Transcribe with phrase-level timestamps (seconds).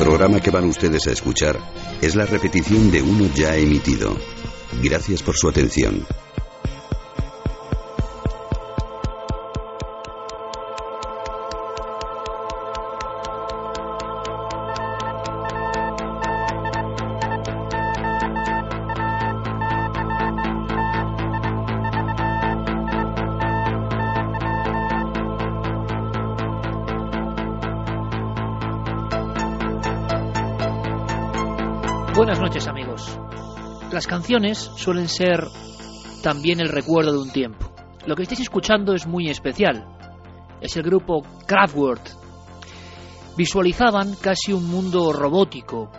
[0.00, 1.58] Programa que van ustedes a escuchar
[2.00, 4.16] es la repetición de uno ya emitido.
[4.82, 6.06] Gracias por su atención.
[34.20, 35.48] Canciones suelen ser
[36.22, 37.72] también el recuerdo de un tiempo.
[38.04, 39.86] Lo que estáis escuchando es muy especial.
[40.60, 42.02] Es el grupo Kraftwerk.
[43.34, 45.90] Visualizaban casi un mundo robótico.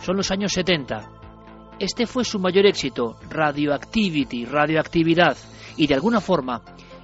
[0.00, 1.10] Son los años 70.
[1.80, 5.36] Este fue su mayor éxito, Radioactivity, radioactividad,
[5.76, 6.62] y de alguna forma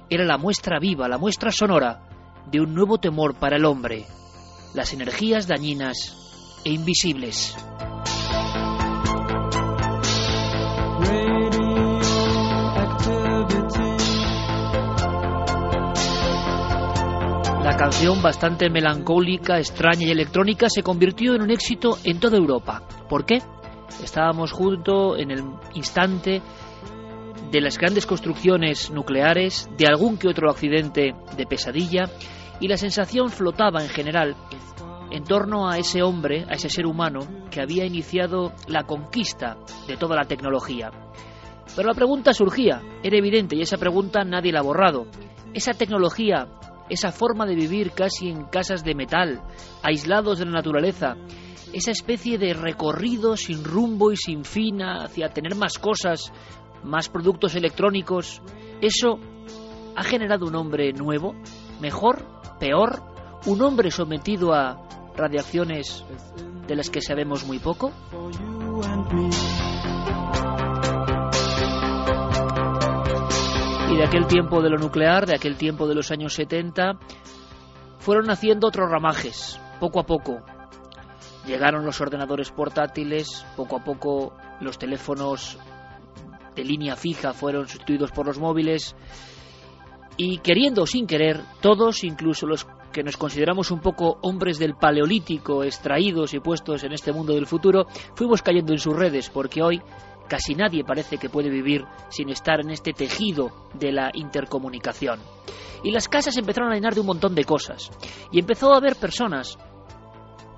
[0.09, 2.07] era la muestra viva, la muestra sonora
[2.49, 4.05] de un nuevo temor para el hombre,
[4.73, 7.57] las energías dañinas e invisibles.
[17.73, 22.83] La canción, bastante melancólica, extraña y electrónica, se convirtió en un éxito en toda Europa.
[23.09, 23.41] ¿Por qué?
[24.03, 25.43] Estábamos junto en el
[25.73, 26.43] instante
[27.49, 32.03] de las grandes construcciones nucleares, de algún que otro accidente de pesadilla,
[32.59, 34.35] y la sensación flotaba en general
[35.09, 39.97] en torno a ese hombre, a ese ser humano que había iniciado la conquista de
[39.97, 40.91] toda la tecnología.
[41.75, 45.07] Pero la pregunta surgía, era evidente, y esa pregunta nadie la ha borrado.
[45.55, 46.47] Esa tecnología,
[46.89, 49.41] esa forma de vivir casi en casas de metal,
[49.81, 51.15] aislados de la naturaleza,
[51.73, 56.31] esa especie de recorrido sin rumbo y sin fin hacia tener más cosas,
[56.83, 58.41] más productos electrónicos,
[58.81, 59.19] ¿eso
[59.95, 61.35] ha generado un hombre nuevo,
[61.81, 62.25] mejor,
[62.59, 63.01] peor,
[63.45, 66.05] un hombre sometido a radiaciones
[66.67, 67.91] de las que sabemos muy poco?
[73.93, 76.97] Y de aquel tiempo de lo nuclear, de aquel tiempo de los años 70,
[77.99, 80.41] fueron naciendo otros ramajes, poco a poco.
[81.45, 85.59] Llegaron los ordenadores portátiles, poco a poco los teléfonos
[86.55, 88.95] de línea fija fueron sustituidos por los móviles
[90.17, 94.73] y queriendo o sin querer, todos, incluso los que nos consideramos un poco hombres del
[94.73, 99.61] paleolítico, extraídos y puestos en este mundo del futuro, fuimos cayendo en sus redes, porque
[99.61, 99.81] hoy
[100.27, 105.19] casi nadie parece que puede vivir sin estar en este tejido de la intercomunicación.
[105.83, 107.91] Y las casas empezaron a llenar de un montón de cosas.
[108.31, 109.57] Y empezó a haber personas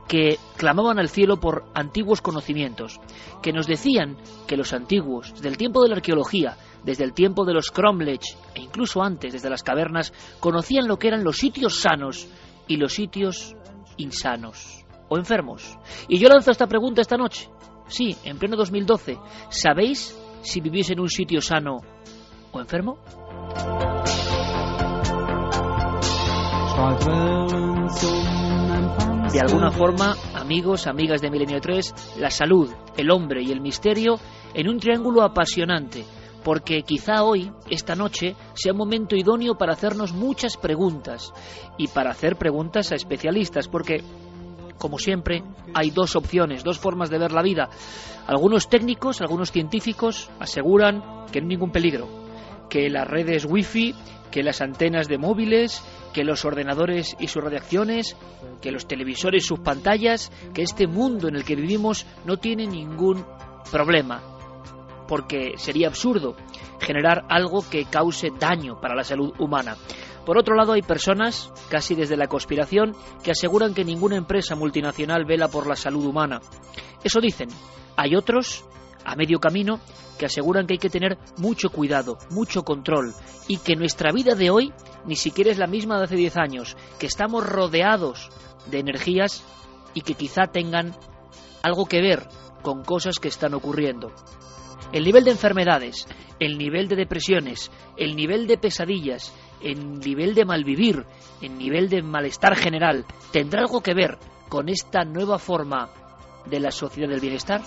[0.08, 3.00] que clamaban al cielo por antiguos conocimientos,
[3.42, 4.18] que nos decían
[4.48, 8.24] que los antiguos, desde el tiempo de la arqueología, desde el tiempo de los Cromlech
[8.54, 12.28] e incluso antes, desde las cavernas, conocían lo que eran los sitios sanos
[12.68, 13.56] y los sitios
[13.98, 15.78] insanos o enfermos.
[16.08, 17.50] Y yo lanzo esta pregunta esta noche.
[17.88, 19.18] Sí, en pleno 2012.
[19.50, 21.82] ¿Sabéis si vivís en un sitio sano
[22.52, 22.98] o enfermo?
[29.32, 34.16] De alguna forma, amigos, amigas de Milenio 3, la salud, el hombre y el misterio
[34.54, 36.06] en un triángulo apasionante,
[36.44, 41.34] porque quizá hoy, esta noche, sea un momento idóneo para hacernos muchas preguntas
[41.78, 44.04] y para hacer preguntas a especialistas, porque
[44.78, 45.44] como siempre,
[45.74, 47.70] hay dos opciones, dos formas de ver la vida.
[48.28, 52.08] Algunos técnicos, algunos científicos aseguran que no hay ningún peligro,
[52.70, 53.96] que las redes wifi,
[54.32, 55.82] que las antenas de móviles,
[56.14, 58.18] que los ordenadores y sus radiaciones,
[58.62, 62.68] que los televisores y sus pantallas, que este mundo en el que vivimos no tiene
[62.68, 63.26] ningún
[63.72, 64.22] problema,
[65.08, 66.36] porque sería absurdo
[66.80, 69.78] generar algo que cause daño para la salud humana.
[70.26, 75.26] Por otro lado, hay personas, casi desde la conspiración, que aseguran que ninguna empresa multinacional
[75.26, 76.42] vela por la salud humana.
[77.04, 77.50] Eso dicen.
[77.96, 78.66] Hay otros,
[79.06, 79.80] a medio camino,
[80.18, 83.14] que aseguran que hay que tener mucho cuidado, mucho control,
[83.48, 84.74] y que nuestra vida de hoy
[85.06, 88.30] ni siquiera es la misma de hace 10 años, que estamos rodeados
[88.70, 89.44] de energías
[89.94, 90.96] y que quizá tengan
[91.62, 92.28] algo que ver
[92.62, 94.12] con cosas que están ocurriendo.
[94.92, 96.08] El nivel de enfermedades,
[96.40, 99.34] el nivel de depresiones, el nivel de pesadillas,
[99.66, 101.04] el nivel de malvivir,
[101.42, 104.18] el nivel de malestar general, ¿tendrá algo que ver
[104.48, 105.90] con esta nueva forma
[106.46, 107.62] de la sociedad del bienestar?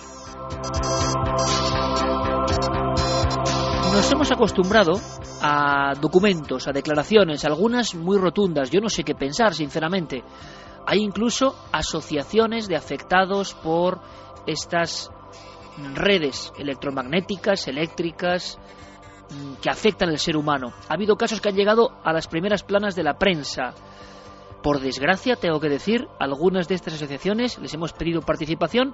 [3.93, 4.93] Nos hemos acostumbrado
[5.41, 10.23] a documentos, a declaraciones, algunas muy rotundas, yo no sé qué pensar, sinceramente.
[10.85, 13.99] Hay incluso asociaciones de afectados por
[14.47, 15.11] estas
[15.95, 18.57] redes electromagnéticas, eléctricas,
[19.61, 20.73] que afectan al ser humano.
[20.87, 23.73] Ha habido casos que han llegado a las primeras planas de la prensa.
[24.63, 28.93] Por desgracia, tengo que decir, algunas de estas asociaciones les hemos pedido participación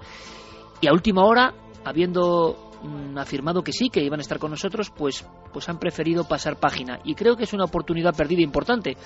[0.82, 1.54] y a última hora,
[1.84, 6.28] habiendo mm, afirmado que sí, que iban a estar con nosotros, pues, pues han preferido
[6.28, 7.00] pasar página.
[7.04, 8.98] Y creo que es una oportunidad perdida importante,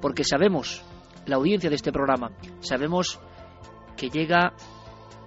[0.00, 0.82] porque sabemos
[1.26, 2.30] la audiencia de este programa,
[2.60, 3.18] sabemos
[3.96, 4.52] que llega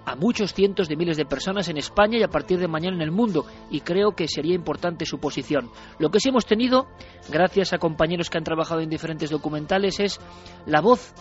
[0.09, 3.03] a muchos cientos de miles de personas en España y a partir de mañana en
[3.03, 5.69] el mundo, y creo que sería importante su posición.
[5.99, 6.87] Lo que sí hemos tenido,
[7.31, 10.19] gracias a compañeros que han trabajado en diferentes documentales, es
[10.65, 11.13] la voz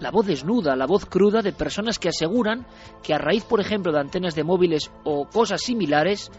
[0.00, 2.66] la voz desnuda, la voz cruda de personas que aseguran
[3.02, 6.30] que a raíz, por ejemplo, de antenas de móviles o cosas similares,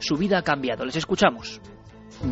[0.00, 0.84] su vida ha cambiado.
[0.84, 1.62] Les escuchamos.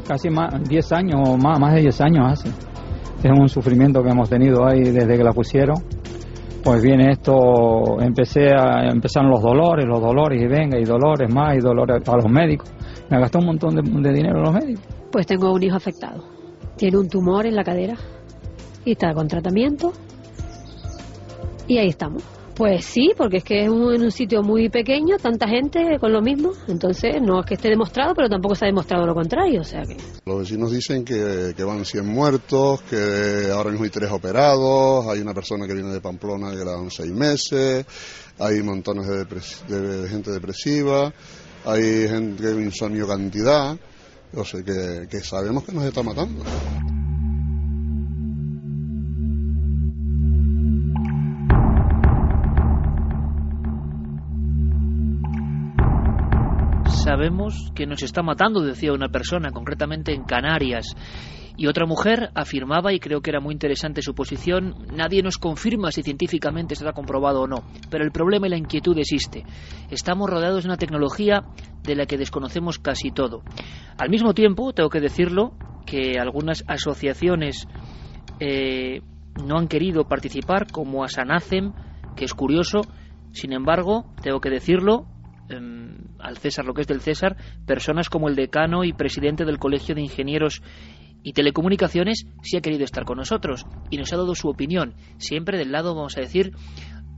[0.07, 2.49] Casi más, 10 años o más, más de 10 años hace.
[2.49, 5.77] Es un sufrimiento que hemos tenido ahí desde que la pusieron
[6.63, 11.57] pues viene esto, empecé a, empezaron los dolores, los dolores y venga, y dolores más,
[11.57, 12.71] y dolores a los médicos.
[13.11, 14.85] Me gastó un montón de, dinero los médicos.
[15.11, 16.25] Pues tengo un hijo afectado.
[16.77, 17.97] Tiene un tumor en la cadera
[18.85, 19.93] y está con tratamiento.
[21.67, 22.23] Y ahí estamos.
[22.55, 26.13] Pues sí, porque es que es un, en un sitio muy pequeño, tanta gente con
[26.13, 29.63] lo mismo, entonces no es que esté demostrado, pero tampoco se ha demostrado lo contrario,
[29.63, 29.97] o sea que...
[30.27, 35.21] Los vecinos dicen que, que van 100 muertos, que ahora mismo hay tres operados, hay
[35.21, 37.87] una persona que viene de Pamplona que le dan seis meses,
[38.39, 39.25] hay montones de,
[39.79, 41.13] de gente depresiva,
[41.65, 43.77] hay gente que insomnio cantidad,
[44.35, 46.45] o sea que, que sabemos que nos está matando.
[57.03, 60.95] Sabemos que nos está matando, decía una persona, concretamente en Canarias.
[61.57, 65.91] Y otra mujer afirmaba, y creo que era muy interesante su posición, nadie nos confirma
[65.91, 69.45] si científicamente está comprobado o no, pero el problema y la inquietud existe.
[69.91, 71.43] Estamos rodeados de una tecnología
[71.83, 73.43] de la que desconocemos casi todo.
[73.99, 77.67] Al mismo tiempo, tengo que decirlo, que algunas asociaciones
[78.39, 79.03] eh,
[79.45, 81.73] no han querido participar, como Asanacem,
[82.15, 82.83] que es curioso,
[83.33, 85.07] sin embargo, tengo que decirlo,
[85.53, 89.95] al César lo que es del César, personas como el decano y presidente del Colegio
[89.95, 90.63] de Ingenieros
[91.23, 95.59] y Telecomunicaciones sí ha querido estar con nosotros y nos ha dado su opinión, siempre
[95.59, 96.53] del lado, vamos a decir,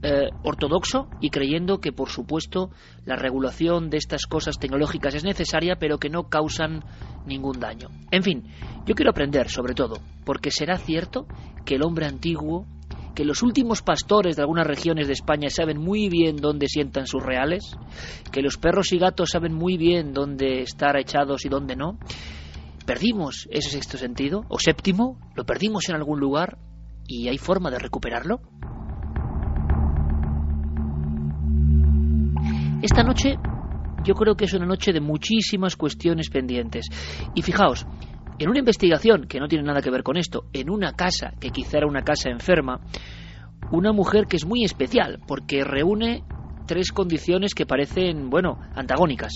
[0.03, 2.69] eh, ortodoxo y creyendo que, por supuesto,
[3.05, 6.83] la regulación de estas cosas tecnológicas es necesaria, pero que no causan
[7.25, 7.89] ningún daño.
[8.11, 8.43] En fin,
[8.85, 11.25] yo quiero aprender sobre todo, porque será cierto
[11.65, 12.67] que el hombre antiguo,
[13.15, 17.23] que los últimos pastores de algunas regiones de España saben muy bien dónde sientan sus
[17.23, 17.77] reales,
[18.31, 21.97] que los perros y gatos saben muy bien dónde estar echados y dónde no.
[22.85, 24.43] ¿Perdimos ese sexto sentido?
[24.49, 25.17] ¿O séptimo?
[25.33, 26.59] ¿Lo perdimos en algún lugar?
[27.07, 28.41] ¿Y hay forma de recuperarlo?
[32.81, 33.37] Esta noche
[34.03, 36.85] yo creo que es una noche de muchísimas cuestiones pendientes.
[37.33, 37.87] Y fijaos,
[38.37, 41.51] en una investigación que no tiene nada que ver con esto, en una casa que
[41.51, 42.81] quizá era una casa enferma,
[43.71, 46.23] una mujer que es muy especial porque reúne
[46.65, 49.33] tres condiciones que parecen, bueno, antagónicas.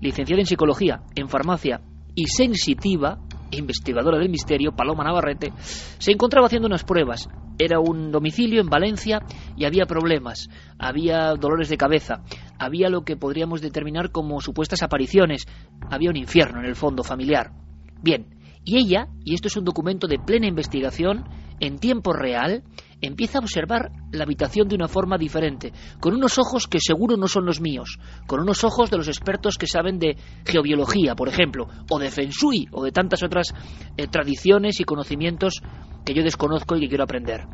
[0.00, 1.80] Licenciada en psicología, en farmacia
[2.14, 3.18] y sensitiva,
[3.50, 7.28] investigadora del misterio, Paloma Navarrete, se encontraba haciendo unas pruebas.
[7.58, 9.20] Era un domicilio en Valencia
[9.54, 12.22] y había problemas, había dolores de cabeza,
[12.58, 15.46] había lo que podríamos determinar como supuestas apariciones,
[15.90, 17.59] había un infierno en el fondo familiar.
[18.02, 18.26] Bien,
[18.64, 21.24] y ella, y esto es un documento de plena investigación,
[21.60, 22.62] en tiempo real,
[23.00, 27.28] empieza a observar la habitación de una forma diferente, con unos ojos que seguro no
[27.28, 31.68] son los míos, con unos ojos de los expertos que saben de geobiología, por ejemplo,
[31.90, 33.54] o de Feng Shui, o de tantas otras
[33.96, 35.62] eh, tradiciones y conocimientos
[36.04, 37.46] que yo desconozco y que quiero aprender.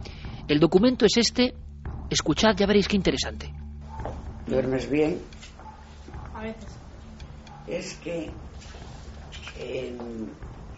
[0.48, 1.54] El documento es este,
[2.10, 3.52] escuchad, ya veréis qué interesante.
[4.46, 5.18] ¿Duermes bien?
[6.34, 6.78] A veces.
[7.66, 8.30] Es que
[9.58, 10.30] en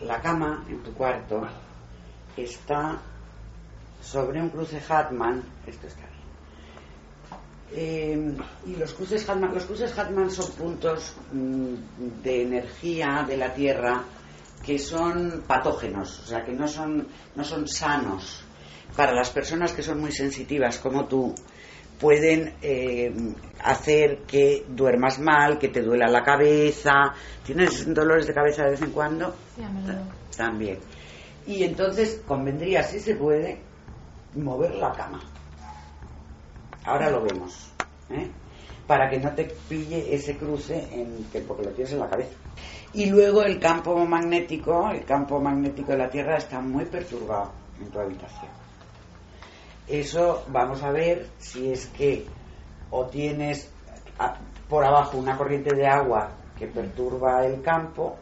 [0.02, 1.46] la cama, en tu cuarto,
[2.36, 3.00] está
[4.02, 5.42] sobre un cruce Hartmann.
[5.66, 6.18] Esto está bien.
[7.70, 13.52] Eh, y los cruces Hartmann, los cruces Hartmann son puntos mm, de energía de la
[13.52, 14.04] Tierra
[14.64, 17.06] que son patógenos, o sea, que no son,
[17.36, 18.42] no son sanos
[18.96, 21.34] para las personas que son muy sensitivas como tú,
[21.98, 23.12] pueden eh,
[23.62, 27.14] hacer que duermas mal, que te duela la cabeza.
[27.44, 29.34] ¿Tienes dolores de cabeza de vez en cuando?
[29.56, 30.02] Sí, a menudo.
[30.36, 30.78] También.
[31.46, 33.58] Y entonces convendría, si se puede,
[34.34, 35.20] mover la cama.
[36.84, 37.72] Ahora lo vemos.
[38.10, 38.30] ¿eh?
[38.86, 42.32] Para que no te pille ese cruce en que, porque lo tienes en la cabeza.
[42.92, 47.90] Y luego el campo magnético, el campo magnético de la Tierra está muy perturbado en
[47.90, 48.67] tu habitación.
[49.88, 52.26] Eso vamos a ver si es que
[52.90, 53.70] o tienes
[54.68, 58.16] por abajo una corriente de agua que perturba el campo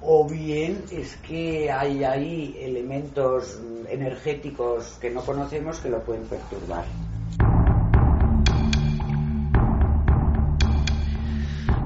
[0.00, 6.24] o bien es que hay ahí elementos mm, energéticos que no conocemos que lo pueden
[6.24, 6.84] perturbar.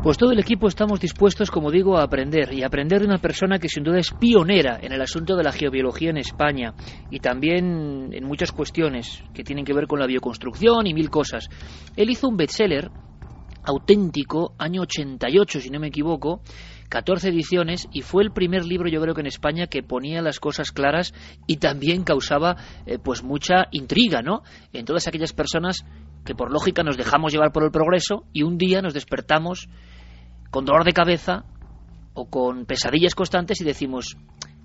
[0.02, 3.59] Pues todo el equipo estamos dispuestos, como digo, a aprender y aprender de una persona
[3.59, 6.73] que sin duda es pionera en el asunto de la geobiología en España
[7.11, 11.49] y también en muchas cuestiones que tienen que ver con la bioconstrucción y mil cosas.
[11.97, 12.93] Él hizo un bestseller
[13.64, 16.43] auténtico, año 88, si no me equivoco,
[16.88, 20.40] 14 ediciones y fue el primer libro yo creo que en España que ponía las
[20.40, 21.12] cosas claras
[21.47, 24.43] y también causaba eh, pues mucha intriga, ¿no?
[24.73, 25.85] En todas aquellas personas
[26.25, 29.69] que por lógica nos dejamos llevar por el progreso y un día nos despertamos
[30.51, 31.45] con dolor de cabeza
[32.15, 34.17] o con pesadillas constantes y decimos,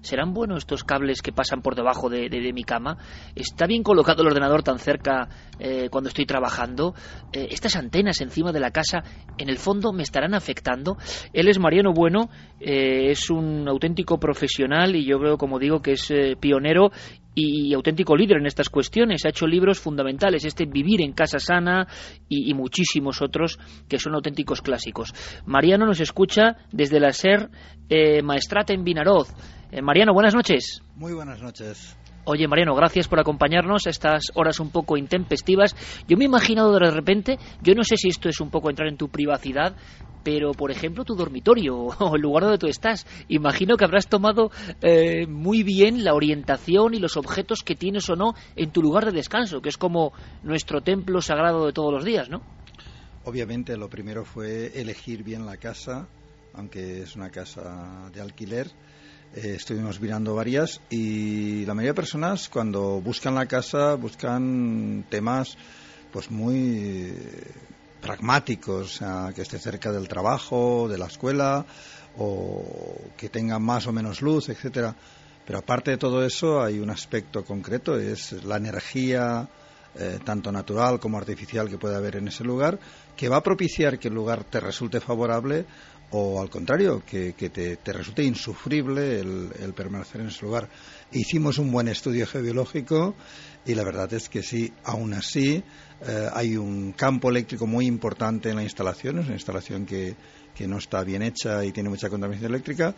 [0.01, 2.97] ¿serán buenos estos cables que pasan por debajo de, mi cama?
[3.35, 5.29] ¿Está bien colocado el ordenador tan cerca
[5.59, 6.93] eh, cuando estoy trabajando?
[7.31, 9.03] Eh, ¿Estas antenas encima de la casa
[9.37, 10.97] en el fondo me estarán afectando?
[11.31, 12.29] Él es Mariano Bueno,
[12.59, 16.91] eh, es un auténtico profesional y yo creo, como digo, que es eh, pionero
[17.35, 19.25] y auténtico líder en estas cuestiones.
[19.25, 21.87] Ha hecho libros fundamentales, este Vivir en Casa Sana
[22.29, 25.13] y, muchísimos otros que son auténticos clásicos.
[25.45, 27.49] Mariano nos escucha desde la SER
[27.89, 29.33] eh, Maestrata en Vinaroz.
[29.71, 30.81] Eh, Mariano, buenas noches.
[30.95, 31.97] Muy buenas noches.
[32.25, 35.75] Oye, Mariano, gracias por acompañarnos a estas horas un poco intempestivas.
[36.07, 38.87] Yo me he imaginado de repente, yo no sé si esto es un poco entrar
[38.87, 39.75] en tu privacidad,
[40.23, 43.05] pero por ejemplo tu dormitorio o el lugar donde tú estás.
[43.27, 44.51] Imagino que habrás tomado
[44.81, 49.03] eh, muy bien la orientación y los objetos que tienes o no en tu lugar
[49.03, 50.13] de descanso, que es como
[50.43, 52.41] nuestro templo sagrado de todos los días, ¿no?
[53.25, 56.07] Obviamente lo primero fue elegir bien la casa,
[56.53, 58.71] aunque es una casa de alquiler.
[59.35, 65.57] Eh, estuvimos mirando varias y la mayoría de personas cuando buscan la casa buscan temas
[66.11, 67.11] pues muy
[67.99, 71.65] pragmáticos, o sea, que esté cerca del trabajo, de la escuela
[72.15, 74.95] o que tenga más o menos luz, etcétera.
[75.47, 79.49] Pero aparte de todo eso hay un aspecto concreto, es la energía
[79.95, 82.79] eh, tanto natural como artificial que puede haber en ese lugar,
[83.15, 85.65] que va a propiciar que el lugar te resulte favorable
[86.15, 90.69] o al contrario, que, te, te resulte insufrible el, permanecer en ese lugar.
[91.11, 93.15] Hicimos un buen estudio geobiológico
[93.65, 95.63] y la verdad es que sí, aún así
[96.05, 100.15] eh, hay un campo eléctrico muy importante en la instalación, es una instalación que,
[100.53, 102.93] que no está bien hecha y tiene mucha contaminación eléctrica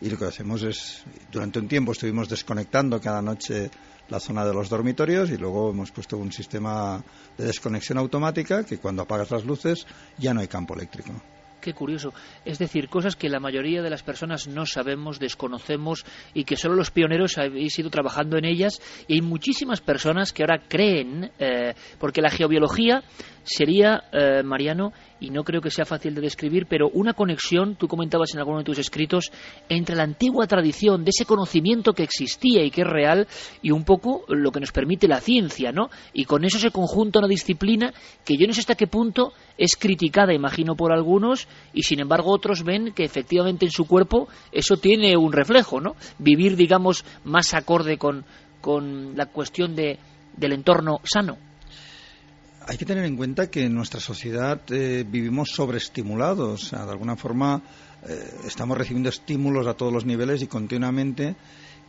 [0.00, 3.70] y lo que hacemos es, durante un tiempo estuvimos desconectando cada noche
[4.10, 7.02] la zona de los dormitorios y luego hemos puesto un sistema
[7.38, 9.86] de desconexión automática que cuando apagas las luces
[10.18, 11.14] ya no hay campo eléctrico.
[11.60, 12.12] Qué curioso.
[12.44, 16.76] Es decir, cosas que la mayoría de las personas no sabemos, desconocemos y que solo
[16.76, 18.80] los pioneros habéis ido trabajando en ellas.
[19.08, 23.02] Y hay muchísimas personas que ahora creen, eh, porque la geobiología
[23.42, 27.88] sería, eh, Mariano, y no creo que sea fácil de describir, pero una conexión, tú
[27.88, 29.30] comentabas en alguno de tus escritos,
[29.68, 33.26] entre la antigua tradición de ese conocimiento que existía y que es real
[33.62, 35.90] y un poco lo que nos permite la ciencia, ¿no?
[36.12, 37.92] Y con eso se conjunta una disciplina
[38.24, 42.32] que yo no sé hasta qué punto es criticada, imagino, por algunos y sin embargo
[42.32, 45.96] otros ven que efectivamente en su cuerpo eso tiene un reflejo, ¿no?
[46.18, 48.24] Vivir, digamos, más acorde con,
[48.60, 49.98] con la cuestión de,
[50.36, 51.47] del entorno sano.
[52.68, 57.16] Hay que tener en cuenta que en nuestra sociedad eh, vivimos sobreestimulados, o de alguna
[57.16, 57.62] forma
[58.06, 61.34] eh, estamos recibiendo estímulos a todos los niveles y continuamente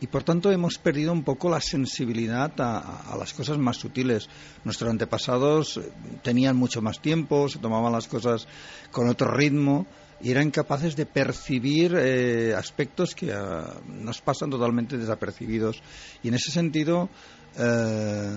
[0.00, 4.30] y por tanto hemos perdido un poco la sensibilidad a, las cosas más sutiles.
[4.64, 5.78] Nuestros antepasados
[6.22, 8.48] tenían mucho más tiempo, se tomaban las cosas
[8.90, 9.86] con otro ritmo
[10.22, 15.82] y eran capaces de percibir eh, aspectos que uh, nos pasan totalmente desapercibidos.
[16.22, 17.10] Y en ese sentido,
[17.58, 18.30] eh,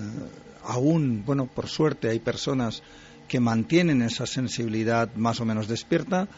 [0.64, 2.82] aún, bueno, por suerte hay personas
[3.28, 6.28] que mantienen esa sensibilidad más o menos despierta.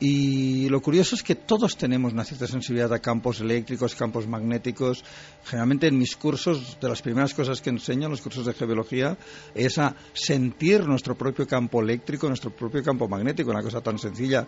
[0.00, 5.04] Y lo curioso es que todos tenemos una cierta sensibilidad a campos eléctricos, campos magnéticos.
[5.44, 9.16] Generalmente en mis cursos, de las primeras cosas que enseño, los cursos de geología,
[9.54, 14.46] es a sentir nuestro propio campo eléctrico, nuestro propio campo magnético, una cosa tan sencilla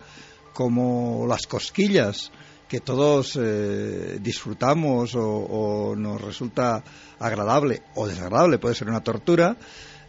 [0.53, 2.33] como las cosquillas
[2.69, 6.83] que todos eh, disfrutamos o, o, nos resulta
[7.19, 9.57] agradable o desagradable, puede ser una tortura.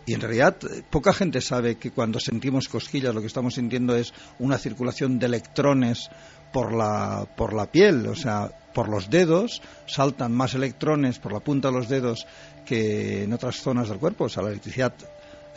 [0.05, 0.57] Y en realidad
[0.89, 5.25] poca gente sabe que cuando sentimos cosquillas lo que estamos sintiendo es una circulación de
[5.25, 6.09] electrones
[6.53, 11.41] por la, por la piel, o sea, por los dedos, saltan más electrones por la
[11.41, 12.25] punta de los dedos
[12.65, 14.25] que en otras zonas del cuerpo.
[14.25, 14.93] O sea, la electricidad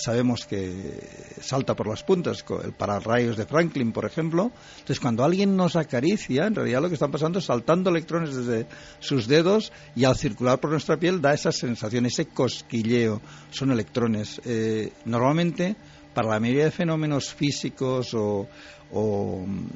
[0.00, 0.98] sabemos que
[1.40, 4.50] salta por las puntas, el pararrayos de Franklin, por ejemplo.
[4.72, 8.66] Entonces, cuando alguien nos acaricia, en realidad lo que está pasando es saltando electrones desde
[8.98, 13.20] sus dedos y al circular por nuestra piel da esa sensación, ese cosquilleo.
[13.50, 14.40] Son electrones.
[14.44, 15.76] Eh, normalmente,
[16.14, 18.48] para la mayoría de fenómenos físicos o,
[18.92, 19.66] o mm,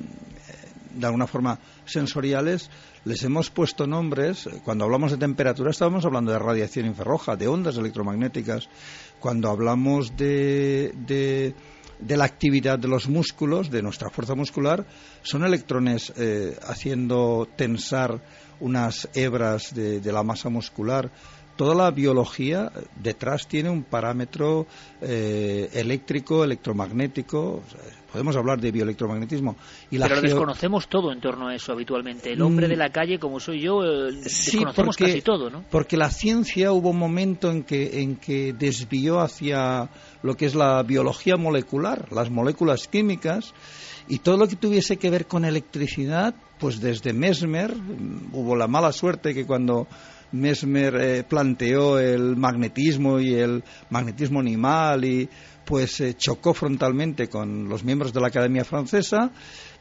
[0.94, 2.70] de alguna forma sensoriales,
[3.04, 4.48] les hemos puesto nombres.
[4.64, 8.68] Cuando hablamos de temperatura, estábamos hablando de radiación infrarroja, de ondas electromagnéticas
[9.24, 11.54] cuando hablamos de, de,
[12.14, 14.84] la actividad de los músculos, de nuestra fuerza muscular,
[15.22, 18.22] son electrones eh, haciendo tensar
[18.60, 21.10] unas hebras de, la masa muscular
[21.56, 24.66] toda la biología detrás tiene un parámetro
[25.00, 27.62] eh, eléctrico, electromagnético.
[28.14, 29.56] Podemos hablar de bioelectromagnetismo.
[29.90, 32.32] Y Pero desconocemos todo en torno a eso habitualmente.
[32.32, 32.70] El hombre mm.
[32.70, 35.64] de la calle, como soy yo, eh, desconocemos casi todo, ¿no?
[35.68, 39.90] Porque la ciencia hubo un momento en que, en que desvió hacia
[40.22, 43.52] lo que es la biología molecular, las moléculas químicas,
[44.06, 48.68] y todo lo que tuviese que ver con electricidad, pues desde Mesmer, mm, hubo la
[48.68, 49.88] mala suerte que cuando
[50.34, 55.28] Mesmer eh, planteó el magnetismo y el magnetismo animal y
[55.64, 59.30] pues eh, chocó frontalmente con los miembros de la Academia Francesa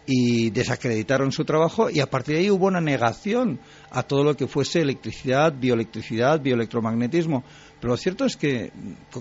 [0.05, 4.35] y desacreditaron su trabajo y a partir de ahí hubo una negación a todo lo
[4.35, 7.43] que fuese electricidad, bioelectricidad, bioelectromagnetismo.
[7.79, 8.71] Pero lo cierto es que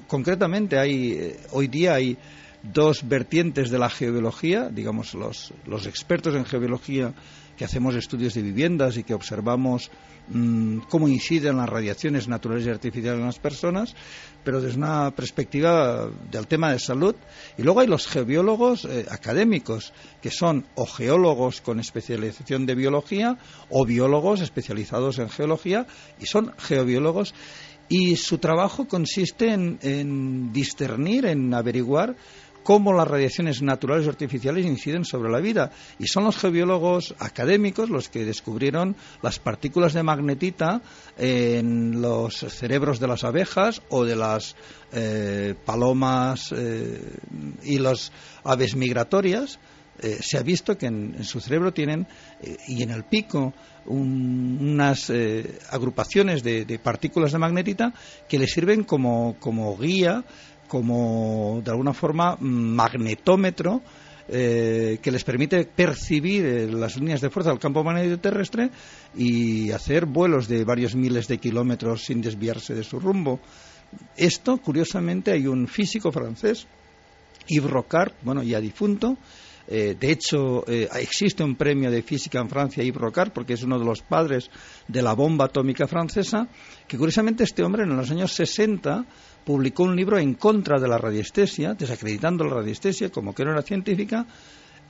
[0.07, 2.19] concretamente hay eh, hoy día hay
[2.63, 7.13] dos vertientes de la geobiología, digamos los, los expertos en geobiología
[7.63, 9.89] que hacemos estudios de viviendas y que observamos
[10.29, 13.95] Mm, cómo inciden las radiaciones naturales y artificiales en las personas,
[14.45, 17.17] pero desde una perspectiva del tema de salud.
[17.59, 19.93] Y luego hay los geobiólogos eh, académicos,
[20.23, 23.37] que son o geólogos con especialización de biología
[23.69, 25.87] o biólogos especializados en geología
[26.21, 27.35] y son geobiólogos.
[27.89, 32.17] Y su trabajo consiste en discernir, en averiguar
[32.63, 35.71] cómo las radiaciones naturales y artificiales inciden sobre la vida.
[35.99, 40.83] Y son los geobiólogos académicos los que descubrieron las partículas de magnetita
[41.17, 44.57] en los cerebros de las abejas o de las
[44.93, 47.19] eh, palomas eh,
[47.63, 48.13] y las
[48.45, 49.59] aves migratorias.
[50.01, 52.07] Eh, se ha visto que en, su cerebro tienen
[52.67, 53.53] y en el pico
[53.85, 55.13] unas
[55.71, 57.93] agrupaciones de, de, partículas de magnetita
[58.29, 60.25] que le sirven como guía
[60.73, 63.83] como de alguna forma magnetómetro
[64.27, 68.71] eh, que les permite percibir eh, las líneas de fuerza del campo magnético terrestre
[69.15, 73.39] y hacer vuelos de varios miles de kilómetros sin desviarse de su rumbo.
[74.17, 76.67] Esto, curiosamente, hay un físico francés,
[77.49, 79.19] Yves Rocard, bueno, ya difunto,
[79.69, 83.79] eh, de hecho, existe un premio de física en Francia, Yves Rocard, porque es uno
[83.79, 84.51] de los padres
[84.89, 86.49] de la bomba atómica francesa,
[86.89, 89.05] que curiosamente este hombre en los años 60
[89.45, 93.63] publicó un libro en contra de la radiestesia, desacreditando la radiestesia como que no era
[93.63, 94.27] científica,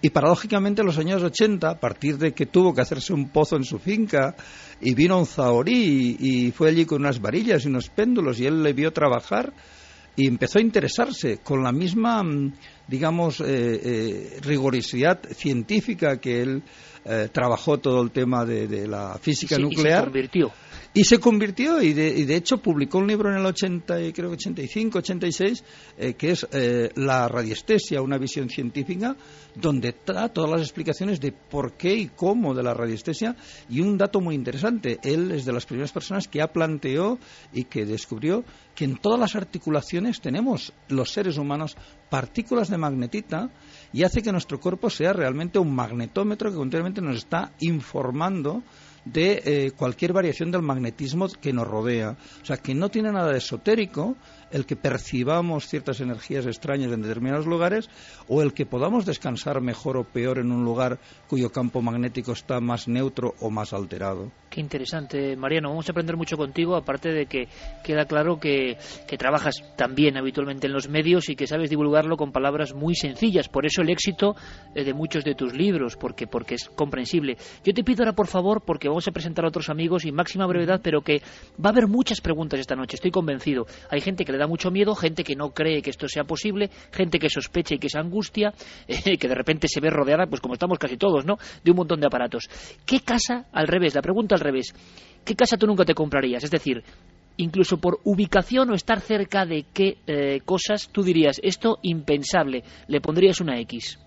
[0.05, 3.57] y paradójicamente en los años 80, a partir de que tuvo que hacerse un pozo
[3.57, 4.35] en su finca,
[4.81, 8.63] y vino un zahorí y, fue allí con unas varillas y unos péndulos, y él
[8.63, 9.53] le vio trabajar,
[10.17, 12.53] y empezó a interesarse con la misma, mm,
[12.93, 16.63] digamos, eh, eh, rigorosidad científica que él
[17.07, 20.03] eh, trabajó todo el tema de, la física nuclear.
[20.03, 20.53] Y se convirtió.
[20.95, 24.99] Y se convirtió, y de, hecho publicó un libro en el 80, creo que 85,
[24.99, 25.65] 86,
[25.97, 26.47] eh, que es
[26.97, 29.17] La radiestesia, una visión científica,
[29.55, 33.35] donde da todas las explicaciones de por qué y cómo de la radiestesia.
[33.71, 37.19] Y un dato muy interesante, él es de las primeras personas que ha planteado
[37.55, 41.75] y que descubrió que en todas las articulaciones tenemos los seres humanos
[42.13, 43.49] partículas de magnetita
[43.91, 48.63] y hace que nuestro cuerpo sea realmente un magnetómetro que continuamente nos está informando
[49.07, 52.19] de eh, cualquier variación del magnetismo que nos rodea.
[52.43, 54.19] O sea, que no tiene nada de esotérico
[54.53, 57.89] el que percibamos ciertas energías extrañas en determinados lugares
[58.29, 62.61] o el que podamos descansar mejor o peor en un lugar cuyo campo magnético está
[62.61, 64.31] más neutro o más alterado.
[64.53, 65.71] Qué interesante, Mariano.
[65.71, 67.49] Vamos a aprender mucho contigo, aparte de que
[67.83, 68.77] queda claro que,
[69.17, 73.49] trabajas también habitualmente en los medios y que sabes divulgarlo con palabras muy sencillas.
[73.49, 74.35] Por eso el éxito
[74.75, 77.39] eh, de muchos de tus libros, porque, porque es comprensible.
[77.65, 80.47] Yo te pido ahora, por favor, porque vamos a presentar a otros amigos y máxima
[80.47, 81.23] brevedad, pero que
[81.59, 83.67] va a haber muchas preguntas esta noche, estoy convencido.
[83.91, 86.71] Hay gente que le da mucho miedo, gente que no cree que esto sea posible,
[86.93, 88.53] gente que sospecha y que se angustia,
[88.89, 91.77] eh, que de repente se ve rodeada, pues como estamos casi todos, ¿no?, de un
[91.77, 92.49] montón de aparatos.
[92.85, 94.75] ¿Qué casa, al revés, la pregunta al revés,
[95.25, 96.45] ¿qué casa tú nunca te comprarías?
[96.45, 96.83] Es decir,
[97.37, 103.01] incluso por ubicación o estar cerca de qué eh, cosas tú dirías, esto impensable, le
[103.01, 103.99] pondrías una X?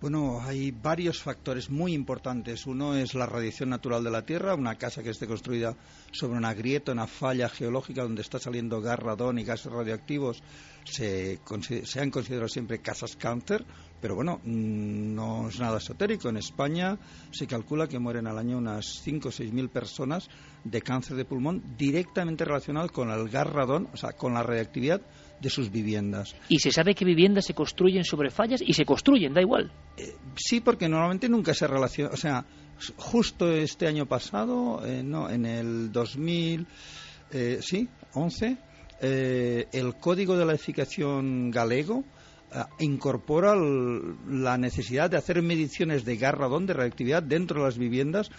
[0.00, 2.66] Bueno, hay varios factores muy importantes.
[2.66, 5.76] Uno es la radiación natural de la Tierra, una casa que esté construida
[6.10, 10.42] sobre una grieta, una falla geológica donde está saliendo gas radón y gases radioactivos.
[10.84, 11.38] Se,
[11.84, 13.66] se han considerado siempre casas cáncer,
[14.00, 16.30] pero bueno, mm, no es nada esotérico.
[16.30, 16.98] En España
[17.30, 20.30] se calcula que mueren al año unas 5 o 6 mil personas
[20.64, 25.02] de cáncer de pulmón directamente relacionado con el gas radón, o sea, con la radiactividad
[25.40, 26.34] de sus viviendas.
[26.48, 28.62] ¿Y se sabe que viviendas se construyen sobre fallas?
[28.64, 29.72] Y se construyen, da igual.
[29.96, 32.10] Eh, sí, porque normalmente nunca se relaciona.
[32.12, 32.44] O sea,
[32.96, 36.66] justo este año pasado, eh, no, en el 2000,
[37.32, 38.56] eh, sí, 11,
[39.00, 42.04] el Código de la Edificación galego
[42.80, 48.30] incorpora la necesidad de hacer mediciones de gas radón, de reactividad dentro de las viviendas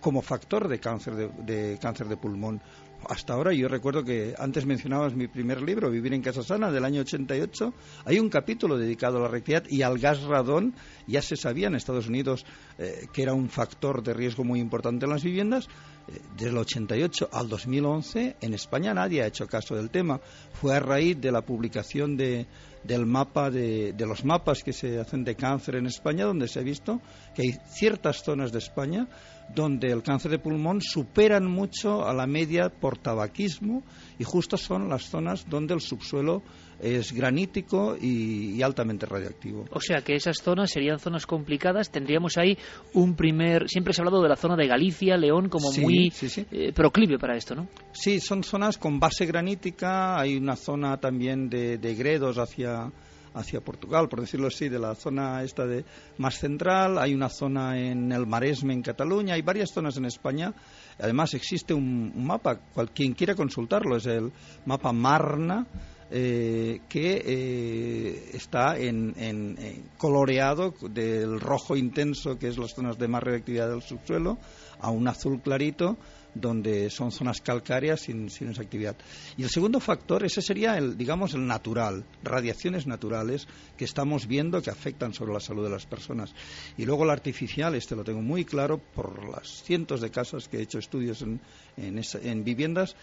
[0.00, 2.62] como factor de cáncer de cáncer de pulmón
[3.06, 6.84] hasta ahora yo recuerdo que antes mencionabas mi primer libro, Vivir en Casa Sana, del
[6.84, 7.72] año 88.
[8.04, 10.74] Hay un capítulo dedicado a la reactividad y al gas radón.
[11.06, 12.44] Ya se sabía en Estados Unidos
[12.78, 15.68] eh, que era un factor de riesgo muy importante en las viviendas.
[16.08, 20.20] Eh, desde el 88 al 2011, en España nadie ha hecho caso del tema.
[20.52, 22.46] Fue a raíz de la publicación de,
[22.88, 26.58] del mapa de, de, los mapas que se hacen de cáncer en España, donde se
[26.58, 27.00] ha visto
[27.34, 29.06] que hay ciertas zonas de España
[29.54, 33.82] donde el cáncer de pulmón superan mucho a la media por tabaquismo
[34.18, 36.42] y justo son las zonas donde el subsuelo
[36.80, 39.64] es granítico y, altamente radioactivo.
[39.70, 41.90] O sea que esas zonas serían zonas complicadas.
[41.90, 42.56] Tendríamos ahí
[42.94, 43.68] un primer.
[43.68, 46.12] Siempre se ha hablado de la zona de Galicia, León, como muy
[46.50, 47.68] eh, proclive para esto, ¿no?
[47.92, 50.18] Sí, son zonas con base granítica.
[50.18, 52.92] Hay una zona también de, de gredos hacia
[53.34, 55.84] hacia Portugal, por decirlo así, de la zona esta de
[56.18, 60.54] más central, hay una zona en el Maresme, en Cataluña, hay varias zonas en España.
[60.98, 62.60] Además existe un, mapa,
[62.94, 64.32] quien quiera consultarlo, es el
[64.66, 65.66] mapa Marna,
[66.10, 73.22] eh, que eh, está en, coloreado del rojo intenso, que es las zonas de más
[73.22, 74.38] reactividad del subsuelo,
[74.80, 75.98] a un azul clarito,
[76.34, 78.96] donde son zonas calcáreas sin, esa actividad.
[79.36, 84.62] Y el segundo factor, ese sería el, digamos, el natural, radiaciones naturales que estamos viendo
[84.62, 86.32] que afectan sobre la salud de las personas.
[86.76, 90.58] Y luego el artificial, este lo tengo muy claro por las cientos de casas que
[90.58, 91.40] he hecho estudios en,
[91.76, 92.96] en viviendas,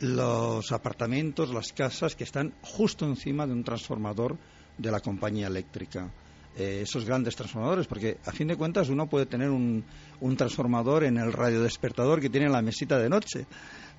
[0.00, 4.36] los apartamentos, las casas que están justo encima de un transformador
[4.76, 6.10] de la compañía eléctrica.
[6.58, 9.84] Eh, esos grandes transformadores, porque a fin de cuentas uno puede tener un,
[10.20, 13.46] un transformador en el radiodespertador que tiene en la mesita de noche,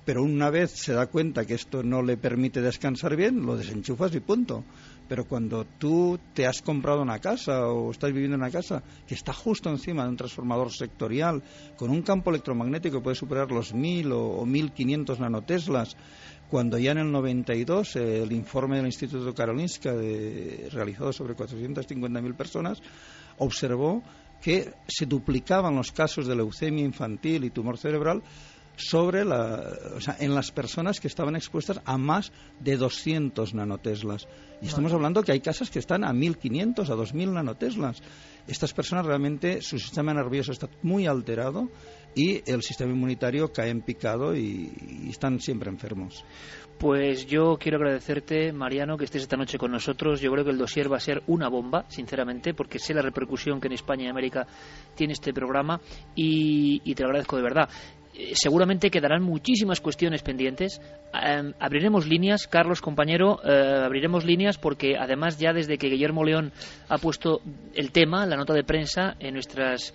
[0.04, 4.12] pero una vez se da cuenta que esto no le permite descansar bien, lo desenchufas
[4.14, 4.64] y punto.
[5.06, 9.14] Pero cuando tú te has comprado una casa o estás viviendo en una casa que
[9.14, 11.42] está justo encima de un transformador sectorial
[11.76, 15.96] con un campo electromagnético que puede superar los 1000 o, o 1500 nanoteslas,
[16.50, 22.82] cuando ya en el 92 el informe del Instituto Karolinska realizado sobre 450.000 personas
[23.38, 24.02] observó
[24.42, 28.22] que se duplicaban los casos de leucemia infantil y tumor cerebral
[28.78, 34.28] sobre la, o sea, en las personas que estaban expuestas a más de 200 nanoteslas.
[34.62, 38.00] Y estamos hablando que hay casas que están a 1500, a 2000 nanoteslas.
[38.46, 41.68] Estas personas realmente, su sistema nervioso está muy alterado
[42.18, 44.72] y el sistema inmunitario cae en picado y,
[45.08, 46.24] están siempre enfermos.
[46.76, 50.20] Pues yo quiero agradecerte, Mariano, que estés esta noche con nosotros.
[50.20, 53.60] Yo creo que el dossier va a ser una bomba, sinceramente, porque sé la repercusión
[53.60, 54.46] que en España y América
[54.96, 55.80] tiene este programa
[56.16, 57.68] y, te lo agradezco de verdad
[58.14, 60.80] eh, seguramente quedarán muchísimas cuestiones pendientes.
[61.14, 66.52] Em, abriremos líneas, Carlos, compañero, eh, abriremos líneas porque además ya desde que Guillermo León
[66.88, 67.42] ha puesto
[67.74, 69.94] el tema, la nota de prensa en nuestras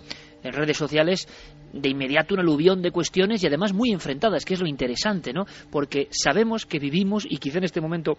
[0.52, 1.28] redes sociales,
[1.72, 5.46] de inmediato un aluvión de cuestiones y además muy enfrentadas, que es lo interesante, ¿no?
[5.70, 8.18] Porque sabemos que vivimos y quizá en este momento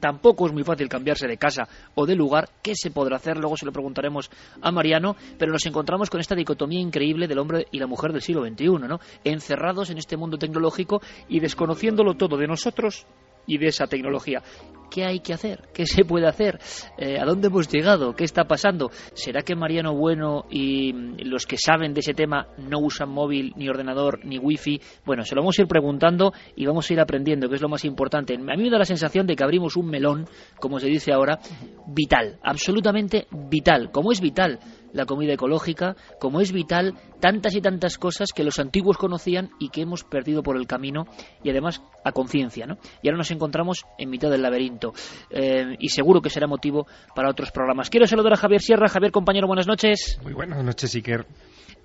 [0.00, 2.48] tampoco es muy fácil cambiarse de casa o de lugar.
[2.62, 3.36] ¿Qué se podrá hacer?
[3.36, 7.66] Luego se lo preguntaremos a Mariano, pero nos encontramos con esta dicotomía increíble del hombre
[7.70, 8.98] y la mujer del siglo XXI, ¿no?
[9.22, 13.06] Encerrados en este mundo tecnológico y desconociéndolo todo de nosotros
[13.46, 14.42] y de esa tecnología.
[14.90, 15.68] ¿Qué hay que hacer?
[15.72, 16.58] ¿Qué se puede hacer?
[16.98, 18.14] Eh, ¿A dónde hemos llegado?
[18.14, 18.90] ¿Qué está pasando?
[19.14, 20.92] ¿Será que Mariano Bueno y
[21.24, 24.80] los que saben de ese tema no usan móvil, ni ordenador, ni wifi?
[25.06, 27.68] Bueno, se lo vamos a ir preguntando y vamos a ir aprendiendo, que es lo
[27.68, 28.34] más importante.
[28.34, 30.26] A mí me da la sensación de que abrimos un melón,
[30.58, 31.38] como se dice ahora,
[31.86, 33.92] vital, absolutamente vital.
[33.92, 34.58] Como es vital
[34.92, 39.68] la comida ecológica, como es vital tantas y tantas cosas que los antiguos conocían y
[39.68, 41.06] que hemos perdido por el camino
[41.42, 42.66] y además a conciencia.
[42.66, 42.78] ¿no?
[43.02, 44.92] Y ahora nos encontramos en mitad del laberinto
[45.30, 47.90] eh, y seguro que será motivo para otros programas.
[47.90, 48.88] Quiero saludar a Javier Sierra.
[48.88, 50.18] Javier, compañero, buenas noches.
[50.22, 51.26] Muy buenas noches, Iker.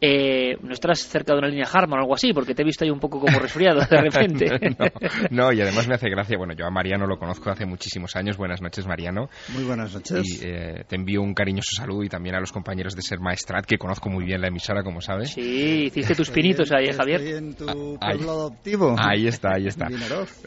[0.01, 2.83] Eh, no estás cerca de una línea Harman o algo así, porque te he visto
[2.83, 4.45] ahí un poco como resfriado de repente.
[5.31, 6.37] no, y además me hace gracia.
[6.37, 8.37] Bueno, yo a Mariano lo conozco hace muchísimos años.
[8.37, 9.29] Buenas noches, Mariano.
[9.53, 10.41] Muy buenas noches.
[10.43, 13.65] Y eh, te envío un cariñoso saludo y también a los compañeros de Ser Maestrat,
[13.65, 15.31] que conozco muy bien la emisora, como sabes.
[15.31, 17.21] Sí, hiciste tus pinitos ahí, Javier.
[17.21, 18.95] en tu ah, pueblo adoptivo.
[18.97, 19.87] Ahí está, ahí está.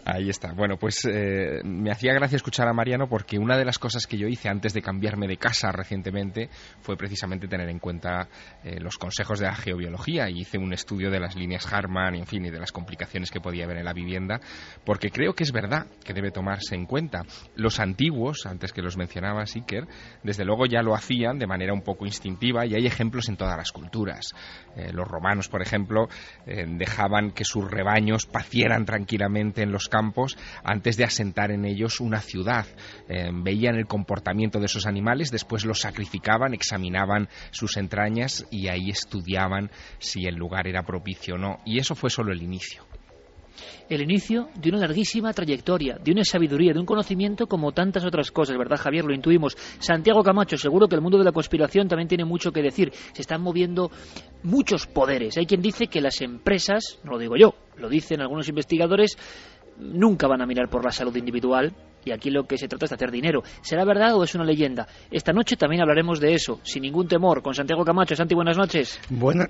[0.04, 0.52] ahí está.
[0.52, 4.16] Bueno, pues eh, me hacía gracia escuchar a Mariano porque una de las cosas que
[4.16, 6.48] yo hice antes de cambiarme de casa recientemente
[6.80, 8.28] fue precisamente tener en cuenta
[8.80, 12.44] los consejos de la geobiología y hice un estudio de las líneas Harman, en fin,
[12.46, 14.40] y de las complicaciones que podía haber en la vivienda,
[14.84, 17.22] porque creo que es verdad que debe tomarse en cuenta.
[17.54, 19.86] Los antiguos, antes que los mencionaba Siker,
[20.22, 23.56] desde luego ya lo hacían de manera un poco instintiva y hay ejemplos en todas
[23.56, 24.34] las culturas.
[24.76, 26.08] Eh, los romanos, por ejemplo,
[26.46, 32.00] eh, dejaban que sus rebaños pacieran tranquilamente en los campos antes de asentar en ellos
[32.00, 32.66] una ciudad.
[33.08, 38.90] Eh, veían el comportamiento de esos animales, después los sacrificaban, examinaban sus entrañas y ahí
[38.90, 41.58] estudiaban si el lugar era propicio o no.
[41.64, 42.87] Y eso fue solo el inicio
[43.88, 48.30] el inicio de una larguísima trayectoria, de una sabiduría, de un conocimiento como tantas otras
[48.30, 49.04] cosas, ¿verdad, Javier?
[49.04, 49.56] Lo intuimos.
[49.78, 52.92] Santiago Camacho, seguro que el mundo de la conspiración también tiene mucho que decir.
[53.12, 53.90] Se están moviendo
[54.42, 55.36] muchos poderes.
[55.38, 59.16] Hay quien dice que las empresas, no lo digo yo, lo dicen algunos investigadores,
[59.78, 61.72] nunca van a mirar por la salud individual,
[62.08, 63.42] y aquí lo que se trata es de hacer dinero.
[63.60, 64.86] ¿Será verdad o es una leyenda?
[65.10, 68.16] Esta noche también hablaremos de eso, sin ningún temor, con Santiago Camacho.
[68.16, 69.00] Santi, buenas noches.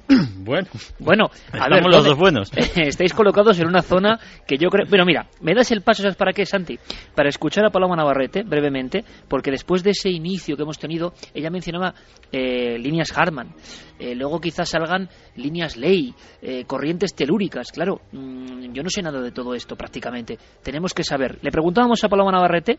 [0.39, 0.65] bueno,
[0.99, 2.51] bueno, a ver, los dos buenos.
[2.77, 4.87] Estáis colocados en una zona que yo creo...
[4.89, 6.79] Bueno, mira, me das el paso, ¿sabes para qué, Santi?
[7.15, 11.51] Para escuchar a Paloma Navarrete, brevemente, porque después de ese inicio que hemos tenido, ella
[11.51, 11.95] mencionaba
[12.33, 13.55] eh, líneas Harman.
[13.99, 17.73] Eh, luego quizás salgan líneas ley, eh, corrientes telúricas.
[17.73, 20.39] Claro, mm, yo no sé nada de todo esto prácticamente.
[20.63, 21.39] Tenemos que saber.
[21.43, 22.79] Le preguntábamos a Paloma Navarrete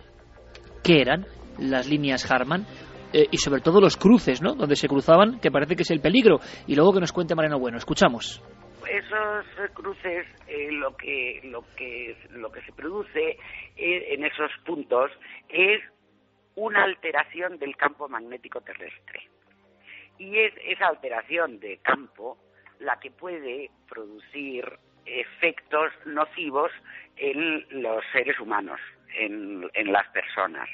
[0.83, 1.25] qué eran
[1.57, 2.65] las líneas Harman.
[3.11, 4.53] Eh, y sobre todo los cruces, ¿no?
[4.53, 6.39] Donde se cruzaban, que parece que es el peligro.
[6.67, 7.77] Y luego que nos cuente Mariano Bueno.
[7.77, 8.39] Escuchamos
[8.89, 10.25] esos cruces
[10.71, 13.37] lo que lo que lo que se produce
[13.75, 15.11] en esos puntos
[15.47, 15.81] es
[16.55, 19.29] una alteración del campo magnético terrestre
[20.19, 22.37] y es esa alteración de campo
[22.79, 24.65] la que puede producir
[25.05, 26.71] efectos nocivos
[27.17, 28.79] en los seres humanos,
[29.15, 30.69] en, las personas.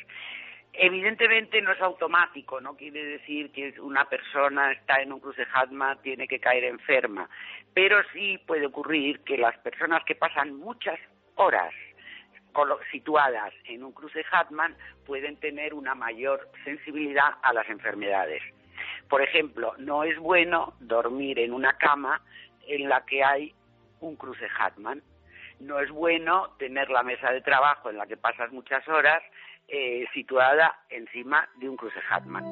[0.73, 6.01] Evidentemente no es automático, no quiere decir que una persona está en un cruce Hatman
[6.01, 7.29] tiene que caer enferma,
[7.73, 10.99] pero sí puede ocurrir que las personas que pasan muchas
[11.35, 11.73] horas
[12.91, 18.41] situadas en un cruce Hatman pueden tener una mayor sensibilidad a las enfermedades.
[19.09, 22.21] Por ejemplo, no es bueno dormir en una cama
[22.67, 23.53] en la que hay
[24.01, 25.01] un cruce Hatman.
[25.59, 29.21] No es bueno tener la mesa de trabajo en la que pasas muchas horas
[29.67, 32.43] eh, situada encima de un cruce Hatman.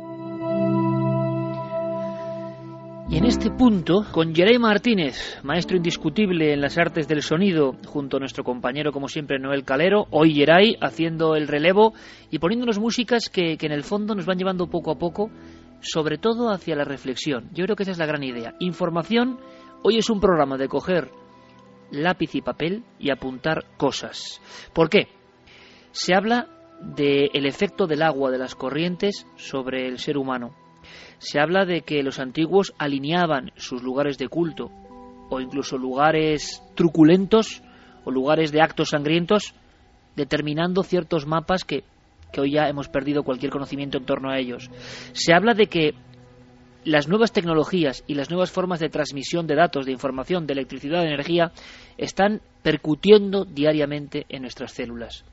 [3.09, 8.17] Y en este punto, con Jerey Martínez, maestro indiscutible en las artes del sonido, junto
[8.17, 11.93] a nuestro compañero, como siempre, Noel Calero, hoy Jerey haciendo el relevo
[12.31, 15.29] y poniéndonos músicas que en el fondo nos van llevando poco a poco
[15.83, 17.49] sobre todo hacia la reflexión.
[17.53, 18.55] Yo creo que esa es la gran idea.
[18.59, 19.39] Información,
[19.83, 21.11] hoy es un programa de coger
[21.91, 24.41] lápiz y papel y apuntar cosas.
[24.73, 25.09] ¿Por qué?
[25.91, 26.47] Se habla
[26.81, 30.55] del efecto del agua, de las corrientes sobre el ser humano.
[31.19, 34.71] Se habla de que los antiguos alineaban sus lugares de culto
[35.29, 37.61] o incluso lugares truculentos
[38.05, 39.53] o lugares de actos sangrientos
[40.15, 41.83] determinando ciertos mapas que
[42.33, 44.69] que hoy ya hemos perdido cualquier conocimiento en torno a ellos.
[45.13, 45.93] Se habla de que
[46.83, 51.01] las nuevas tecnologías y las nuevas formas de transmisión de datos, de información, de electricidad,
[51.01, 51.53] de energía,
[51.97, 55.23] están percutiendo diariamente en nuestras células.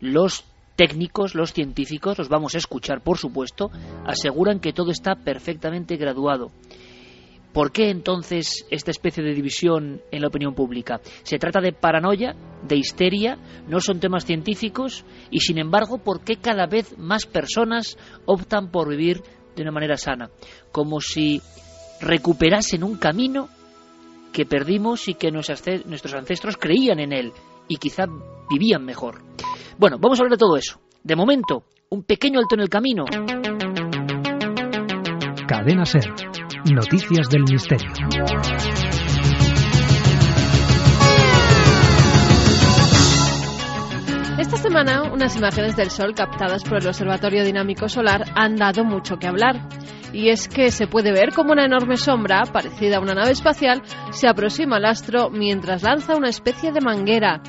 [0.00, 3.70] Los técnicos, los científicos, los vamos a escuchar, por supuesto,
[4.06, 6.50] aseguran que todo está perfectamente graduado
[7.58, 11.00] ¿Por qué entonces esta especie de división en la opinión pública?
[11.24, 13.36] ¿Se trata de paranoia, de histeria?
[13.66, 15.04] ¿No son temas científicos?
[15.32, 19.22] Y sin embargo, ¿por qué cada vez más personas optan por vivir
[19.56, 20.30] de una manera sana?
[20.70, 21.42] Como si
[22.00, 23.48] recuperasen un camino
[24.32, 27.32] que perdimos y que nuestros ancestros creían en él
[27.66, 28.04] y quizá
[28.48, 29.20] vivían mejor.
[29.78, 30.78] Bueno, vamos a hablar de todo eso.
[31.02, 33.04] De momento, un pequeño alto en el camino.
[35.48, 36.04] Cadena Ser
[36.70, 37.90] Noticias del Misterio.
[44.38, 49.16] Esta semana, unas imágenes del Sol captadas por el Observatorio Dinámico Solar han dado mucho
[49.16, 49.66] que hablar.
[50.12, 53.80] Y es que se puede ver como una enorme sombra, parecida a una nave espacial,
[54.10, 57.40] se aproxima al astro mientras lanza una especie de manguera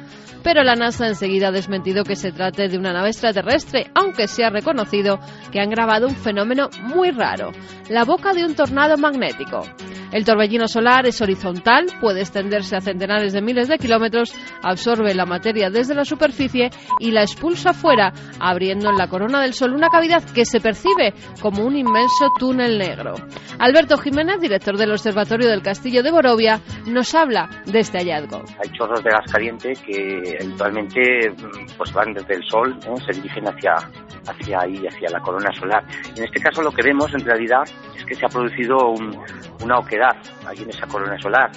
[0.43, 4.43] pero la NASA enseguida ha desmentido que se trate de una nave extraterrestre, aunque se
[4.43, 5.19] ha reconocido
[5.51, 7.51] que han grabado un fenómeno muy raro,
[7.89, 9.63] la boca de un tornado magnético.
[10.11, 15.25] El torbellino solar es horizontal, puede extenderse a centenares de miles de kilómetros, absorbe la
[15.25, 19.89] materia desde la superficie y la expulsa fuera, abriendo en la corona del Sol una
[19.89, 23.13] cavidad que se percibe como un inmenso túnel negro.
[23.59, 28.41] Alberto Jiménez, director del Observatorio del Castillo de Borovia, nos habla de este hallazgo.
[28.63, 31.01] Hay chorros de gas caliente que habitualmente
[31.77, 33.73] pues van desde el Sol, se dirigen hacia,
[34.27, 35.83] hacia ahí, hacia la corona solar.
[36.15, 37.63] En este caso lo que vemos en realidad
[37.95, 38.77] es que se ha producido
[39.61, 39.98] una oquedad
[40.45, 41.51] ahí en esa corona solar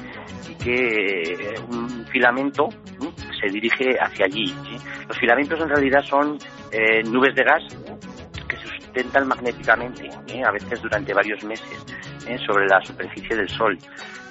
[0.48, 2.68] y que eh, un filamento
[3.40, 4.54] se dirige hacia allí.
[5.08, 6.38] Los filamentos en realidad son
[6.70, 7.62] eh, nubes de gas
[8.48, 10.42] que se sustentan magnéticamente, ¿eh?
[10.44, 11.84] a veces durante varios meses,
[12.46, 13.76] sobre la superficie del Sol.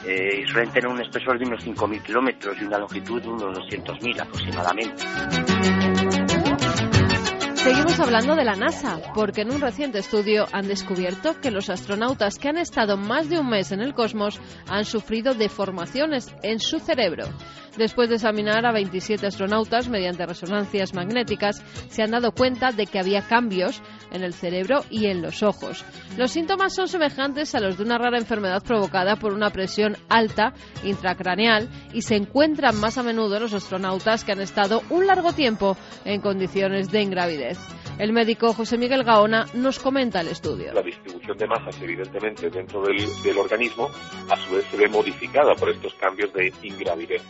[0.05, 4.21] y suelen tener un espesor de unos 5.000 kilómetros y una longitud de unos 200.000
[4.21, 6.20] aproximadamente.
[7.63, 12.39] Seguimos hablando de la NASA, porque en un reciente estudio han descubierto que los astronautas
[12.39, 16.79] que han estado más de un mes en el cosmos han sufrido deformaciones en su
[16.79, 17.25] cerebro.
[17.77, 22.99] Después de examinar a 27 astronautas mediante resonancias magnéticas, se han dado cuenta de que
[22.99, 25.85] había cambios en el cerebro y en los ojos.
[26.17, 30.53] Los síntomas son semejantes a los de una rara enfermedad provocada por una presión alta
[30.83, 35.31] intracraneal y se encuentran más a menudo en los astronautas que han estado un largo
[35.31, 37.50] tiempo en condiciones de ingravidez.
[37.97, 40.73] El médico José Miguel Gaona nos comenta el estudio.
[40.73, 43.89] La distribución de masas, evidentemente, dentro del, del organismo,
[44.29, 47.21] a su vez se ve modificada por estos cambios de ingravidez.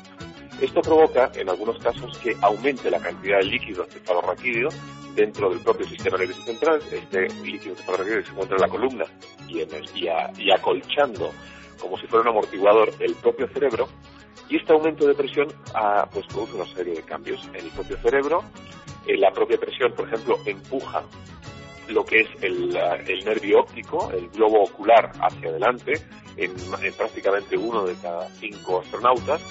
[0.61, 4.69] Esto provoca, en algunos casos, que aumente la cantidad de líquido cefalorraquídeo
[5.15, 6.79] dentro del propio sistema nervioso central.
[6.91, 9.05] Este líquido cefalorraquídeo se encuentra en la columna
[9.47, 11.31] y, en y, acolchando,
[11.79, 13.87] como si fuera un amortiguador, el propio cerebro.
[14.49, 17.97] Y este aumento de presión ah, pues produce una serie de cambios en el propio
[17.97, 18.43] cerebro.
[19.05, 21.03] En la propia presión, por ejemplo, empuja
[21.89, 22.69] lo que es el,
[23.25, 25.93] nervio óptico, el globo ocular hacia adelante,
[26.37, 26.53] en
[26.93, 29.41] prácticamente uno de cada cinco astronautas.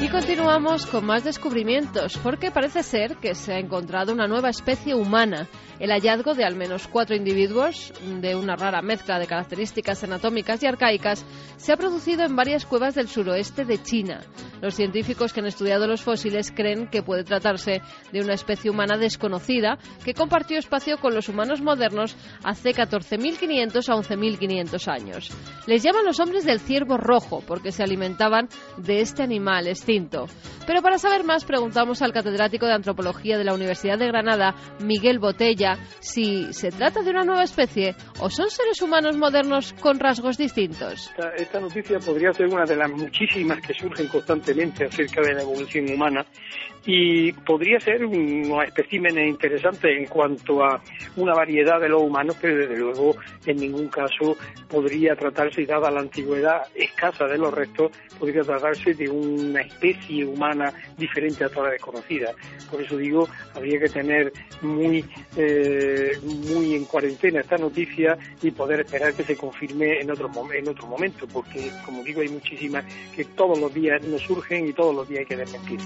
[0.00, 4.94] Y continuamos con más descubrimientos, porque parece ser que se ha encontrado una nueva especie
[4.94, 10.62] humana el hallazgo de al menos cuatro individuos de una rara mezcla de características anatómicas
[10.62, 11.24] y arcaicas
[11.56, 14.20] se ha producido en varias cuevas del suroeste de China.
[14.60, 17.82] Los científicos que han estudiado los fósiles creen que puede tratarse
[18.12, 23.96] de una especie humana desconocida que compartió espacio con los humanos modernos hace 14.500 a
[23.96, 25.30] 11.500 años.
[25.66, 30.26] Les llaman los hombres del ciervo rojo porque se alimentaban de este animal extinto.
[30.66, 35.18] Pero para saber más preguntamos al catedrático de antropología de la Universidad de Granada, Miguel
[35.18, 35.63] Botella,
[36.00, 41.10] si se trata de una nueva especie o son seres humanos modernos con rasgos distintos.
[41.36, 45.90] Esta, noticia podría ser una de las muchísimas que surgen constantemente acerca de la evolución
[45.90, 46.24] humana
[46.86, 50.82] y podría ser un espécimen interesante en cuanto a
[51.16, 53.16] una variedad de los humanos, pero desde luego
[53.46, 54.36] en ningún caso
[54.68, 60.72] podría tratarse, dada la antigüedad escasa de los restos, podría tratarse de una especie humana
[60.98, 62.32] diferente a toda la desconocida.
[62.70, 65.04] Por eso digo, habría que tener muy
[65.36, 70.68] eh, muy en cuarentena esta noticia y poder esperar que se confirme en otro, en
[70.68, 74.94] otro momento, porque como digo hay muchísimas que todos los días nos surgen y todos
[74.94, 75.80] los días hay que desmentir.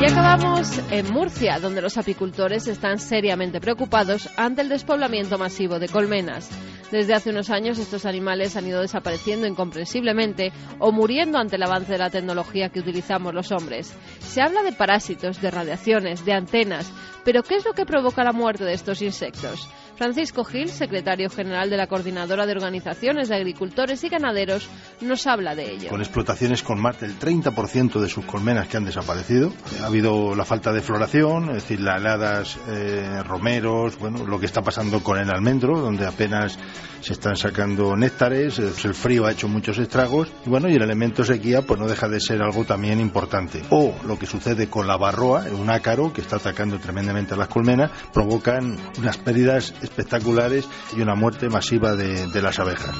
[0.00, 5.88] Y acabamos en Murcia, donde los apicultores están seriamente preocupados ante el despoblamiento masivo de
[5.88, 6.48] colmenas.
[6.92, 11.90] Desde hace unos años estos animales han ido desapareciendo incomprensiblemente o muriendo ante el avance
[11.90, 13.92] de la tecnología que utilizamos los hombres.
[14.20, 16.92] Se habla de parásitos, de radiaciones, de antenas,
[17.24, 19.68] pero ¿qué es lo que provoca la muerte de estos insectos?
[19.98, 24.68] Francisco Gil, secretario general de la Coordinadora de Organizaciones de Agricultores y Ganaderos,
[25.00, 25.88] nos habla de ello.
[25.88, 29.52] Con explotaciones con más del 30% de sus colmenas que han desaparecido.
[29.82, 34.46] Ha habido la falta de floración, es decir, las heladas, eh, romeros, bueno, lo que
[34.46, 36.56] está pasando con el almendro, donde apenas
[37.00, 41.24] se están sacando néctares, el frío ha hecho muchos estragos, y bueno, y el elemento
[41.24, 43.62] sequía pues no deja de ser algo también importante.
[43.70, 47.48] O lo que sucede con la barroa, un ácaro que está atacando tremendamente a las
[47.48, 52.94] colmenas, provocan unas pérdidas espectaculares y una muerte masiva de, de las abejas.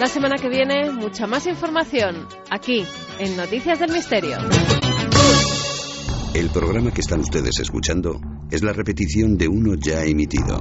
[0.00, 2.84] La semana que viene, mucha más información aquí
[3.20, 4.36] en Noticias del Misterio.
[6.34, 8.18] El programa que están ustedes escuchando
[8.50, 10.60] es la repetición de uno ya emitido.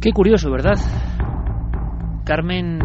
[0.00, 0.78] Qué curioso, ¿verdad?
[2.26, 2.78] Carmen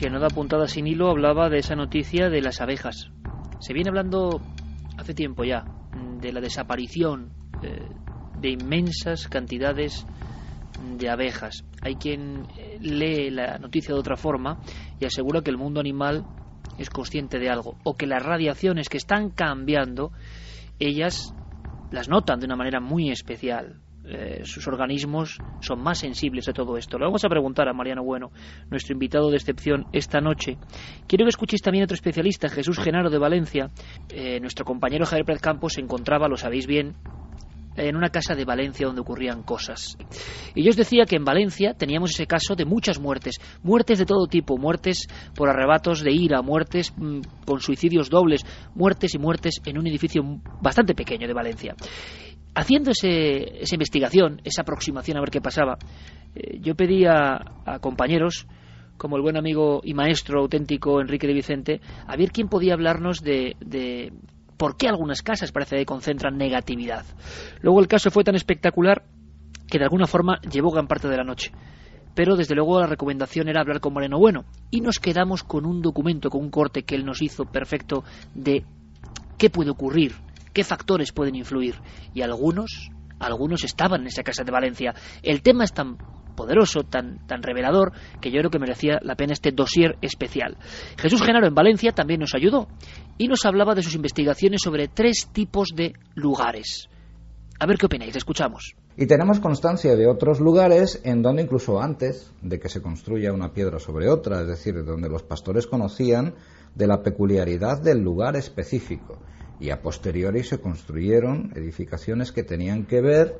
[0.00, 3.10] que no da puntada sin hilo, hablaba de esa noticia de las abejas.
[3.58, 4.40] Se viene hablando
[4.96, 5.66] hace tiempo ya
[6.22, 7.86] de la desaparición eh,
[8.40, 10.06] de inmensas cantidades
[10.96, 11.66] de abejas.
[11.82, 14.62] Hay quien eh, lee la noticia de otra forma
[14.98, 16.24] y asegura que el mundo animal
[16.78, 20.12] es consciente de algo o que las radiaciones que están cambiando,
[20.78, 21.34] ellas
[21.90, 23.82] las notan de una manera muy especial.
[24.12, 26.98] Eh, sus organismos son más sensibles a todo esto.
[26.98, 28.32] Lo vamos a preguntar a Mariano Bueno,
[28.68, 30.58] nuestro invitado de excepción esta noche.
[31.06, 33.70] Quiero que escuchéis también a otro especialista, Jesús Genaro de Valencia.
[34.08, 36.96] Eh, nuestro compañero Javier Pérez Campos se encontraba, lo sabéis bien,
[37.76, 39.96] en una casa de Valencia donde ocurrían cosas.
[40.54, 44.06] Y yo os decía que en Valencia teníamos ese caso de muchas muertes, muertes de
[44.06, 48.44] todo tipo, muertes por arrebatos de ira, muertes mm, con suicidios dobles,
[48.74, 50.22] muertes y muertes en un edificio
[50.60, 51.76] bastante pequeño de Valencia.
[52.54, 55.78] Haciendo esa investigación, esa aproximación a ver qué pasaba,
[56.34, 58.46] eh, yo pedí a, compañeros
[58.96, 63.22] como el buen amigo y maestro auténtico Enrique de Vicente, a ver quién podía hablarnos
[63.22, 63.56] de
[64.60, 67.06] por qué algunas casas parece que concentran negatividad.
[67.62, 69.04] Luego el caso fue tan espectacular
[69.66, 71.50] que de alguna forma llevó gran parte de la noche.
[72.14, 75.80] Pero desde luego la recomendación era hablar con Moreno Bueno y nos quedamos con un
[75.80, 78.66] documento, con un corte que él nos hizo perfecto de
[79.38, 80.12] qué puede ocurrir,
[80.52, 81.76] qué factores pueden influir
[82.14, 82.90] y algunos
[83.20, 84.94] algunos estaban en esa casa de Valencia.
[85.22, 85.98] El tema es tan
[86.34, 90.56] poderoso, tan, tan revelador, que yo creo que merecía la pena este dossier especial.
[90.96, 92.66] Jesús Genaro en Valencia también nos ayudó
[93.18, 96.88] y nos hablaba de sus investigaciones sobre tres tipos de lugares.
[97.58, 98.74] A ver qué opináis, escuchamos.
[98.96, 103.52] Y tenemos constancia de otros lugares en donde incluso antes de que se construya una
[103.52, 106.34] piedra sobre otra, es decir, donde los pastores conocían
[106.74, 109.18] de la peculiaridad del lugar específico
[109.60, 113.38] y a posteriori se construyeron edificaciones que tenían que ver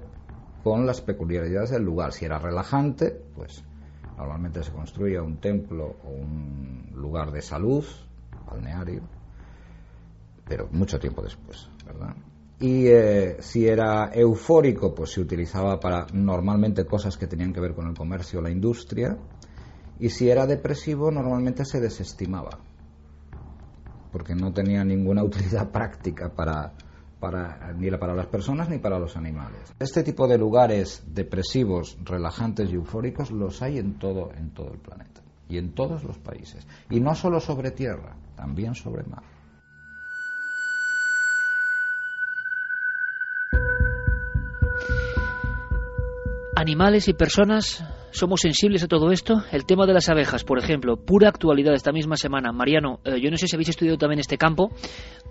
[0.63, 2.13] con las peculiaridades del lugar.
[2.13, 3.65] Si era relajante, pues
[4.19, 7.85] normalmente se construía un templo o un lugar de salud,
[8.47, 9.03] balneario,
[10.47, 12.15] pero mucho tiempo después, ¿verdad?
[12.59, 17.75] Y eh, si era eufórico, pues se utilizaba para normalmente cosas que tenían que ver
[17.75, 19.17] con el comercio o la industria.
[19.99, 22.59] Y si era depresivo, normalmente se desestimaba,
[24.13, 26.73] porque no tenía ninguna utilidad práctica para,
[27.19, 29.75] para, ni para las personas ni para los animales.
[29.79, 34.79] Este tipo de lugares depresivos, relajantes y eufóricos los hay en todo, en todo el
[34.79, 36.67] planeta y en todos los países.
[36.89, 39.23] Y no solo sobre tierra, también sobre mar.
[46.57, 47.83] Animales y personas
[48.13, 49.45] somos sensibles a todo esto.
[49.53, 52.53] El tema de las abejas, por ejemplo, pura actualidad esta misma semana.
[52.53, 54.71] Mariano, eh, yo no sé si habéis estudiado también este campo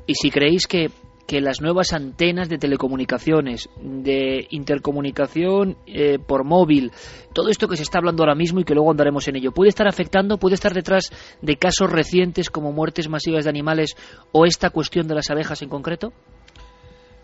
[0.05, 0.89] y si creéis que
[1.29, 6.91] que las nuevas antenas de telecomunicaciones, de intercomunicación eh, por móvil,
[7.35, 9.69] todo esto que se está hablando ahora mismo y que luego andaremos en ello, ¿puede
[9.69, 11.11] estar afectando, puede estar detrás
[11.43, 13.95] de casos recientes como muertes masivas de animales
[14.31, 16.13] o esta cuestión de las abejas en concreto?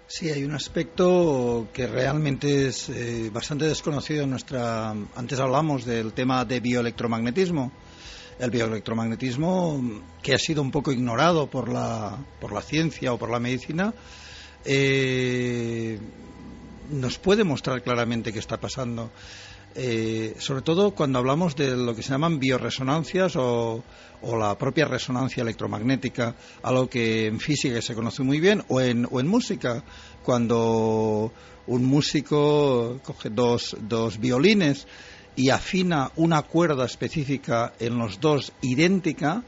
[0.08, 4.92] Sí, hay un aspecto que realmente es eh, bastante desconocido en nuestra.
[5.16, 7.72] Antes hablamos del tema de bioelectromagnetismo
[8.40, 13.30] el bioelectromagnetismo, que ha sido un poco ignorado por la, por la ciencia o por
[13.30, 13.94] la medicina,
[14.66, 16.00] eh,
[16.90, 19.12] nos puede mostrar claramente qué está pasando.
[19.78, 23.84] Eh, sobre todo cuando hablamos de lo que se llaman bioresonancias o,
[24.40, 29.20] la propia resonancia electromagnética, algo que en física se conoce muy bien, o en, o
[29.20, 29.84] en música,
[30.24, 31.32] cuando
[31.68, 34.88] un músico coge dos, dos violines
[35.36, 39.44] y afina una cuerda específica en los dos idéntica,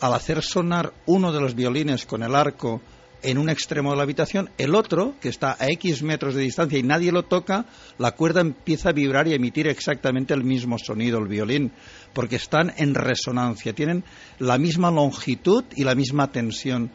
[0.00, 2.80] al hacer sonar uno de los violines con el arco
[3.22, 6.78] en un extremo de la habitación, el otro, que está a X metros de distancia
[6.78, 7.66] y nadie lo toca,
[7.98, 11.72] la cuerda empieza a vibrar y a emitir exactamente el mismo sonido, el violín,
[12.12, 14.04] porque están en resonancia, tienen
[14.38, 16.90] la misma longitud y la misma tensión.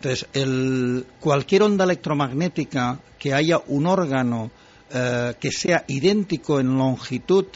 [0.00, 0.26] Entonces,
[1.20, 4.50] cualquier onda electromagnética que haya un órgano
[4.90, 7.46] eh, que sea idéntico en longitud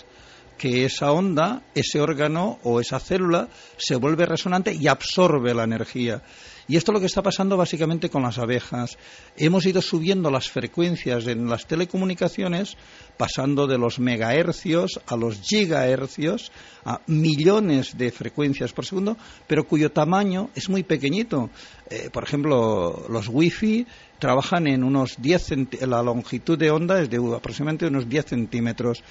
[0.59, 6.23] que esa onda, ese órgano o esa célula se vuelve resonante y absorbe la energía.
[6.69, 8.99] Y esto es lo que está pasando básicamente con las abejas.
[9.37, 12.77] Hemos ido subiendo las frecuencias en las telecomunicaciones,
[13.17, 16.53] pasando de los megahercios a los gigahercios,
[16.85, 21.51] a millones de frecuencias por segundo, pero cuyo tamaño es muy pequeñito.
[21.91, 23.87] Eh, por ejemplo, los wifi
[24.19, 29.03] trabajan en unos 10 la longitud de onda es de aproximadamente unos 10 centímetros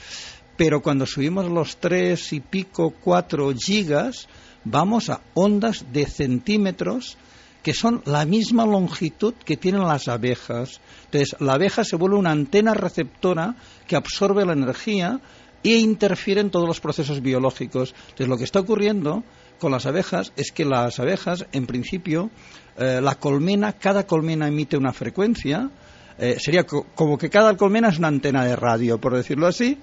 [0.62, 4.28] pero cuando subimos los tres y pico, cuatro gigas,
[4.64, 7.18] vamos a ondas de centímetros
[7.64, 10.82] que son la misma longitud que tienen las abejas.
[11.06, 13.56] Entonces, la abeja se vuelve una antena receptora
[13.88, 15.20] que absorbe la energía
[15.64, 17.94] e interfiere en todos los procesos biológicos.
[18.02, 19.24] Entonces, lo que está ocurriendo
[19.60, 22.32] con las abejas es que las abejas, en principio,
[22.78, 25.70] eh, la colmena, cada colmena emite una frecuencia,
[26.18, 29.78] eh, sería como que cada colmena es una antena de radio, por decirlo así,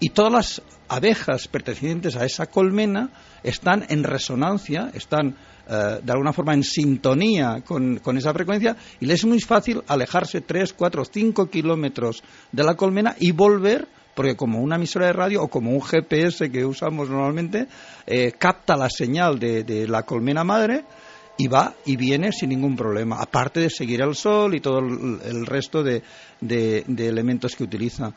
[0.00, 3.10] y todas las abejas pertenecientes a esa colmena
[3.42, 5.36] están en resonancia, están
[5.68, 10.40] eh, de alguna forma en sintonía con, esa frecuencia y les es muy fácil alejarse
[10.40, 15.42] 3, 4, 5 kilómetros de la colmena y volver porque como una emisora de radio
[15.42, 17.66] o como un GPS que usamos normalmente,
[18.06, 20.84] eh, capta la señal de, la colmena madre
[21.36, 25.44] y va y viene sin ningún problema, aparte de seguir el sol y todo el,
[25.44, 26.02] resto de,
[26.40, 28.14] de elementos que utiliza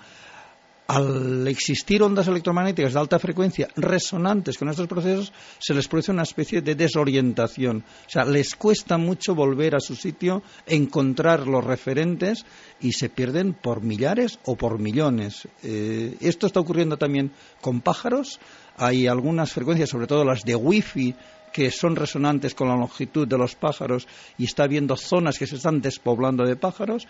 [0.89, 6.23] al existir ondas electromagnéticas de alta frecuencia resonantes con estos procesos, se les produce una
[6.23, 7.83] especie de desorientación.
[8.07, 12.43] O sea, les cuesta mucho volver a su sitio, encontrar los referentes
[12.81, 15.47] y se pierden por millares o por millones.
[15.61, 18.39] Eh, esto está ocurriendo también con pájaros.
[18.75, 21.13] Hay algunas frecuencias, sobre todo las de wifi,
[21.52, 25.56] que son resonantes con la longitud de los pájaros y está habiendo zonas que se
[25.56, 27.08] están despoblando de pájaros.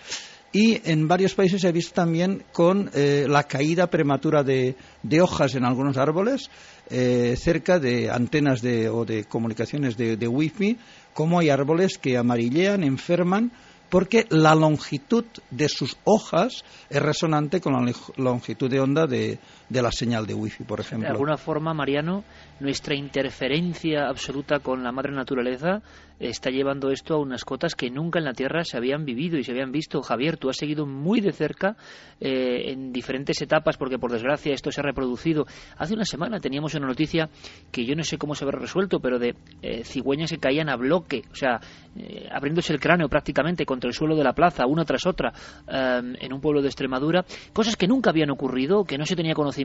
[0.52, 4.76] Y en varios países se ha visto también con eh, la caída prematura de,
[5.22, 6.50] hojas en algunos árboles
[6.90, 10.78] eh, cerca de antenas de, o de comunicaciones de, de wifi,
[11.14, 13.52] como hay árboles que amarillean, enferman,
[13.90, 19.82] porque la longitud de sus hojas es resonante con la longitud de onda de, de
[19.82, 21.08] la señal de wifi, por ejemplo.
[21.08, 22.24] De alguna forma, Mariano,
[22.60, 25.82] nuestra interferencia absoluta con la madre naturaleza
[26.20, 29.44] está llevando esto a unas cotas que nunca en la Tierra se habían vivido y
[29.44, 30.02] se habían visto.
[30.02, 31.78] Javier, tú has seguido muy de cerca
[32.20, 35.46] eh, en diferentes etapas, porque por desgracia esto se ha reproducido.
[35.78, 37.30] Hace una semana teníamos una noticia
[37.72, 40.76] que yo no sé cómo se habrá resuelto, pero de eh, cigüeñas que caían a
[40.76, 41.62] bloque, o sea,
[41.96, 45.32] eh, abriéndose el cráneo prácticamente contra el suelo de la plaza, una tras otra,
[45.68, 47.24] en un pueblo de Extremadura.
[47.54, 49.59] Cosas que nunca habían ocurrido, que no se tenía conocimiento.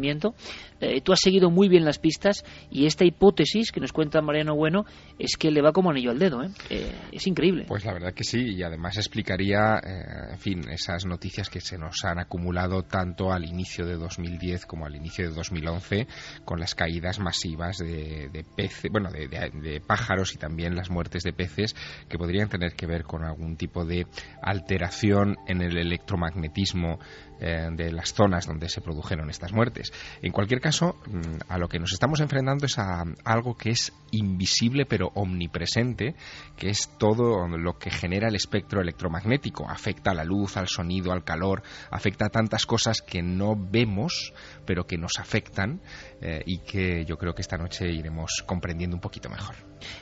[1.03, 4.85] Tú has seguido muy bien las pistas y esta hipótesis que nos cuenta Mariano Bueno
[5.19, 6.43] es que le va como anillo al dedo.
[6.43, 6.51] ¿eh?
[6.71, 6.93] ¿eh?
[7.13, 7.65] es increíble.
[7.69, 11.79] Pues la verdad que sí, y además explicaría, eh, en fin, esas noticias que se
[11.79, 16.07] nos han acumulado tanto al inicio de 2010 como al inicio de 2011,
[16.45, 21.75] con las caídas masivas de, peces, bueno, de, pájaros y también las muertes de peces
[22.09, 24.07] que podrían tener que ver con algún tipo de
[24.43, 26.99] alteración en el electromagnetismo
[27.41, 29.93] eh, de las zonas donde se produjeron estas muertes.
[30.23, 33.93] En cualquier caso, mm, a lo que nos estamos enfrentando es a algo que es
[34.13, 36.15] invisible pero omnipresente,
[36.57, 39.69] que es todo lo que genera el espectro electromagnético.
[39.69, 44.33] Afecta a la luz, al sonido, al calor, afecta a tantas cosas que no vemos,
[44.65, 45.81] pero que nos afectan
[46.21, 49.57] eh, y que yo creo que esta noche iremos comprendiendo un poquito mejor.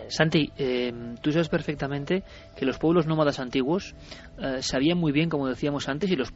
[0.08, 2.24] Santi, eh, tú sabes perfectamente
[2.56, 3.94] que los pueblos nómadas antiguos
[4.60, 6.32] sabían muy bien, como decíamos antes, y los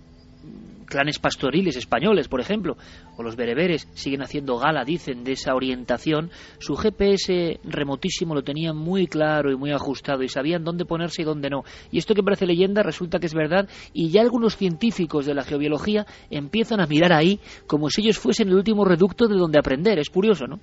[0.87, 2.77] clanes pastoriles españoles, por ejemplo,
[3.17, 8.77] o los bereberes, siguen haciendo gala, dicen, de esa orientación, su GPS remotísimo lo tenían
[8.77, 11.65] muy claro y muy ajustado y sabían dónde ponerse y dónde no.
[11.91, 15.43] Y esto que parece leyenda resulta que es verdad y ya algunos científicos de la
[15.43, 19.99] geobiología empiezan a mirar ahí como si ellos fuesen el último reducto de donde aprender.
[19.99, 20.61] Es curioso, ¿no?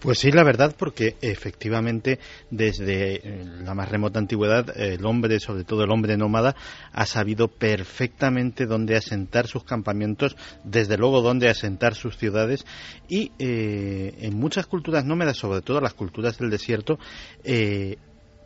[0.00, 5.64] Pues sí, la verdad, porque efectivamente desde eh, la más remota antigüedad el hombre, sobre
[5.64, 6.54] todo el hombre nómada,
[6.92, 12.64] ha sabido perfectamente dónde asentar sus campamentos, desde luego dónde asentar sus ciudades
[13.08, 16.98] y eh, en muchas culturas nómadas, sobre todo las culturas del desierto,
[17.44, 17.96] eh,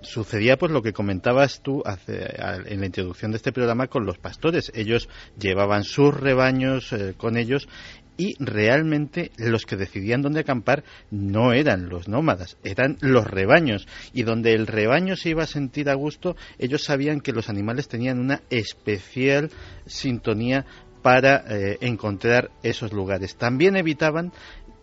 [0.01, 4.73] sucedía pues lo que comentabas tú en la introducción de este programa con los pastores.
[4.75, 5.09] Ellos
[5.39, 7.69] llevaban sus rebaños con ellos
[8.17, 13.87] y realmente los que decidían dónde acampar no eran los nómadas, eran los rebaños.
[14.13, 17.89] Y donde el rebaño se iba a sentir a gusto, ellos sabían que los animales
[17.89, 19.51] tenían una especial
[19.87, 20.67] sintonía
[21.03, 23.37] para eh, encontrar esos lugares.
[23.37, 24.33] También evitaban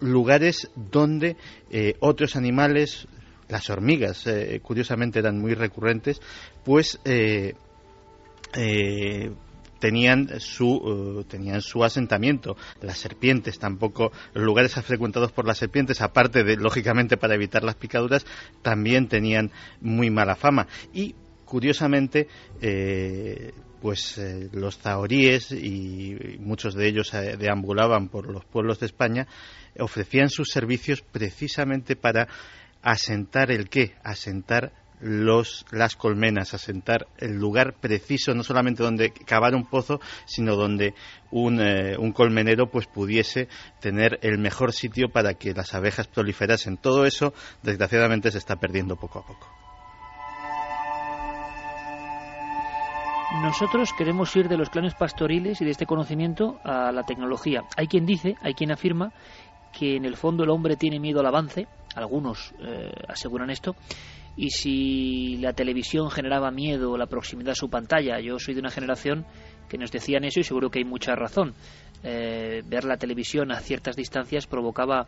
[0.01, 1.37] lugares donde
[1.71, 3.07] eh, otros animales,
[3.47, 6.21] las hormigas, eh, curiosamente eran muy recurrentes,
[6.63, 6.99] pues
[9.79, 12.57] tenían su, tenían su asentamiento.
[12.81, 18.25] Las serpientes tampoco, lugares frecuentados por las serpientes, aparte de, lógicamente, para evitar las picaduras,
[18.61, 20.67] también tenían muy mala fama.
[20.93, 21.15] Y,
[21.45, 22.27] curiosamente,
[23.81, 29.27] pues eh, los zahoríes y muchos de ellos deambulaban por los pueblos de España
[29.79, 32.27] ofrecían sus servicios precisamente para
[32.81, 34.71] asentar el qué asentar
[35.01, 40.93] los, las colmenas, asentar el lugar preciso, no solamente donde cavar un pozo, sino donde
[41.31, 43.47] un, eh, un, colmenero pues pudiese
[43.79, 46.75] tener el mejor sitio para que las abejas proliferasen.
[46.75, 49.58] Todo eso, desgraciadamente, se está perdiendo poco a poco.
[53.31, 57.63] Nosotros queremos ir de los clanes pastoriles y de este conocimiento a la tecnología.
[57.77, 59.13] Hay quien dice, hay quien afirma
[59.71, 63.75] que en el fondo el hombre tiene miedo al avance, algunos eh, aseguran esto,
[64.35, 68.71] y si la televisión generaba miedo, la proximidad a su pantalla, yo soy de una
[68.71, 69.25] generación
[69.69, 71.53] que nos decían eso y seguro que hay mucha razón.
[72.01, 75.07] Eh, ver la televisión a ciertas distancias provocaba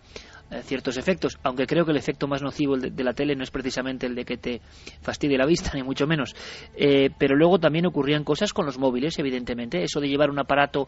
[0.50, 3.52] eh, ciertos efectos, aunque creo que el efecto más nocivo de, la tele no es
[3.52, 4.62] precisamente el de que te
[5.02, 6.36] fastidie la vista, ni mucho menos.
[6.76, 10.88] Eh, pero luego también ocurrían cosas con los móviles, evidentemente, eso de llevar un aparato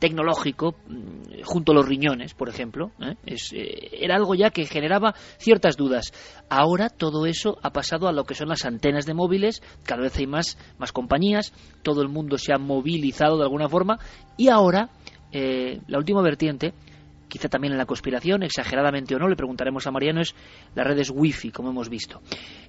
[0.00, 2.90] tecnológico mm, junto a los riñones, por ejemplo,
[3.24, 6.12] era algo ya que generaba ciertas dudas.
[6.48, 10.16] Ahora todo eso ha pasado a lo que son las antenas de móviles, cada vez
[10.18, 11.52] hay más, más compañías,
[11.82, 13.98] todo el mundo se ha movilizado de alguna forma
[14.36, 14.90] y ahora
[15.34, 16.72] eh, la última vertiente,
[17.28, 20.34] quizá también en la conspiración, exageradamente o no, le preguntaremos a Mariano, es
[20.74, 22.20] las redes wifi, como hemos visto.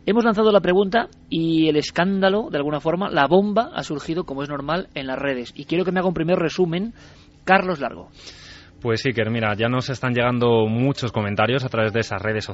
[0.06, 4.42] Hemos lanzado la pregunta y el escándalo, de alguna forma, la bomba ha surgido, como
[4.42, 5.54] es normal, en las redes.
[5.56, 6.94] Y quiero que me haga un primer resumen,
[7.44, 8.10] Carlos Largo.
[8.86, 12.48] Pues sí, que mira, ya nos están llegando muchos comentarios a través de esas redes,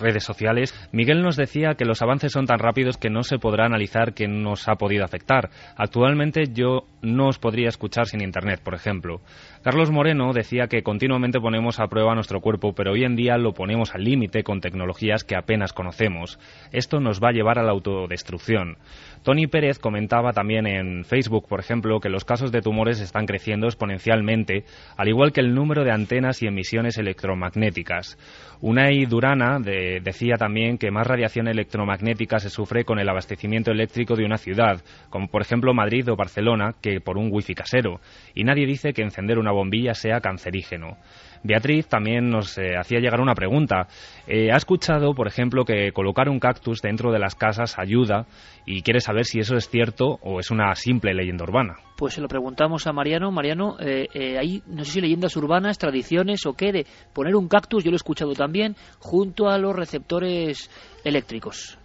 [0.00, 0.72] redes sociales.
[0.92, 4.26] Miguel nos decía que los avances son tan rápidos que no se podrá analizar qué
[4.26, 5.50] nos ha podido afectar.
[5.76, 9.20] Actualmente yo no os podría escuchar sin Internet, por ejemplo.
[9.62, 13.52] Carlos Moreno decía que continuamente ponemos a prueba nuestro cuerpo, pero hoy en día lo
[13.52, 16.38] ponemos al límite con tecnologías que apenas conocemos.
[16.72, 18.78] Esto nos va a llevar a la autodestrucción.
[19.24, 23.66] Tony Pérez comentaba también en Facebook, por ejemplo, que los casos de tumores están creciendo
[23.66, 24.64] exponencialmente,
[24.98, 28.18] al igual que el número de antenas y emisiones electromagnéticas.
[28.60, 34.26] Unai Durana decía también que más radiación electromagnética se sufre con el abastecimiento eléctrico de
[34.26, 38.00] una ciudad, como por ejemplo Madrid o Barcelona, que por un wifi casero.
[38.34, 40.98] Y nadie dice que encender una bombilla sea cancerígeno.
[41.44, 43.86] Beatriz también nos eh, hacía llegar una pregunta.
[44.26, 48.26] Eh, ha escuchado, por ejemplo, que colocar un cactus dentro de las casas ayuda
[48.64, 51.76] y quiere saber si eso es cierto o es una simple leyenda urbana.
[51.96, 53.30] Pues se lo preguntamos a Mariano.
[53.30, 57.84] Mariano, eh, hay, no sé si leyendas urbanas, tradiciones o qué, de poner un cactus,
[57.84, 60.70] yo lo he escuchado también, junto a los receptores
[61.04, 61.78] eléctricos.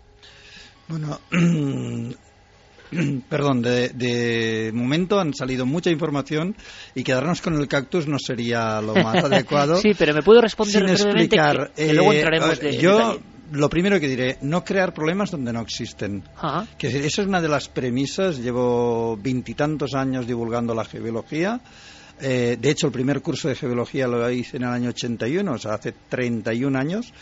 [0.88, 1.20] Bueno,
[3.30, 6.56] perdón, de, momento han salido mucha información
[6.96, 9.78] y quedarnos con el cactus no sería lo más adecuado.
[9.78, 11.72] sí, pero me puedo responder sin explicar.
[11.78, 13.20] luego eh, entraremos de, yo
[13.52, 16.24] lo primero que diré, no crear problemas donde no existen.
[16.78, 18.38] Que esa es una de las premisas.
[18.38, 21.60] Llevo veintitantos años divulgando la geología
[22.22, 25.58] eh, de hecho, el primer curso de geología lo hice en el año 81, o
[25.58, 27.14] sea, hace 31 años,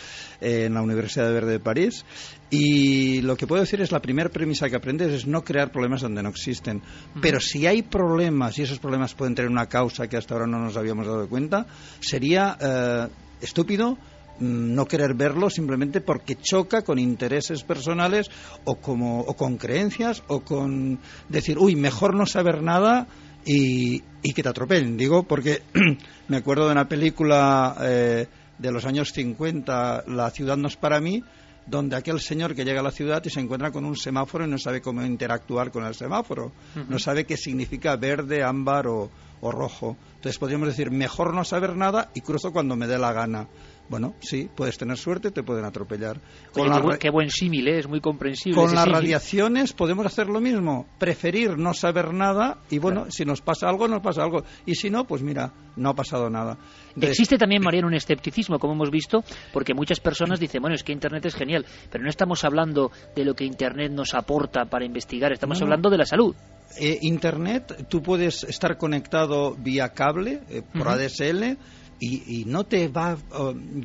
[0.41, 2.05] eh, en la Universidad de Verde de París.
[2.49, 6.01] Y lo que puedo decir es la primera premisa que aprendes es no crear problemas
[6.01, 6.81] donde no existen.
[7.21, 10.59] Pero si hay problemas y esos problemas pueden tener una causa que hasta ahora no
[10.59, 11.67] nos habíamos dado cuenta,
[11.99, 13.07] sería eh,
[13.41, 13.97] estúpido
[14.39, 18.31] mm, no querer verlo simplemente porque choca con intereses personales
[18.63, 23.07] o, como, o con creencias o con decir, uy, mejor no saber nada
[23.47, 24.97] y, que te atropellen.
[24.97, 25.61] Digo, porque
[26.27, 28.27] me acuerdo de una película eh,
[28.57, 31.23] de los años 50, La ciudad no es para mí,
[31.65, 34.49] donde aquel señor que llega a la ciudad y se encuentra con un semáforo y
[34.49, 36.51] no sabe cómo interactuar con el semáforo,
[36.87, 39.09] no sabe qué significa verde, ámbar o,
[39.41, 39.97] o rojo.
[40.15, 43.47] Entonces podríamos decir, mejor no saber nada y cruzo cuando me dé la gana.
[43.89, 46.19] Bueno, sí, puedes tener suerte, te pueden atropellar.
[46.99, 47.79] qué, buen símil, ¿eh?
[47.79, 48.59] es muy comprensible.
[48.59, 53.41] Con las radiaciones podemos hacer lo mismo, preferir no saber nada y bueno, si nos
[53.41, 54.43] pasa algo, nos pasa algo.
[54.65, 56.57] Y si no, pues mira, no ha pasado nada.
[56.99, 59.23] Existe también, Mariano, un escepticismo, como hemos visto,
[59.53, 63.23] porque muchas personas dicen, bueno, es que Internet es genial, pero no estamos hablando de
[63.23, 66.35] lo que Internet nos aporta para investigar, estamos hablando de la salud.
[66.79, 71.57] Eh, Internet, tú puedes estar conectado vía cable, eh, por ADSL,
[71.99, 73.17] y, no te va.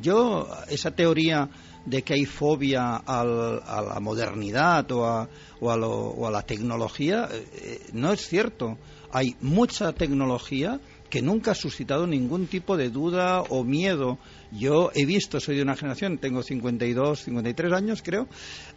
[0.01, 1.49] yo, esa teoría
[1.85, 5.27] de que hay fobia a la modernidad o a,
[5.59, 8.77] o a, la tecnología, eh, eh, no es cierto.
[9.11, 14.17] Hay mucha tecnología que nunca ha suscitado ningún tipo de duda o miedo.
[14.51, 18.27] Yo he visto, soy de una generación, tengo 52, 53 años creo,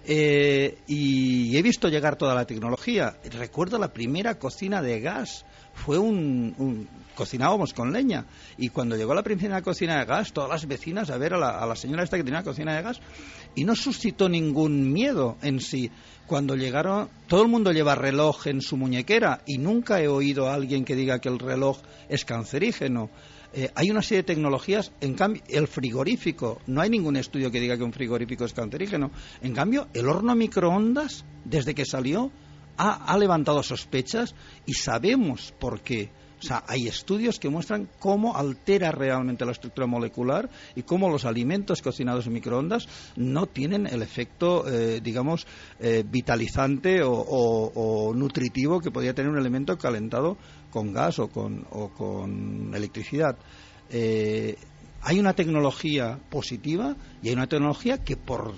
[0.04, 3.16] eh, y he visto llegar toda la tecnología.
[3.38, 5.46] Recuerdo la primera cocina de gas
[5.76, 8.24] fue un, cocinábamos con leña.
[8.58, 11.58] Y cuando llegó la primera cocina de gas todas las vecinas a ver a la,
[11.60, 13.00] a la señora esta que tenía cocina de gas
[13.54, 15.90] y no suscitó ningún miedo en sí.
[16.26, 20.54] Cuando llegaron todo el mundo lleva reloj en su muñequera y nunca he oído a
[20.54, 23.10] alguien que diga que el reloj es cancerígeno.
[23.52, 27.60] Eh, hay una serie de tecnologías, en cambio, el frigorífico, no hay ningún estudio que
[27.60, 29.10] diga que un frigorífico es cancerígeno.
[29.40, 32.30] En cambio, el horno microondas, desde que salió,
[32.76, 34.34] ha, levantado sospechas
[34.66, 36.10] y sabemos por qué.
[36.38, 41.24] O sea, hay estudios que muestran cómo altera realmente la estructura molecular y cómo los
[41.24, 45.46] alimentos cocinados en microondas no tienen el efecto, eh, digamos,
[45.80, 50.36] eh, vitalizante o, nutritivo que podría tener un alimento calentado
[50.70, 53.38] con gas o con, o con electricidad.
[53.88, 54.56] Eh,
[55.00, 58.54] hay una tecnología positiva y hay una tecnología que, por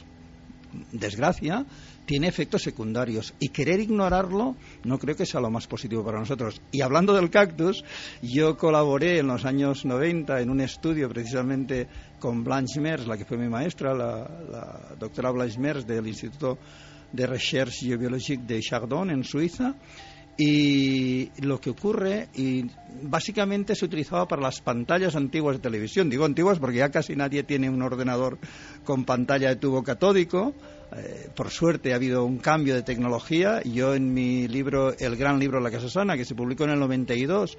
[0.93, 1.66] desgracia,
[2.09, 3.35] tiene efectos secundarios.
[3.39, 6.63] Y querer ignorarlo no creo que sea lo más positivo para nosotros.
[6.73, 7.85] Y hablando del cactus,
[8.23, 11.87] yo colaboré en los años 90 en un estudio precisamente
[12.19, 16.57] con Blanche Mers, la que fue mi maestra, la, doctora Blanche Mers del Instituto
[17.13, 19.75] de Recherche Géobiologique de Chardon en Suiza.
[20.39, 22.65] Y lo que ocurre y
[23.03, 26.09] básicamente se utilizaba para las pantallas antiguas de televisión.
[26.09, 28.39] Digo antiguas porque ya casi nadie tiene un ordenador
[28.85, 30.55] con pantalla de tubo catódico
[30.97, 33.62] eh, por suerte ha habido un cambio de tecnología.
[33.62, 36.80] Yo en mi libro el gran libro La Casa Sana que se publicó en el
[36.80, 37.59] 92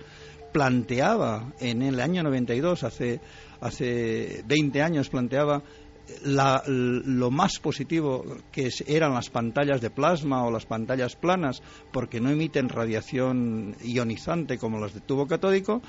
[0.51, 3.21] planteaba en el año 92 hace
[3.61, 5.61] hace 20 años planteaba
[6.23, 11.61] lo más positivo que eran las pantallas de plasma o las pantallas planas
[11.91, 15.81] porque no emiten radiación ionizante como las de tubo catódico.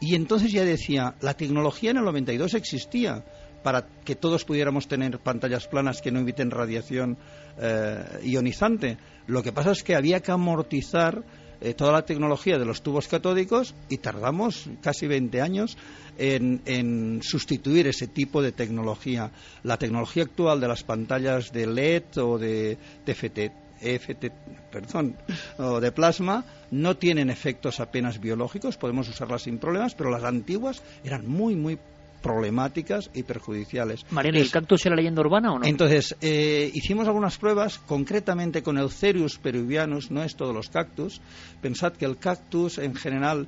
[0.00, 3.24] Y entonces ya decía la tecnología en el 92 existía
[3.66, 7.18] para que todos pudiéramos tener pantallas planas que no emiten radiación
[7.58, 8.96] eh, ionizante
[9.26, 11.24] lo que pasa es que había que amortizar
[11.60, 15.76] eh, toda la tecnología de los tubos catódicos y tardamos casi 20 años
[16.16, 19.32] en, sustituir ese tipo de tecnología.
[19.64, 24.30] La tecnología actual de las pantallas de LED o de TFT,
[24.70, 25.16] perdón,
[25.58, 30.84] o de plasma no tienen efectos apenas biológicos, podemos usarlas sin problemas, pero las antiguas
[31.02, 31.78] eran muy, muy
[32.26, 34.04] problemáticas y perjudiciales.
[34.10, 35.64] Mariano, ¿el cactus era leyenda urbana o no?
[35.64, 41.20] Entonces, eh, hicimos algunas pruebas, concretamente con el Cerius peruvianus, no es todos los cactus.
[41.62, 43.46] Pensad que el cactus en general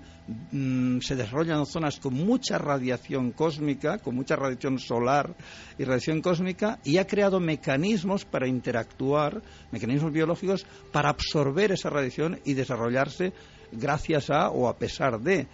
[0.52, 5.34] mm, se desarrolla en zonas con mucha radiación cósmica, con mucha radiación solar
[5.76, 12.38] y radiación cósmica, y ha creado mecanismos para interactuar, mecanismos biológicos, para absorber esa radiación
[12.44, 13.32] y desarrollarse
[13.72, 15.48] gracias a o a pesar de.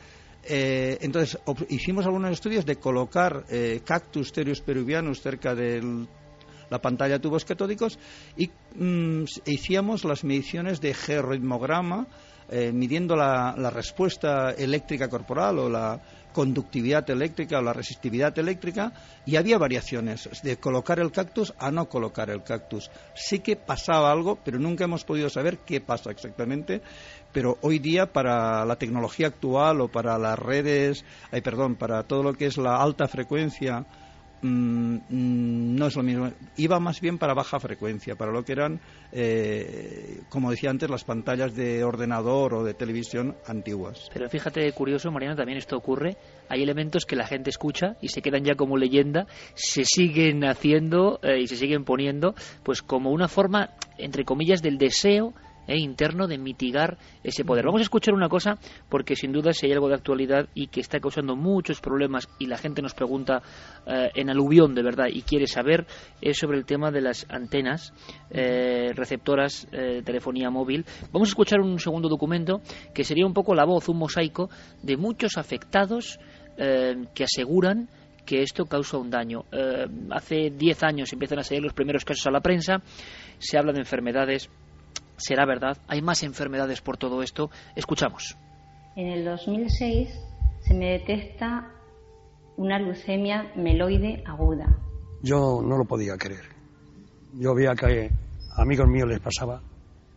[0.46, 1.38] Eh, entonces,
[1.68, 6.06] hicimos algunos estudios de colocar eh, cactus terius peruvianus cerca de
[6.70, 7.98] la pantalla tubos catódicos
[8.36, 12.06] y mm, hicimos las mediciones de georitmograma
[12.50, 15.98] eh, midiendo la, respuesta eléctrica corporal o la
[16.32, 18.92] conductividad eléctrica o la resistividad eléctrica
[19.24, 22.90] y había variaciones de colocar el cactus a no colocar el cactus.
[23.14, 26.82] Sí que pasaba algo, pero nunca hemos podido saber qué pasa exactamente
[27.34, 32.22] pero hoy día para la tecnología actual o para las redes, ay, perdón, para todo
[32.22, 33.84] lo que es la alta frecuencia,
[34.40, 36.30] mm, mm, no es lo mismo.
[36.56, 38.80] Iba más bien para baja frecuencia, para lo que eran,
[39.10, 44.08] eh, como decía antes, las pantallas de ordenador o de televisión antiguas.
[44.12, 46.16] Pero fíjate, curioso, Mariano, también esto ocurre.
[46.48, 51.18] Hay elementos que la gente escucha y se quedan ya como leyenda, se siguen haciendo
[51.24, 55.34] eh, y se siguen poniendo, pues como una forma, entre comillas, del deseo
[55.66, 57.64] e interno de mitigar ese poder.
[57.64, 58.58] Vamos a escuchar una cosa
[58.88, 62.46] porque sin duda si hay algo de actualidad y que está causando muchos problemas y
[62.46, 63.42] la gente nos pregunta
[63.86, 65.86] eh, en aluvión de verdad y quiere saber
[66.20, 67.92] es sobre el tema de las antenas
[68.30, 70.84] eh, receptoras de telefonía móvil.
[71.12, 72.60] Vamos a escuchar un segundo documento
[72.92, 74.50] que sería un poco la voz, un mosaico
[74.82, 76.18] de muchos afectados
[76.56, 77.88] que aseguran
[78.24, 79.44] que esto causa un daño.
[80.10, 82.82] hace 10 años empiezan a salir los primeros casos a la prensa,
[83.38, 84.48] se habla de enfermedades
[85.16, 85.78] ¿Será verdad?
[85.88, 87.50] ¿Hay más enfermedades por todo esto?
[87.76, 88.36] Escuchamos.
[88.96, 90.08] En el 2006
[90.60, 91.70] se me detecta
[92.56, 94.66] una leucemia meloide aguda.
[95.22, 96.44] Yo no lo podía creer.
[97.34, 98.10] Yo veía que
[98.56, 99.60] a amigos míos les pasaba,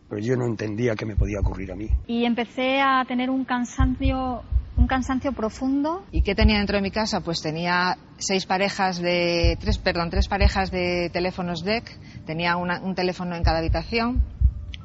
[0.08, 1.88] pero yo no entendía qué me podía ocurrir a mí.
[2.06, 4.42] Y empecé a tener un cansancio
[4.78, 6.04] un cansancio profundo.
[6.12, 7.20] ¿Y qué tenía dentro de mi casa?
[7.20, 13.34] Pues tenía seis parejas de tres, perdón, tres parejas de teléfonos DEC, tenía un teléfono
[13.34, 14.22] en cada habitación,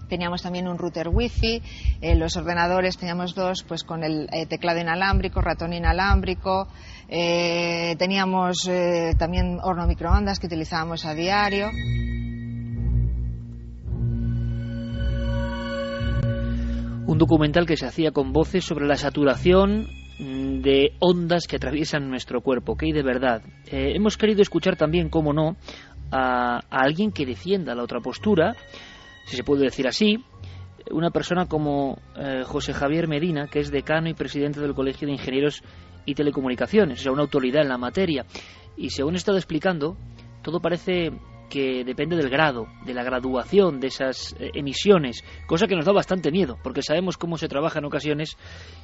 [0.07, 1.61] teníamos también un router wifi,
[2.01, 6.67] eh, los ordenadores teníamos dos pues con el eh, teclado inalámbrico, ratón inalámbrico,
[7.09, 8.69] eh, teníamos
[9.17, 11.69] también horno microondas que utilizábamos a diario.
[17.05, 19.87] Un documental que se hacía con voces sobre la saturación
[20.19, 23.41] mm, de ondas que atraviesan nuestro cuerpo, que hay de verdad.
[23.69, 25.57] hemos querido escuchar también, como no,
[26.11, 28.55] a, a alguien que defienda la otra postura,
[29.25, 30.23] si se puede decir así,
[30.91, 35.13] una persona como eh, José Javier Medina, que es decano y presidente del Colegio de
[35.13, 35.63] Ingenieros
[36.05, 38.25] y Telecomunicaciones, o sea, una autoridad en la materia.
[38.75, 39.97] Y según he estado explicando,
[40.41, 41.11] todo parece
[41.49, 45.91] que depende del grado, de la graduación de esas eh, emisiones, cosa que nos da
[45.91, 48.37] bastante miedo, porque sabemos cómo se trabaja en ocasiones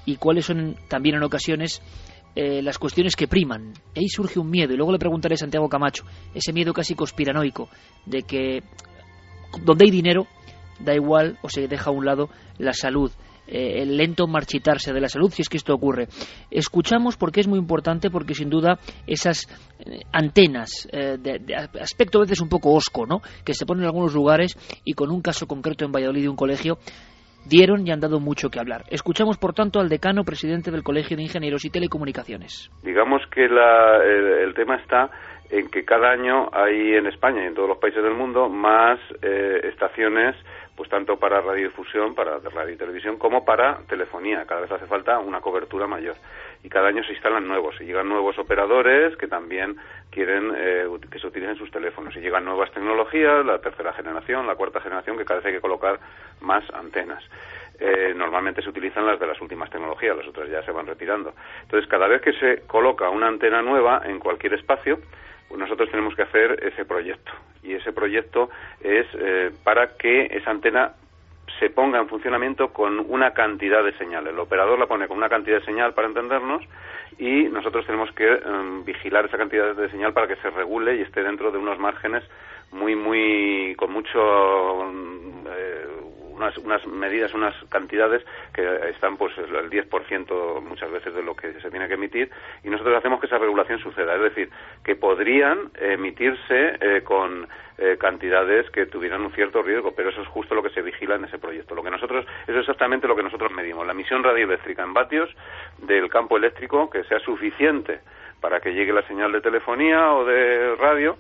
[0.06, 1.82] y cuáles son también en ocasiones
[2.36, 3.74] eh, las cuestiones que priman.
[3.96, 7.70] Ahí surge un miedo, y luego le preguntaré a Santiago Camacho, ese miedo casi conspiranoico,
[8.06, 8.64] de que
[9.64, 10.28] donde hay dinero,
[10.80, 13.12] da igual o se deja a un lado la salud.
[13.52, 16.08] eh, el lento marchitarse de la salud si es que esto ocurre.
[16.52, 18.78] Escuchamos porque es muy importante, porque sin duda
[19.08, 19.47] esas
[19.80, 23.22] eh, antenas de, aspecto a veces un poco osco, ¿no?
[23.43, 26.36] que se ponen en algunos lugares y con un caso concreto en Valladolid de un
[26.36, 26.78] colegio
[27.45, 28.84] dieron y han dado mucho que hablar.
[28.89, 32.72] Escuchamos, por tanto, al decano presidente del Colegio de Ingenieros y Telecomunicaciones.
[32.84, 35.10] Digamos que el, tema está
[35.50, 39.00] en que cada año hay en España y en todos los países del mundo más
[39.22, 40.36] eh, estaciones
[40.80, 44.45] pues tanto para radiodifusión, para radio y televisión, como para telefonía.
[44.45, 46.16] Cada vez hace falta una cobertura mayor.
[46.64, 47.76] Y cada año se instalan nuevos.
[47.82, 49.76] Y llegan nuevos operadores que también
[50.10, 52.16] quieren eh, que se utilicen sus teléfonos.
[52.16, 55.60] Y llegan nuevas tecnologías, la tercera generación, la cuarta generación, que cada vez hay que
[55.60, 56.00] colocar
[56.39, 57.22] más antenas.
[57.78, 61.34] Eh, normalmente se utilizan las de las últimas tecnologías, las otras ya se van retirando.
[61.62, 65.00] Entonces, cada vez que se coloca una antena nueva en cualquier espacio,
[65.58, 67.32] nosotros tenemos que hacer ese proyecto.
[67.64, 68.50] Y ese proyecto
[68.82, 70.93] es eh, para que esa antena
[71.60, 74.28] se ponga en funcionamiento con una cantidad de señal.
[74.28, 76.64] El operador la pone con una cantidad de señal para entendernos
[77.18, 81.02] y nosotros tenemos que em, vigilar esa cantidad de señal para que se regule y
[81.02, 82.24] esté dentro de unos márgenes
[82.72, 84.91] muy, muy, con mucho
[85.50, 85.86] eh,
[86.40, 91.54] unas, unas medidas, unas cantidades que están pues el 10% muchas veces de lo que
[91.60, 92.30] se tiene que emitir
[92.64, 94.50] y nosotros hacemos que esa regulación suceda, es decir,
[94.84, 100.28] que podrían emitirse eh, con eh, cantidades que tuvieran un cierto riesgo, pero eso es
[100.28, 101.76] justo lo que se vigila en ese proyecto.
[101.76, 105.30] Lo que nosotros, eso es exactamente lo que nosotros medimos, la emisión radioeléctrica en vatios
[105.78, 108.00] del campo eléctrico que sea suficiente
[108.42, 111.18] para que llegue la señal de telefonía o de radio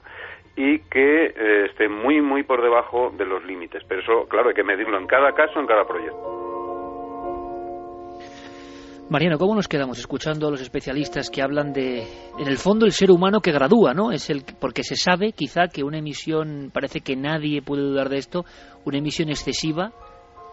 [0.59, 3.81] y que eh, esté muy, muy por debajo de los límites.
[3.87, 6.19] Pero eso, claro, hay que medirlo en cada caso, en cada proyecto.
[9.09, 12.01] Mariano, ¿cómo nos quedamos escuchando a los especialistas que hablan de,
[12.37, 14.11] en el fondo, el ser humano que gradúa, ¿no?
[14.11, 18.17] Es el porque se sabe, quizá, que una emisión, parece que nadie puede dudar de
[18.17, 18.43] esto,
[18.83, 19.93] una emisión excesiva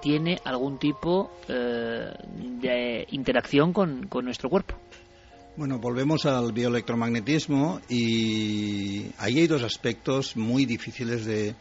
[0.00, 2.12] tiene algún tipo eh,
[2.60, 4.76] de interacción con nuestro cuerpo.
[5.56, 11.54] Bueno, volvemos al bioelectromagnetismo y ahí hay dos aspectos muy difíciles de,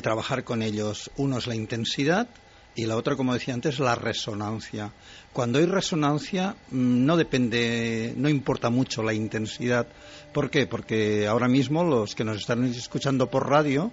[0.00, 1.10] trabajar con ellos.
[1.18, 2.28] Uno es la intensidad
[2.74, 4.94] y la otra, como decía antes, la resonancia.
[5.34, 9.86] Cuando hay resonancia mm, no depende, no importa mucho la intensidad.
[10.32, 10.66] ¿Por qué?
[10.66, 13.90] Porque ahora mismo los que nos están escuchando por radio,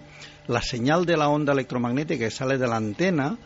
[0.47, 3.37] la señal de la onda electromagnética que sale de la antena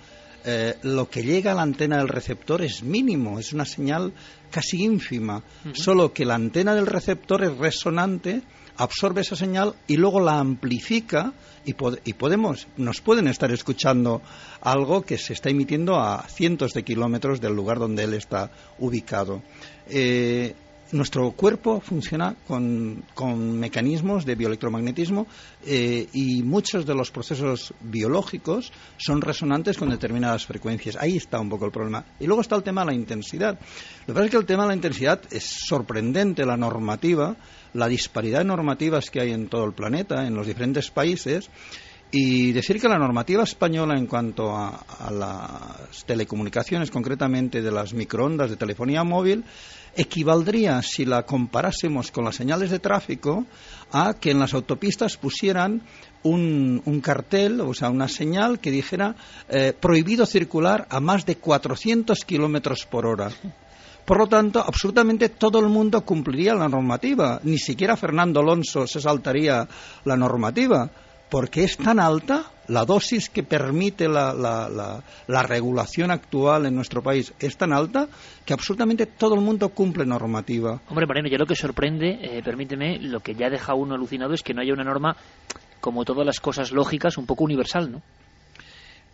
[0.46, 4.14] eh, lo que llega a la antena del receptor es mínimo, es una señal
[4.50, 8.42] casi ínfima, solo que la antena del receptor es resonante,
[8.78, 11.34] absorbe esa señal y luego la amplifica
[11.66, 14.22] y, podemos, nos pueden estar escuchando
[14.62, 19.44] algo que se está emitiendo a cientos de kilómetros del lugar donde él está ubicado.
[19.88, 20.56] Eh,
[20.92, 23.04] nuestro cuerpo funciona con,
[23.60, 25.28] mecanismos de bioelectromagnetismo
[25.66, 30.98] eh, y muchos de los procesos biológicos son resonantes con determinadas frecuencias.
[30.98, 32.06] Ahí está un poco el problema.
[32.20, 33.60] Y luego está el tema de la intensidad.
[34.02, 37.36] Lo que pasa es que el tema de la intensidad es sorprendente, la normativa,
[37.74, 41.50] la disparidad de normativas que hay en todo el planeta, en los diferentes países.
[42.14, 48.50] Y decir que la normativa española en cuanto a, las telecomunicaciones, concretamente de las microondas
[48.50, 49.46] de telefonía móvil,
[49.96, 53.46] equivaldría, si la comparásemos con las señales de tráfico,
[53.92, 55.82] a que en las autopistas pusieran
[56.24, 59.16] un, cartel, o sea, una señal que dijera
[59.50, 63.32] eh, prohibido circular a más de 400 kilómetros por hora.
[64.06, 67.40] Por lo tanto, absolutamente todo el mundo cumpliría la normativa.
[67.44, 69.68] Ni siquiera Fernando Alonso se saltaría
[70.06, 70.90] la normativa
[71.30, 77.34] porque es tan alta, la dosis que permite la, la, regulación actual en nuestro país
[77.40, 78.08] es tan alta
[78.46, 80.82] que absolutamente todo el mundo cumple normativa.
[80.88, 84.42] Hombre, Mariano, yo lo que sorprende, eh, permíteme, lo que ya deja uno alucinado es
[84.42, 85.16] que no haya una norma,
[85.82, 88.02] como todas las cosas lógicas, un poco universal, ¿no?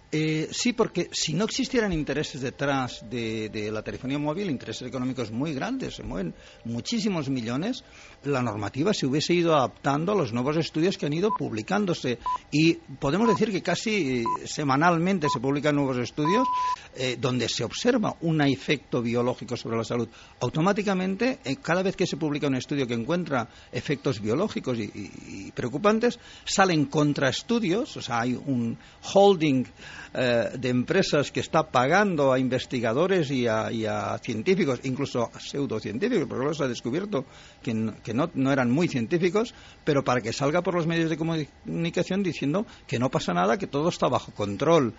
[0.09, 5.53] Eh, sí, porque si no existieran intereses detrás de, la telefonía móvil, intereses económicos muy
[5.53, 6.33] grandes, se mueven
[6.63, 7.83] muchísimos millones,
[8.23, 12.19] la normativa se hubiese ido adaptando a los nuevos estudios que han ido publicándose.
[12.51, 16.47] Y podemos decir que casi semanalmente se publican nuevos estudios
[16.95, 20.07] eh, donde se observa un efecto biológico sobre la salud.
[20.39, 26.17] Automáticamente, eh, cada vez que se publica un estudio que encuentra efectos biológicos y, preocupantes,
[26.45, 28.77] salen contraestudios, o sea, hay un
[29.13, 29.65] holding
[30.13, 36.55] eh, de empresas que está pagando a investigadores y a, científicos, incluso a pseudocientíficos, porque
[36.55, 37.25] se ha descubierto
[37.61, 41.17] que, que no, no, eran muy científicos, pero para que salga por los medios de
[41.17, 44.93] comunicación diciendo que no pasa nada, que todo está bajo control.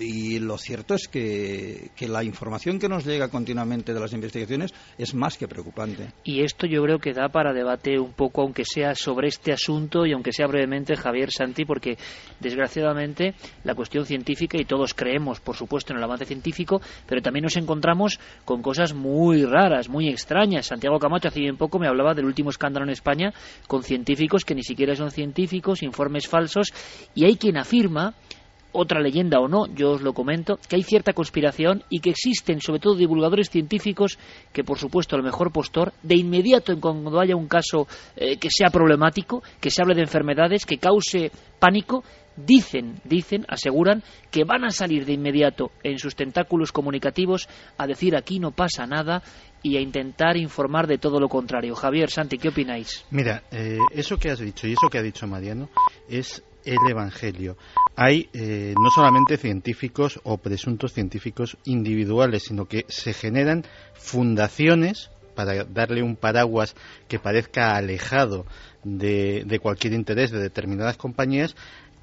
[0.00, 4.72] Y lo cierto es que, que la información que nos llega continuamente de las investigaciones
[4.98, 6.08] es más que preocupante.
[6.24, 10.06] Y esto yo creo que da para debate un poco, aunque sea sobre este asunto
[10.06, 11.98] y aunque sea brevemente, Javier Santi, porque
[12.40, 17.44] desgraciadamente la cuestión científica y todos creemos, por supuesto, en el avance científico, pero también
[17.44, 20.66] nos encontramos con cosas muy raras, muy extrañas.
[20.66, 23.32] Santiago Camacho hace bien poco me hablaba del último escándalo en España
[23.66, 26.72] con científicos que ni siquiera son científicos, informes falsos,
[27.14, 28.14] y hay quien afirma
[28.74, 32.60] otra leyenda o no, yo os lo comento, que hay cierta conspiración y que existen
[32.60, 34.18] sobre todo divulgadores científicos
[34.52, 38.50] que por supuesto el mejor postor, de inmediato en cuando haya un caso eh, que
[38.50, 42.04] sea problemático, que se hable de enfermedades, que cause pánico,
[42.36, 47.48] dicen, dicen, aseguran que van a salir de inmediato en sus tentáculos comunicativos
[47.78, 49.22] a decir aquí no pasa nada
[49.62, 51.74] y a intentar informar de todo lo contrario.
[51.74, 53.04] Javier, Santi, ¿qué opináis?
[53.10, 55.70] Mira, eh, eso que has dicho y eso que ha dicho Mariano
[56.08, 57.56] es el Evangelio.
[57.96, 65.64] Hay eh, no solamente científicos o presuntos científicos individuales, sino que se generan fundaciones para
[65.64, 66.74] darle un paraguas
[67.08, 68.46] que parezca alejado
[68.84, 71.56] de, de cualquier interés de determinadas compañías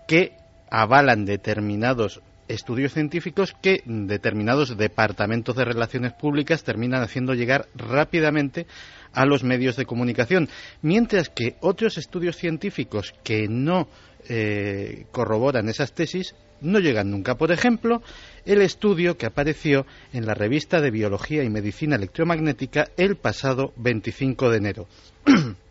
[0.08, 0.34] que
[0.70, 8.68] avalan determinados estudios científicos que determinados departamentos de relaciones públicas terminan haciendo llegar rápidamente
[9.14, 10.50] a los medios de comunicación,
[10.82, 13.88] mientras que otros estudios científicos que no
[14.30, 17.36] eh, corroboran esas tesis no llegan nunca.
[17.36, 18.02] Por ejemplo,
[18.46, 24.52] el estudio que apareció en la revista de Biología y Medicina Electromagnética el pasado 25
[24.52, 24.88] de enero.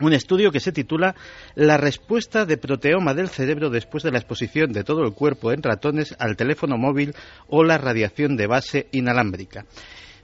[0.00, 1.14] un estudio que se titula
[1.54, 5.62] La respuesta de proteoma del cerebro después de la exposición de todo el cuerpo en
[5.62, 7.14] ratones al teléfono móvil
[7.48, 9.64] o la radiación de base inalámbrica.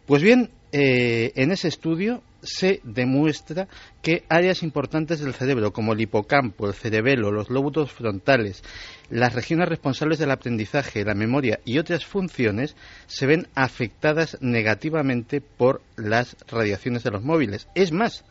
[0.07, 3.68] Pues bien, eh, en ese estudio se demuestra
[4.03, 8.62] que áreas importantes del cerebro, como el hipocampo, el cerebelo, los lóbulos frontales,
[9.11, 12.76] las regiones responsables del aprendizaje, la memoria y otras funciones,
[13.07, 17.68] se ven afectadas negativamente por las radiaciones de los móviles.
[17.74, 18.24] Es más,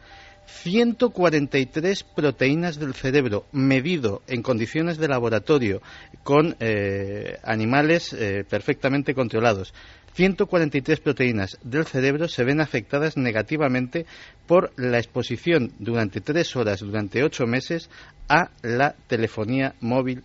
[0.46, 5.82] 143 proteínas del cerebro medido en condiciones de laboratorio
[6.24, 9.74] con eh, animales eh, perfectamente controlados
[10.14, 14.06] 143 proteínas del cerebro se ven afectadas negativamente
[14.46, 17.90] por la exposición durante tres horas, durante ocho meses,
[18.28, 20.24] a la telefonía móvil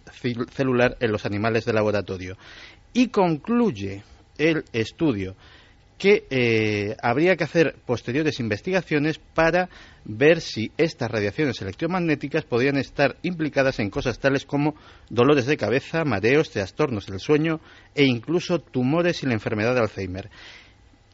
[0.52, 2.36] celular en los animales de laboratorio.
[2.92, 4.02] Y concluye
[4.38, 5.36] el estudio
[5.98, 9.68] que eh, habría que hacer posteriores investigaciones para
[10.04, 14.74] ver si estas radiaciones electromagnéticas podrían estar implicadas en cosas tales como
[15.08, 17.60] dolores de cabeza, mareos, trastornos del sueño
[17.94, 20.30] e incluso tumores y la enfermedad de Alzheimer.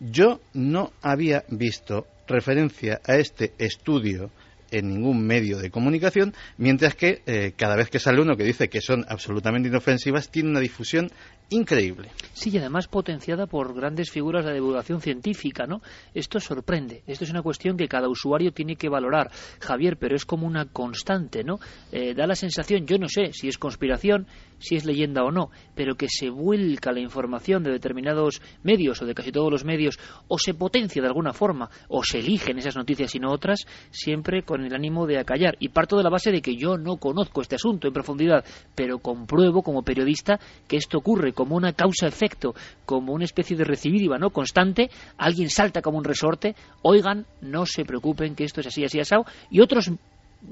[0.00, 4.30] Yo no había visto referencia a este estudio
[4.72, 8.68] en ningún medio de comunicación, mientras que eh, cada vez que sale uno que dice
[8.68, 11.10] que son absolutamente inofensivas, tiene una difusión
[11.52, 12.10] increíble.
[12.32, 15.82] Sí, y además potenciada por grandes figuras de divulgación científica, ¿no?
[16.14, 17.02] Esto sorprende.
[17.06, 19.30] Esto es una cuestión que cada usuario tiene que valorar,
[19.60, 21.58] Javier, pero es como una constante, ¿no?
[21.92, 24.26] Eh, da la sensación, yo no sé si es conspiración,
[24.62, 29.06] si es leyenda o no, pero que se vuelca la información de determinados medios o
[29.06, 29.98] de casi todos los medios,
[30.28, 34.42] o se potencia de alguna forma, o se eligen esas noticias y no otras, siempre
[34.42, 35.56] con el ánimo de acallar.
[35.58, 38.44] Y parto de la base de que yo no conozco este asunto en profundidad,
[38.74, 40.38] pero compruebo como periodista
[40.68, 42.54] que esto ocurre como una causa-efecto,
[42.86, 47.84] como una especie de recidiva no constante, alguien salta como un resorte, oigan, no se
[47.84, 49.90] preocupen que esto es así, así, asado, y otros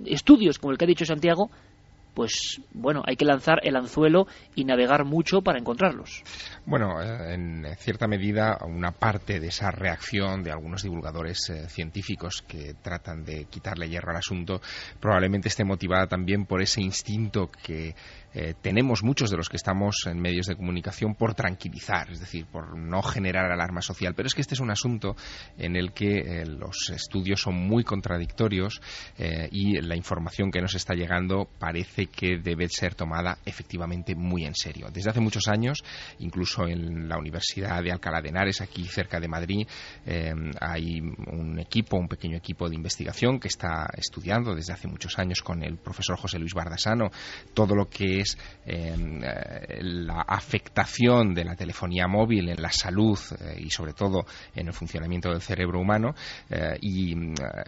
[0.05, 1.51] estudios, como el que ha dicho Santiago,
[2.15, 6.23] pues bueno, hay que lanzar el anzuelo y navegar mucho para encontrarlos.
[6.67, 12.43] Bueno, eh, en cierta medida, una parte de esa reacción de algunos divulgadores eh, científicos
[12.47, 14.61] que tratan de quitarle hierro al asunto
[15.01, 17.95] probablemente esté motivada también por ese instinto que
[18.35, 22.47] eh, tenemos muchos de los que estamos en medios de comunicación por tranquilizar, es decir,
[22.47, 24.15] por no generar alarma social.
[24.15, 25.17] Pero es que este es un asunto
[25.59, 28.81] en el que los estudios son muy contradictorios
[29.51, 34.55] y la información que nos está llegando parece que debe ser tomada efectivamente muy en
[34.55, 34.89] serio.
[34.93, 35.83] Desde hace muchos años,
[36.19, 39.67] incluso en la Universidad de Alcalá de Henares, aquí cerca de Madrid,
[40.07, 45.19] eh, hay un equipo, un pequeño equipo de investigación que está estudiando desde hace muchos
[45.19, 47.11] años con el profesor José Luis Bardasano
[47.55, 48.97] todo lo que es eh,
[49.81, 54.73] la afectación de la telefonía móvil en la salud eh, y sobre todo en el
[54.73, 56.15] funcionamiento del cerebro humano
[56.81, 57.15] y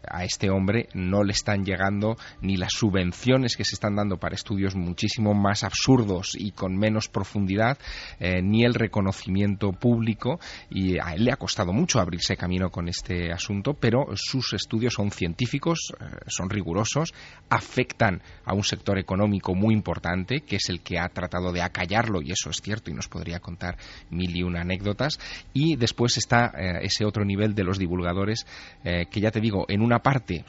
[0.08, 4.34] a este hombre no le están llegando ni las subvenciones que se están dando para
[4.34, 7.78] estudios muchísimo más absurdos y con menos profundidad,
[8.18, 10.38] eh, ni el reconocimiento público,
[10.70, 14.94] y a él le ha costado mucho abrirse camino con este asunto, pero sus estudios
[14.94, 17.12] son científicos, eh, son rigurosos,
[17.48, 22.20] afectan a un sector económico muy importante, que es el que ha tratado de acallarlo,
[22.22, 23.76] y eso es cierto, y nos podría contar
[24.10, 25.18] mil y una anécdotas,
[25.52, 28.46] y después está eh, ese otro nivel de los divulgadores,
[28.82, 30.44] que ya te digo, en una parte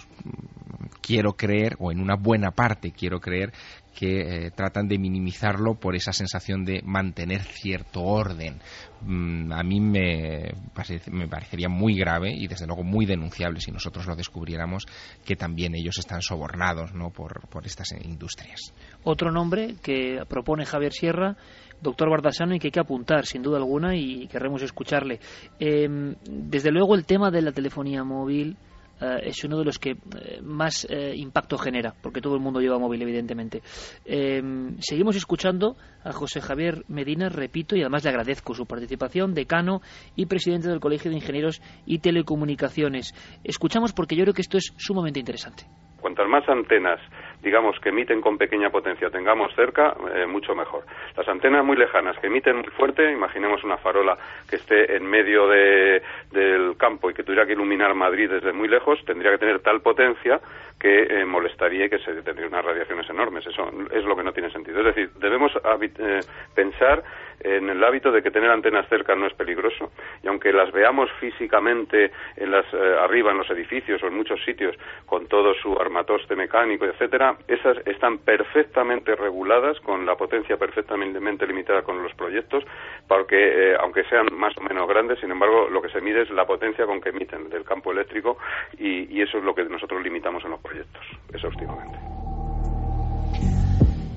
[1.02, 3.54] quiero creer, o en una buena parte quiero creer,
[3.94, 8.60] que tratan de minimizarlo por esa sensación de mantener cierto orden.
[9.02, 10.54] Mm, a mí me,
[11.12, 14.86] me parecería muy grave y desde luego muy denunciable si nosotros lo descubriéramos
[15.26, 17.12] que también ellos están sobornados ¿no?
[17.12, 18.74] por, por estas industrias.
[19.04, 21.38] Otro nombre que propone Javier Sierra
[21.82, 25.20] doctor Bardasano y que hay que apuntar, sin duda alguna, y querremos escucharle.
[25.60, 28.73] Em, desde luego, el tema de la telefonía móvil eh,
[29.24, 32.80] es uno de los que eh, más eh, impacto genera, porque todo el mundo lleva
[32.80, 33.62] móvil, evidentemente.
[34.06, 39.82] Em, seguimos escuchando a José Javier Medina, repito, y además le agradezco su participación, decano
[40.16, 43.14] y presidente del Colegio de Ingenieros y Telecomunicaciones.
[43.44, 45.66] Escuchamos porque yo creo que esto es sumamente interesante.
[46.04, 47.00] Cuantas más antenas
[47.44, 50.84] digamos, que emiten con pequeña potencia tengamos cerca, eh, mucho mejor.
[51.16, 54.18] Las antenas muy lejanas que emiten muy fuerte, imaginemos una farola
[54.50, 56.02] que esté en medio de,
[56.32, 59.82] del campo y que tuviera que iluminar Madrid desde muy lejos, tendría que tener tal
[59.82, 60.40] potencia
[60.80, 63.46] que eh, molestaría y que se tendría unas radiaciones enormes.
[63.48, 64.80] Eso es lo que no tiene sentido.
[64.80, 66.20] Es decir, debemos eh,
[66.54, 67.04] pensar
[67.40, 71.10] en el hábito de que tener antenas cerca no es peligroso y aunque las veamos
[71.20, 76.36] físicamente en las, arriba en los edificios o en muchos sitios con todo su armatoste
[76.36, 82.64] mecánico, etcétera, esas están perfectamente reguladas, con la potencia perfectamente limitada con los proyectos,
[83.08, 86.30] porque eh, aunque sean más o menos grandes, sin embargo, lo que se mide es
[86.30, 88.38] la potencia con que emiten del campo eléctrico
[88.78, 91.04] y, y eso es lo que nosotros limitamos en los proyectos,
[91.34, 92.00] exhaustivamente.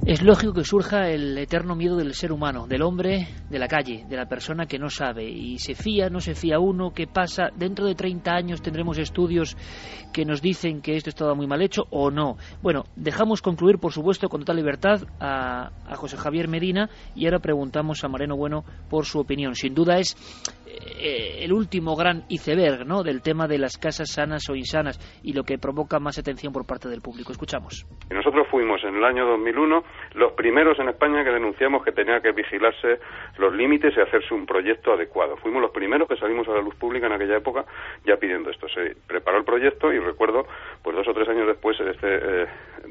[0.06, 4.04] Es lógico que surja el eterno miedo del ser humano, del hombre de la calle,
[4.08, 7.50] de la persona que no sabe y se fía, no se fía uno, qué pasa.
[7.56, 9.56] Dentro de 30 años tendremos estudios
[10.12, 12.36] que nos dicen que esto estaba muy mal hecho o no.
[12.62, 18.04] Bueno, dejamos concluir, por supuesto, con total libertad a, José Javier Medina y ahora preguntamos
[18.04, 19.56] a Moreno Bueno por su opinión.
[19.56, 20.16] Sin duda es
[20.66, 23.02] eh, el último gran iceberg ¿no?
[23.02, 26.66] del tema de las casas sanas o insanas y lo que provoca más atención por
[26.66, 27.32] parte del público.
[27.32, 27.86] Escuchamos.
[28.10, 32.32] Nosotros fuimos en el año 2001 los primeros en España que denunciamos que tenía que
[32.32, 32.98] vigilarse
[33.38, 35.36] los límites y hacerse un proyecto adecuado.
[35.36, 37.64] Fuimos los primeros que salimos a la luz pública en aquella época
[38.04, 38.68] ya pidiendo esto.
[38.68, 40.46] Se preparó el proyecto y recuerdo,
[40.82, 42.46] pues dos o tres años después, este, eh,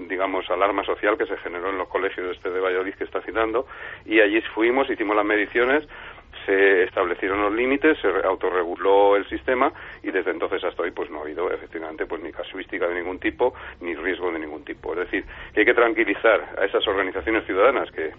[0.07, 3.65] digamos, alarma social que se generó en los colegios este de Valladolid que está citando
[4.05, 5.87] y allí fuimos, hicimos las mediciones
[6.45, 9.71] se establecieron los límites, se autorreguló el sistema
[10.03, 13.19] y desde entonces hasta hoy pues no ha habido efectivamente pues ni casuística de ningún
[13.19, 14.93] tipo ni riesgo de ningún tipo.
[14.93, 18.11] Es decir, que hay que tranquilizar a esas organizaciones ciudadanas que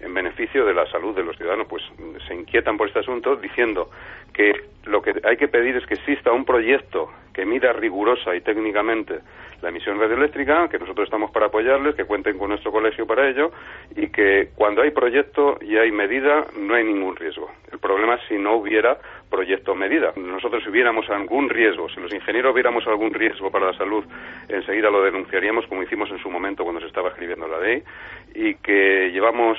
[0.00, 1.82] en beneficio de la salud de los ciudadanos pues
[2.26, 3.90] se inquietan por este asunto diciendo
[4.32, 8.40] que lo que hay que pedir es que exista un proyecto que mida rigurosa y
[8.40, 9.20] técnicamente
[9.62, 13.50] la emisión radioeléctrica, que nosotros estamos para apoyarles, que cuenten con nuestro colegio para ello
[13.96, 17.50] y que cuando hay proyecto y hay medida no hay ningún riesgo.
[17.72, 18.98] El problema es si no hubiera
[19.30, 20.12] proyecto medida.
[20.16, 24.04] Nosotros si hubiéramos algún riesgo, si los ingenieros viéramos algún riesgo para la salud,
[24.48, 27.82] enseguida lo denunciaríamos como hicimos en su momento cuando se estaba escribiendo la ley
[28.34, 29.58] y que llevamos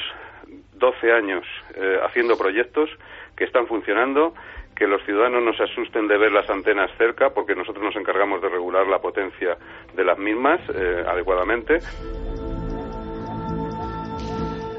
[0.73, 1.45] 12 años
[1.76, 2.89] eh, haciendo proyectos
[3.36, 4.34] que están funcionando
[4.76, 8.41] que los ciudadanos no se asusten de ver las antenas cerca, porque nosotros nos encargamos
[8.41, 9.57] de regular la potencia
[9.93, 11.80] de las mismas eh, adecuadamente.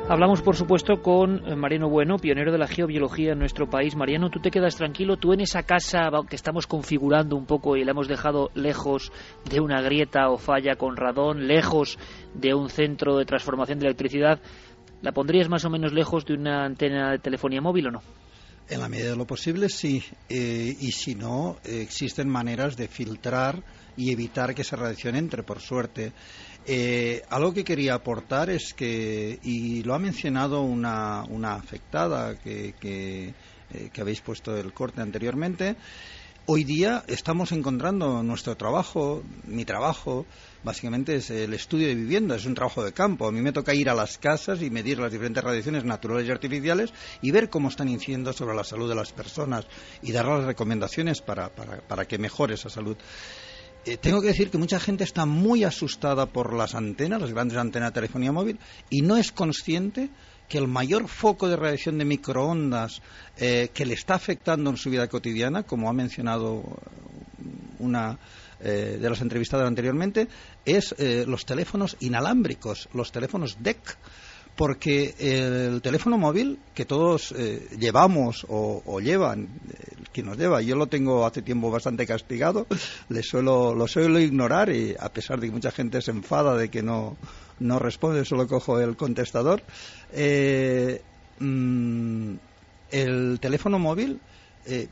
[0.09, 3.97] Hablamos, por supuesto, con eh, Mariano Bueno, pionero de la geobiología en nuestro país.
[3.97, 5.17] Mariano, tú te quedas tranquilo.
[5.17, 9.11] Tú en esa casa que estamos configurando un poco y la hemos dejado lejos
[9.51, 11.99] de una grieta o falla con radón, lejos
[12.35, 14.39] de un centro de transformación de electricidad,
[15.03, 18.26] ¿la pondrías más o menos lejos de una antena de telefonía móvil o no?
[18.69, 20.03] En la medida de lo posible, sí.
[20.29, 23.63] Eh, y si no, existen maneras de filtrar
[23.97, 26.13] y evitar que esa radiación entre, por suerte.
[26.67, 32.75] Eh, algo que quería aportar es que, y lo ha mencionado una, una afectada que,
[32.81, 33.35] que,
[33.73, 35.77] eh, que habéis puesto el corte anteriormente,
[36.49, 40.27] Hoy día estamos encontrando nuestro trabajo, mi trabajo,
[40.63, 43.27] básicamente es el estudio de vivienda, es un trabajo de campo.
[43.27, 46.31] A mí me toca ir a las casas y medir las diferentes radiaciones naturales y
[46.31, 49.67] artificiales y ver cómo están incidiendo sobre la salud de las personas
[50.03, 51.51] y dar las recomendaciones para,
[52.07, 52.97] que mejore esa salud.
[53.85, 57.59] Eh, tengo que decir que mucha gente está muy asustada por las antenas, las grandes
[57.59, 60.11] antenas de telefonía móvil, y no es consciente
[60.49, 63.03] que el mayor foco de radiación de microondas
[63.37, 66.63] eh, que le está afectando en su vida cotidiana, como ha mencionado
[67.79, 68.19] una
[68.61, 70.29] eh, de las entrevistadas anteriormente,
[70.65, 73.99] es eh, los teléfonos inalámbricos, los teléfonos DEC
[74.57, 77.35] porque el teléfono móvil que todos
[77.79, 79.49] llevamos o, llevan,
[80.13, 82.67] quien nos lleva, yo lo tengo hace tiempo bastante castigado,
[83.11, 86.71] le suelo, lo suelo ignorar y a pesar de que mucha gente se enfada de
[86.71, 87.17] que no,
[87.61, 89.63] no responde, solo cojo el contestador.
[90.13, 91.01] Eh,
[91.39, 92.35] mm,
[92.91, 94.21] el teléfono móvil,
[94.67, 94.89] eh,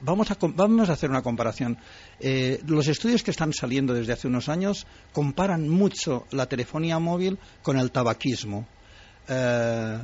[0.00, 1.78] vamos a, vamos a hacer una comparación.
[2.20, 7.38] Eh, los estudios que están saliendo desde hace unos años comparan mucho la telefonía móvil
[7.62, 8.66] con el tabaquismo.
[9.28, 9.98] Eh,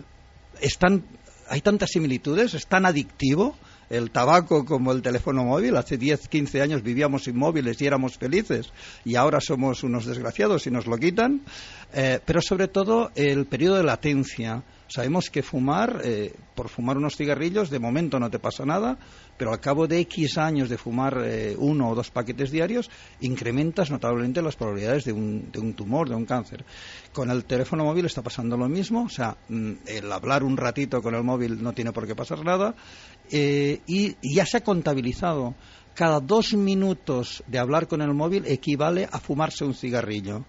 [0.61, 1.05] están,
[1.49, 3.57] hay tantas similitudes, es tan adictivo
[3.91, 5.77] el tabaco como el teléfono móvil.
[5.77, 8.71] Hace 10, 15 años vivíamos sin móviles y éramos felices
[9.05, 11.43] y ahora somos unos desgraciados y nos lo quitan.
[11.93, 14.63] Eh, pero sobre todo el periodo de latencia.
[14.89, 18.99] Sabemos que fumar, eh, por fumar unos cigarrillos, de momento no te pasa nada,
[19.37, 22.91] pero al cabo de X años de fumar eh, uno o dos paquetes diarios,
[23.21, 26.65] incrementas notablemente las probabilidades de un, de un, tumor, de un cáncer.
[27.13, 31.03] Con el teléfono móvil está pasando lo mismo, o sea, mm, el hablar un ratito
[31.03, 32.75] con el móvil no tiene por qué pasar nada,
[33.31, 35.55] eh, y ya se ha contabilizado
[35.95, 40.47] cada dos minutos de hablar con el móvil equivale a fumarse un cigarrillo.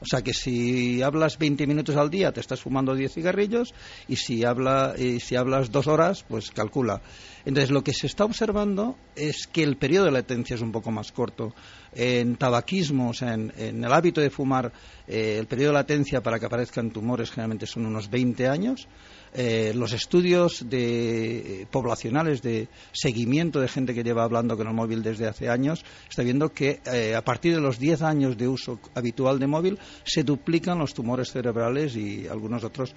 [0.00, 3.74] O sea que si hablas 20 minutos al día te estás fumando 10 cigarrillos
[4.08, 7.00] y si, habla, y si hablas dos horas, pues calcula.
[7.44, 10.90] Entonces lo que se está observando es que el periodo de latencia es un poco
[10.90, 11.54] más corto.
[11.94, 14.72] En tabaquismo, o sea, en, el hábito de fumar,
[15.06, 18.88] eh, el periodo de latencia para que aparezcan tumores generalmente son unos 20 años
[19.36, 24.74] eh, los estudios de, eh, poblacionales de seguimiento de gente que lleva hablando con el
[24.74, 28.46] móvil desde hace años está viendo que eh, a partir de los 10 años de
[28.46, 32.94] uso habitual de móvil se duplican los tumores cerebrales y algunas otras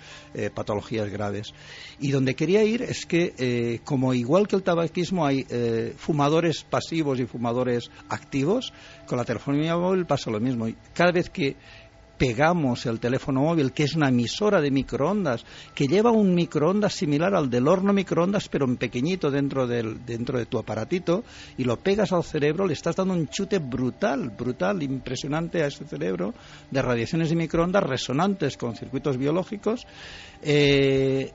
[0.54, 1.54] patologías graves.
[2.00, 5.46] Y donde quería ir es que, como igual que el tabaquismo, hay
[5.98, 8.74] fumadores pasivos y fumadores activos,
[9.08, 10.68] con la telefonía móvil pasa lo mismo.
[10.94, 11.56] Cada vez que
[12.18, 17.36] pegamos el teléfono móvil, que es una emisora de microondas, que lleva un microondas similar
[17.36, 21.24] al del horno microondas, pero en pequeñito dentro, del, dentro de tu aparatito,
[21.58, 25.86] y lo pegas al cerebro, le estás dando un chute brutal, brutal, impresionante a ese
[25.86, 26.34] cerebro,
[26.72, 29.86] de radiaciones de microondas resonantes con circuitos biológicos.
[30.42, 31.32] Eh,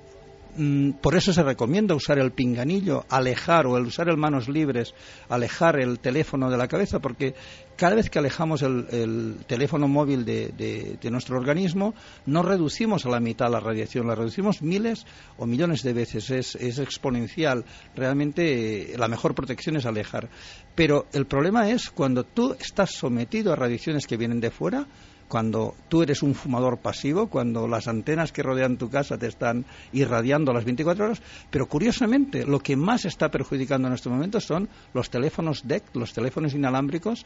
[0.54, 4.94] Mm, por eso se recomienda usar el pinganillo, alejar o el usar el manos libres,
[5.30, 7.34] alejar el teléfono de la cabeza, porque
[7.76, 11.94] cada vez que alejamos el, teléfono móvil de, nuestro organismo,
[12.26, 16.78] no reducimos a la mitad la radiación, la reducimos miles o millones de veces, es,
[16.78, 17.64] exponencial.
[17.94, 20.28] Realmente la mejor protección es alejar.
[20.74, 24.86] Pero el problema es cuando tú estás sometido a radiaciones que vienen de fuera,
[25.32, 29.64] cuando tú eres un fumador pasivo, cuando las antenas que rodean tu casa te están
[29.90, 34.68] irradiando las 24 horas, pero curiosamente lo que más está perjudicando en estos momentos son
[34.92, 37.24] los teléfonos DEC, los teléfonos inalámbricos,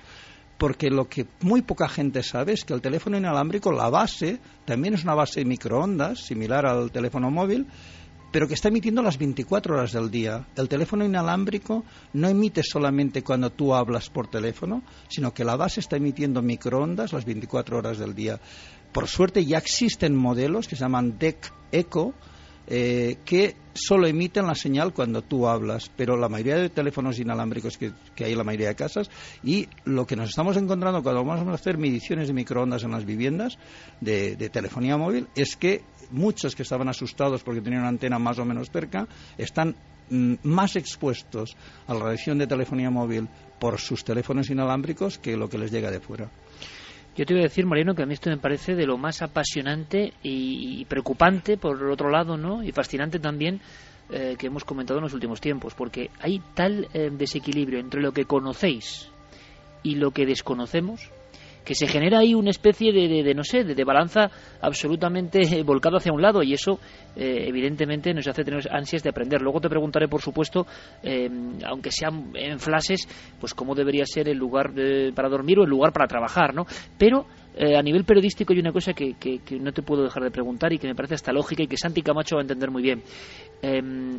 [0.56, 4.94] porque lo que muy poca gente sabe es que el teléfono inalámbrico, la base, también
[4.94, 7.66] es una base de microondas, similar al teléfono móvil,
[8.36, 10.46] pero que está emitiendo las 24 horas del día.
[10.56, 15.80] El teléfono inalámbrico no emite solamente cuando tú hablas por teléfono, sino que la base
[15.80, 18.38] está emitiendo microondas las 24 horas del día.
[18.92, 22.12] Por suerte ya existen modelos que se llaman DEC Eco,
[22.66, 27.78] eh, que solo emiten la señal cuando tú hablas, pero la mayoría de teléfonos inalámbricos
[27.78, 29.08] que, hay en la mayoría de casas
[29.44, 33.06] y lo que nos estamos encontrando cuando vamos a hacer mediciones de microondas en las
[33.06, 33.56] viviendas
[34.02, 38.38] de, de telefonía móvil es que muchos que estaban asustados porque tenían una antena más
[38.38, 39.06] o menos cerca
[39.38, 39.74] están
[40.10, 41.56] mm, más expuestos
[41.86, 43.28] a la radiación de telefonía móvil
[43.58, 46.30] por sus teléfonos inalámbricos que lo que les llega de fuera.
[47.16, 49.22] Yo te voy a decir, Mariano, que a mí esto me parece de lo más
[49.22, 52.62] apasionante y, preocupante, por otro lado, ¿no?
[52.62, 53.60] Y fascinante también
[54.10, 58.12] eh, que hemos comentado en los últimos tiempos, porque hay tal eh, desequilibrio entre lo
[58.12, 59.08] que conocéis
[59.82, 61.10] y lo que desconocemos
[61.66, 64.30] que se genera ahí una especie de, no sé, de, balanza
[64.60, 66.78] absolutamente volcado hacia un lado y eso
[67.16, 69.42] eh, evidentemente nos hace tener ansias de aprender.
[69.42, 70.64] Luego te preguntaré, por supuesto,
[71.02, 71.28] eh,
[71.66, 73.08] aunque sean en flashes,
[73.40, 74.72] pues cómo debería ser el lugar
[75.12, 76.66] para dormir o el lugar para trabajar, ¿no?
[76.96, 77.26] Pero
[77.56, 80.72] eh, a nivel periodístico hay una cosa que, que, no te puedo dejar de preguntar
[80.72, 83.02] y que me parece hasta lógica y que Santi Camacho va a entender muy bien.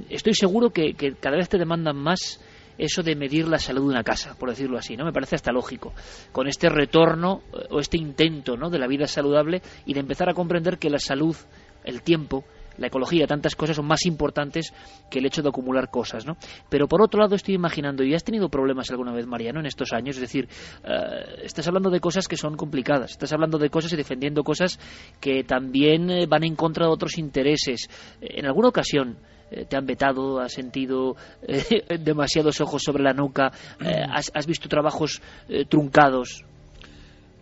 [0.10, 2.42] estoy seguro que, que cada vez te demandan más
[2.78, 5.06] eso de medir la salud de una casa, por decirlo así, ¿no?
[5.06, 5.94] Me parece hasta lógico.
[6.32, 8.70] Con este retorno eh, o este intento, ¿no?
[8.70, 11.36] de la vida saludable y de empezar a comprender que la salud,
[11.84, 12.44] el tiempo,
[12.78, 14.74] la ecología, tantas cosas son más importantes
[15.10, 16.38] que el hecho de acumular cosas, ¿no?
[16.70, 19.94] Pero por otro lado estoy imaginando, ¿y has tenido problemas alguna vez, Mariano, en estos
[19.94, 20.16] años?
[20.18, 20.48] Es decir,
[20.84, 24.80] eh, estás hablando de cosas que son complicadas, estás hablando de cosas y defendiendo cosas
[25.20, 27.90] que también eh, van en contra de otros intereses.
[28.22, 29.18] En alguna ocasión,
[29.50, 34.68] eh, te han vetado, has sentido eh, demasiados ojos sobre la nuca, eh, has, visto
[34.68, 35.22] trabajos
[35.70, 36.44] truncados.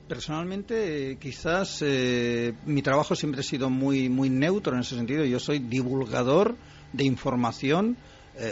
[0.07, 1.83] Personalmente, quizás
[2.65, 5.25] mi trabajo siempre ha sido muy, muy neutro en ese sentido.
[5.25, 6.55] Yo soy divulgador
[6.93, 7.97] de información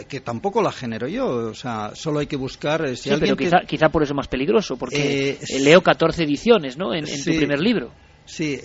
[0.08, 1.26] que tampoco la genero yo.
[1.26, 2.88] O sea, solo hay que buscar.
[2.96, 6.92] Si sí, pero quizá, quizá, por eso más peligroso, porque leo 14 ediciones ¿no?
[6.92, 7.92] en, tu primer libro.
[8.24, 8.58] Sí,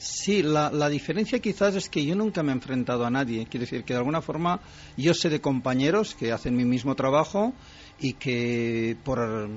[0.00, 3.44] Sí, la, la, diferencia quizás es que yo nunca me he enfrentado a nadie.
[3.44, 4.60] Quiere decir que de alguna forma
[4.96, 7.52] yo sé de compañeros que hacen mi mismo trabajo
[7.98, 9.50] y que por,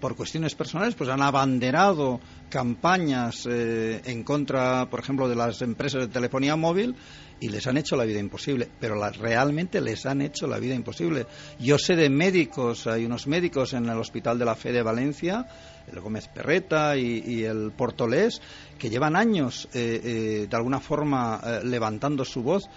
[0.00, 6.00] por cuestiones personales pues han abanderado campañas eh, en contra, por ejemplo, de las empresas
[6.00, 6.94] de telefonía móvil
[7.40, 11.26] y les han hecho la vida imposible, pero realmente les han hecho la vida imposible.
[11.58, 15.46] Yo sé de médicos, hay unos médicos en el Hospital de la Fe de Valencia,
[15.92, 18.40] el Gómez Perreta y, el Portolés,
[18.78, 22.68] que llevan años eh, eh, de alguna forma levantando su voz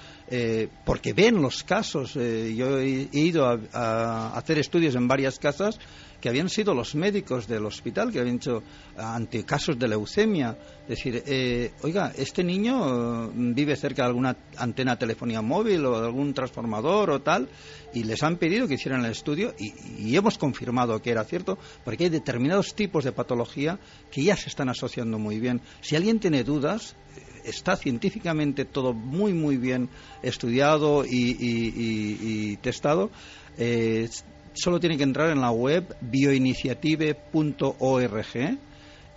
[0.84, 2.14] porque ven los casos.
[2.14, 5.80] yo he, ido a hacer estudios en varias casas
[6.20, 8.64] que habían sido los médicos del hospital, que habían hecho
[8.98, 10.58] ante casos de leucemia.
[10.88, 16.08] Decir, eh, oiga, este niño mm, vive cerca de alguna antena telefonía móvil o de
[16.08, 17.50] algún transformador o tal,
[17.94, 22.06] y les han pedido que hicieran el estudio y, hemos confirmado que era cierto, porque
[22.06, 23.80] hay determinados tipos de patología
[24.12, 25.62] que ya se están asociando muy bien.
[25.82, 26.96] Si alguien tiene dudas,
[27.44, 29.90] está científicamente todo muy muy bien
[30.22, 33.10] estudiado y, testado.
[33.58, 34.08] Eh,
[34.54, 38.58] solo tiene que entrar en la web bioiniciative.org.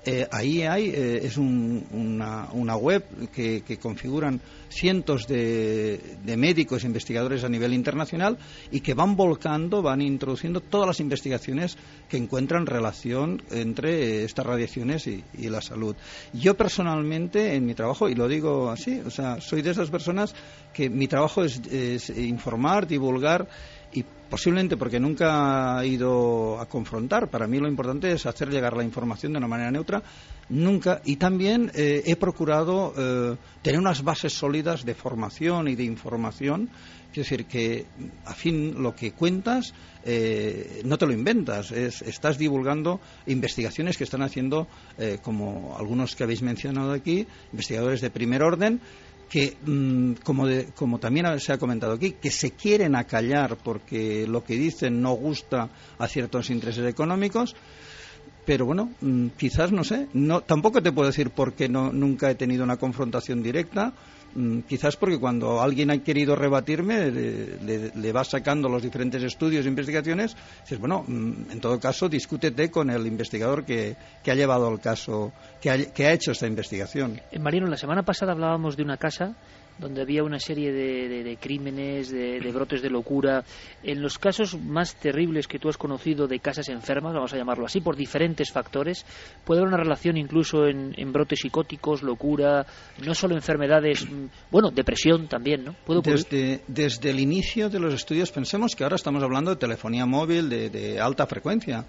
[0.04, 4.40] Eh, ahí hay, eh, es una, una, web que, configuran
[4.70, 6.00] cientos de,
[6.38, 8.38] médicos e investigadores a nivel internacional
[8.70, 11.76] y que van volcando, van introduciendo todas las investigaciones
[12.08, 15.96] que encuentran relación entre estas radiaciones y, la salud.
[16.32, 20.34] Yo personalmente, en mi trabajo, y lo digo así, o sea, soy de esas personas
[20.72, 23.48] que mi trabajo es informar, divulgar
[23.92, 27.28] y posiblemente porque nunca he ido a confrontar.
[27.28, 30.02] Para mí lo importante es hacer llegar la información de una manera neutra.
[30.48, 35.84] Nunca y también eh, he procurado eh, tener unas bases sólidas de formación y de
[35.84, 36.70] información.
[37.10, 37.86] Es decir, que
[38.24, 44.22] a fin lo que cuentas eh, no te lo inventas, estás divulgando investigaciones que están
[44.22, 44.68] haciendo,
[45.22, 48.80] como algunos que habéis mencionado aquí, investigadores de primer orden,
[49.30, 54.42] que, mm, como, como también se ha comentado aquí, que se quieren acallar porque lo
[54.42, 57.54] que dicen no gusta a ciertos intereses económicos,
[58.44, 62.28] pero bueno, mm, quizás no sé, no, tampoco te puedo decir por qué no, nunca
[62.28, 63.94] he tenido una confrontación directa
[64.66, 70.36] quizás porque cuando alguien ha querido rebatirme, le, va sacando los diferentes estudios e investigaciones,
[70.62, 73.96] dices, bueno, mm, en todo caso, discútete con el investigador que,
[74.26, 77.20] ha llevado el caso, que ha, que ha hecho esta investigación.
[77.30, 79.34] Eh, Mariano, la semana pasada hablábamos de una casa
[79.80, 83.44] donde había una serie de, crímenes, de, brotes de locura.
[83.82, 87.64] En los casos más terribles que tú has conocido de casas enfermas, vamos a llamarlo
[87.66, 89.04] así, por diferentes factores,
[89.44, 92.66] puede haber una relación incluso en, brotes psicóticos, locura,
[93.04, 95.74] no solo enfermedades, mm, bueno, depresión también, ¿no?
[96.02, 100.48] desde, desde, el inicio de los estudios, pensemos que ahora estamos hablando de telefonía móvil
[100.48, 101.86] de, alta frecuencia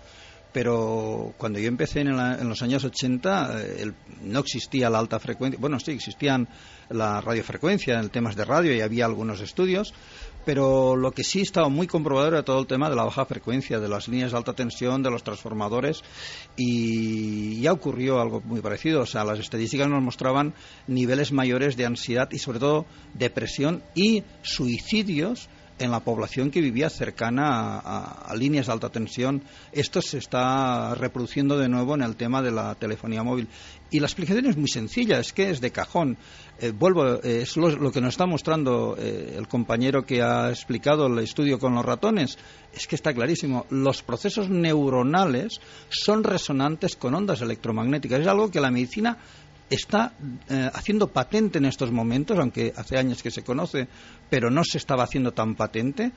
[0.54, 3.92] pero cuando yo empecé en, los años 80 eh,
[4.24, 6.48] no existía la alta frecuencia, bueno, sí, existían
[6.90, 9.94] la radiofrecuencia en temas de radio y había algunos estudios,
[10.46, 13.80] pero lo que sí estaba muy comprobado era todo el tema de la baja frecuencia,
[13.80, 16.02] de las líneas de alta tensión, de los transformadores,
[16.58, 19.02] y ya ocurrió algo muy parecido.
[19.02, 20.54] O sea, las estadísticas nos mostraban
[20.88, 25.48] niveles mayores de ansiedad y, sobre todo, depresión y suicidios
[25.82, 29.44] en la población que vivía cercana a, líneas de alta tensión.
[29.72, 33.48] Esto se está reproduciendo de nuevo en el tema de la telefonía móvil.
[33.90, 36.18] Y la explicación es muy sencilla, es que es de cajón.
[36.60, 41.08] Eh, vuelvo, eh, es lo, que nos está mostrando eh, el compañero que ha explicado
[41.08, 42.38] el estudio con los ratones.
[42.74, 43.66] Es que está clarísimo.
[43.70, 45.60] Los procesos neuronales
[45.90, 48.22] son resonantes con ondas electromagnéticas.
[48.22, 49.18] Es algo que la medicina
[49.72, 50.14] está
[50.74, 53.88] haciendo patente en estos momentos, aunque hace años que se conoce,
[54.30, 56.12] pero no se estaba haciendo tan patente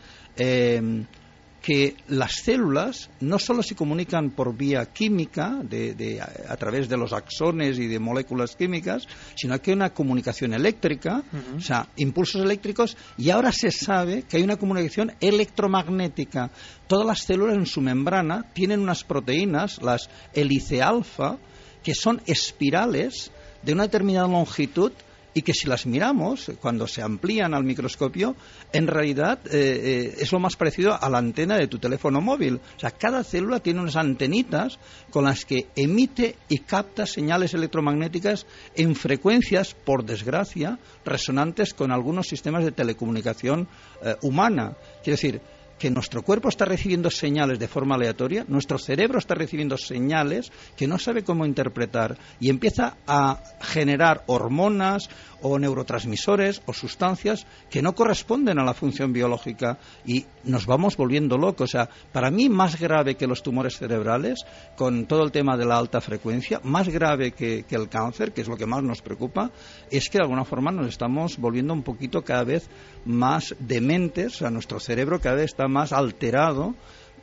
[1.64, 7.14] que las células no solo se comunican por vía química, de, a, través de los
[7.14, 11.22] axones y de moléculas químicas, sino que hay una comunicación eléctrica,
[11.56, 16.50] o sea, impulsos eléctricos, y ahora se sabe que hay una comunicación electromagnética.
[16.86, 21.38] Todas las células en su membrana tienen unas proteínas, las hélice alfa,
[21.82, 23.30] que son espirales
[23.64, 24.92] de una determinada longitud
[25.34, 28.36] y que si las miramos, cuando se amplían al microscopio,
[28.72, 32.60] en realidad eh, eh, es lo más parecido a la antena de tu teléfono móvil.
[32.76, 34.78] O sea, cada célula tiene unas antenitas
[35.10, 38.46] con las que emite y capta señales electromagnéticas
[38.76, 43.66] en frecuencias, por desgracia, resonantes con algunos sistemas de telecomunicación
[44.02, 44.76] eh, humana.
[45.02, 45.40] Quiere decir,
[45.84, 50.86] que nuestro cuerpo está recibiendo señales de forma aleatoria, nuestro cerebro está recibiendo señales que
[50.86, 55.10] no sabe cómo interpretar y empieza a generar hormonas
[55.42, 61.36] o neurotransmisores o sustancias que no corresponden a la función biológica y nos vamos volviendo
[61.36, 61.68] locos.
[61.68, 64.46] O sea, para mí más grave que los tumores cerebrales,
[64.76, 68.40] con todo el tema de la alta frecuencia, más grave que, que el cáncer, que
[68.40, 69.50] es lo que más nos preocupa,
[69.90, 72.70] es que de alguna forma nos estamos volviendo un poquito cada vez
[73.04, 76.74] más dementes, o sea, nuestro cerebro cada vez está más alterado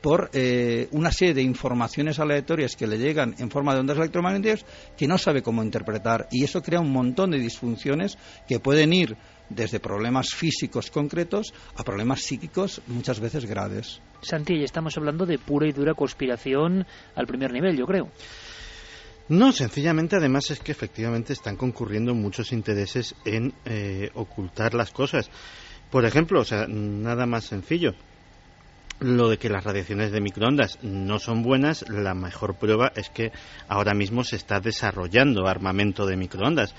[0.02, 4.66] por eh, una serie de informaciones aleatorias que le llegan en forma de ondas electromagnéticas
[4.98, 8.18] que no sabe cómo interpretar y eso crea un montón de disfunciones
[8.48, 9.16] que pueden ir
[9.50, 14.02] desde problemas físicos concretos a problemas psíquicos muchas veces graves.
[14.22, 18.10] Santi, estamos hablando de pura y dura conspiración al primer nivel, yo creo.
[19.30, 25.30] No, sencillamente además es que efectivamente están concurriendo muchos intereses en eh, ocultar las cosas.
[25.90, 27.94] Por ejemplo, o sea, nada más sencillo
[29.02, 33.32] lo de que las radiaciones de microondas no son buenas, la mejor prueba es que
[33.68, 36.76] ahora mismo se está desarrollando armamento de microondas.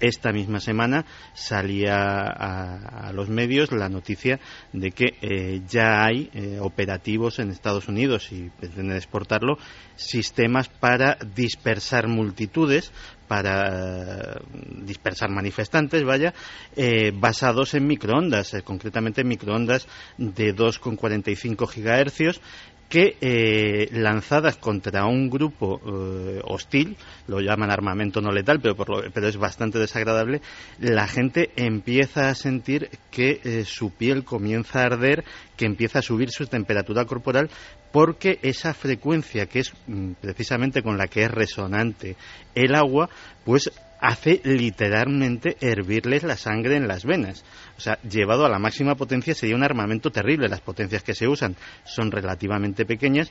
[0.00, 4.38] Esta misma semana salía a, los medios la noticia
[4.72, 9.58] de que eh, ya hay eh, operativos en Estados Unidos y pretenden exportarlo
[9.96, 12.92] sistemas para dispersar multitudes
[13.26, 14.40] para
[14.84, 16.34] dispersar manifestantes, vaya,
[16.76, 19.86] eh, basados en microondas, eh, concretamente microondas
[20.18, 22.40] de 2,45 gigahercios
[22.88, 25.80] que eh, lanzadas contra un grupo
[26.44, 26.96] hostil,
[27.26, 30.40] lo llaman armamento no letal, pero, pero, es bastante desagradable,
[30.78, 35.24] la gente empieza a sentir que su piel comienza a arder,
[35.56, 37.50] que empieza a subir su temperatura corporal,
[37.96, 42.16] porque esa frecuencia que es mm, precisamente con la que es resonante
[42.54, 43.08] el agua,
[43.42, 47.44] pues hace literalmente hervirles la sangre en las venas.
[47.76, 50.48] O sea, llevado a la máxima potencia sería un armamento terrible.
[50.48, 53.30] Las potencias que se usan son relativamente pequeñas,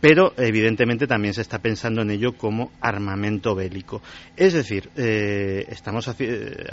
[0.00, 4.00] pero evidentemente también se está pensando en ello como armamento bélico.
[4.36, 6.08] Es decir, eh, estamos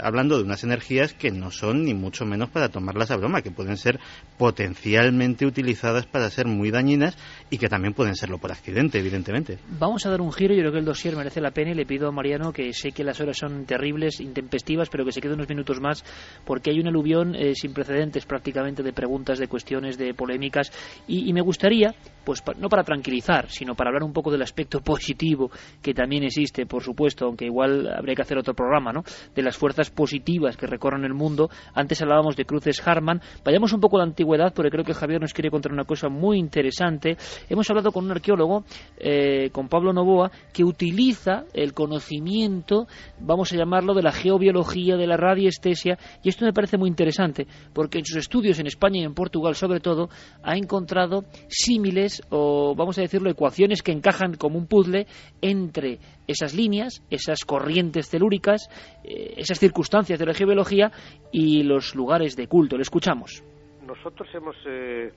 [0.00, 3.50] hablando de unas energías que no son ni mucho menos para tomarlas a broma, que
[3.50, 3.98] pueden ser
[4.38, 7.16] potencialmente utilizadas para ser muy dañinas
[7.50, 9.58] y que también pueden serlo por accidente, evidentemente.
[9.78, 11.86] Vamos a dar un giro, yo creo que el dossier merece la pena y le
[11.86, 15.34] pido a Mariano que sé que las horas son terribles, intempestivas, pero que se quede
[15.34, 16.04] unos minutos más
[16.44, 20.72] porque hay un aluvión eh, sin precedentes prácticamente de preguntas, de cuestiones, de polémicas
[21.06, 21.94] y, me gustaría,
[22.24, 25.50] pues no para tranquilizar, sino para hablar un poco del aspecto positivo
[25.82, 29.02] que también existe, por supuesto, aunque igual habría que hacer otro programa, ¿no?
[29.34, 31.48] De las fuerzas positivas que recorren el mundo.
[31.74, 33.20] Antes hablábamos de cruces Harman.
[33.44, 36.08] Vayamos un poco a la antigüedad, porque creo que Javier nos quiere contar una cosa
[36.08, 37.16] muy interesante.
[37.48, 38.64] Hemos hablado con un arqueólogo,
[38.98, 42.86] eh, con Pablo Novoa, que utiliza el conocimiento,
[43.20, 47.46] vamos a llamarlo, de la geobiología, de la radiestesia, y esto me parece muy interesante,
[47.72, 50.08] porque en sus estudios en España y en Portugal, sobre todo,
[50.42, 55.06] ha encontrado símiles o, vamos a decirlo, ecuaciones que encajan como un puzzle
[55.40, 58.68] entre esas líneas, esas corrientes telúricas,
[59.04, 60.90] eh, esas circunstancias de la geobiología
[61.32, 62.76] y los lugares de culto.
[62.76, 63.42] Le escuchamos.
[63.86, 65.12] Nosotros hemos, eh,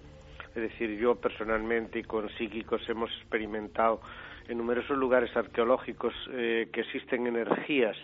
[0.63, 4.01] es decir, yo personalmente y con psíquicos hemos experimentado
[4.47, 7.97] en numerosos lugares arqueológicos eh, que existen energías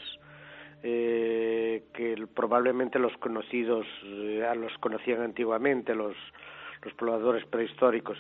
[0.84, 6.16] que probablemente los conocidos los conocían antiguamente los
[6.86, 8.18] los pobladores prehistóricos.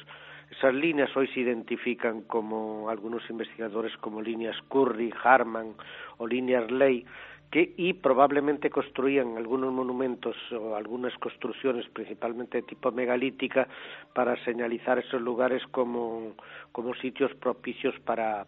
[0.52, 5.74] Esas líneas hoy se identifican como algunos investigadores como líneas Curry, Harman
[6.18, 7.06] o líneas Ley,
[7.52, 13.68] que y probablemente construían algunos monumentos o algunas construcciones principalmente de tipo megalítica
[14.14, 16.34] para señalizar esos lugares como,
[16.72, 18.46] como sitios propicios para,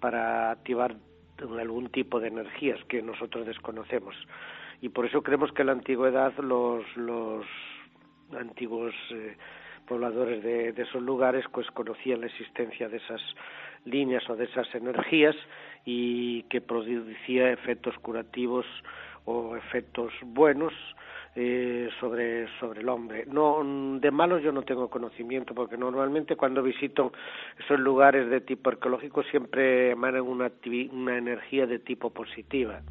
[0.00, 0.96] para activar
[1.58, 4.14] algún tipo de energías que nosotros desconocemos.
[4.80, 7.46] Y por eso creemos que en la antigüedad los, los
[8.38, 9.36] antiguos eh,
[9.86, 13.20] pobladores de, esos lugares pues conocían la existencia de esas
[13.84, 15.36] líneas o de esas energías
[15.84, 18.66] y que producía efectos curativos
[19.24, 20.72] o efectos buenos
[21.34, 23.24] eh, sobre sobre el hombre.
[23.26, 23.62] No
[23.98, 27.12] de malos yo no tengo conocimiento porque normalmente cuando visito
[27.58, 30.50] esos lugares de tipo arqueológico siempre emanan una,
[30.92, 32.82] una energía de tipo positiva.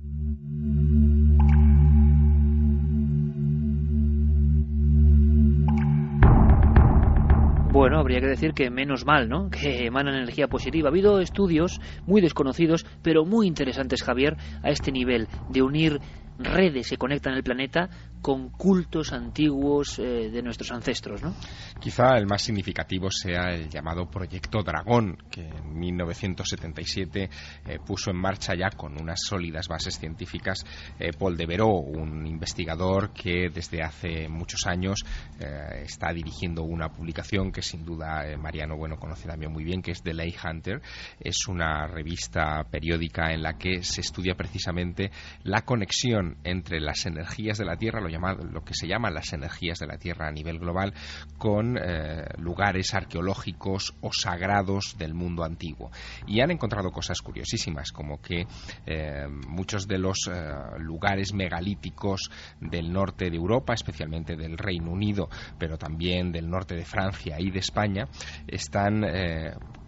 [8.01, 9.49] Habría que decir que menos mal, ¿no?
[9.49, 10.89] Que emanan energía positiva.
[10.89, 15.99] Ha habido estudios muy desconocidos, pero muy interesantes, Javier, a este nivel de unir
[16.43, 17.89] redes que conectan el planeta
[18.21, 21.33] con cultos antiguos eh, de nuestros ancestros, ¿no?
[21.79, 27.29] Quizá el más significativo sea el llamado Proyecto Dragón, que en 1977
[27.65, 30.63] eh, puso en marcha ya con unas sólidas bases científicas
[30.99, 35.03] eh, Paul de Veró, un investigador que desde hace muchos años
[35.39, 40.03] está dirigiendo una publicación que sin duda Mariano Bueno conoce también muy bien, que es
[40.03, 40.81] The Lay Hunter.
[41.19, 45.11] Es una revista periódica en la que se estudia precisamente
[45.43, 49.33] la conexión entre las energías de la Tierra, lo, llamado, lo que se llaman las
[49.33, 50.93] energías de la Tierra a nivel global,
[51.37, 55.91] con eh, lugares arqueológicos o sagrados del mundo antiguo.
[56.27, 58.45] Y han encontrado cosas curiosísimas, como que
[58.85, 62.29] eh, muchos de los eh, lugares megalíticos
[62.59, 67.51] del norte de Europa, especialmente del Reino Unido, pero también del norte de Francia y
[67.51, 68.07] de España,
[68.47, 69.03] están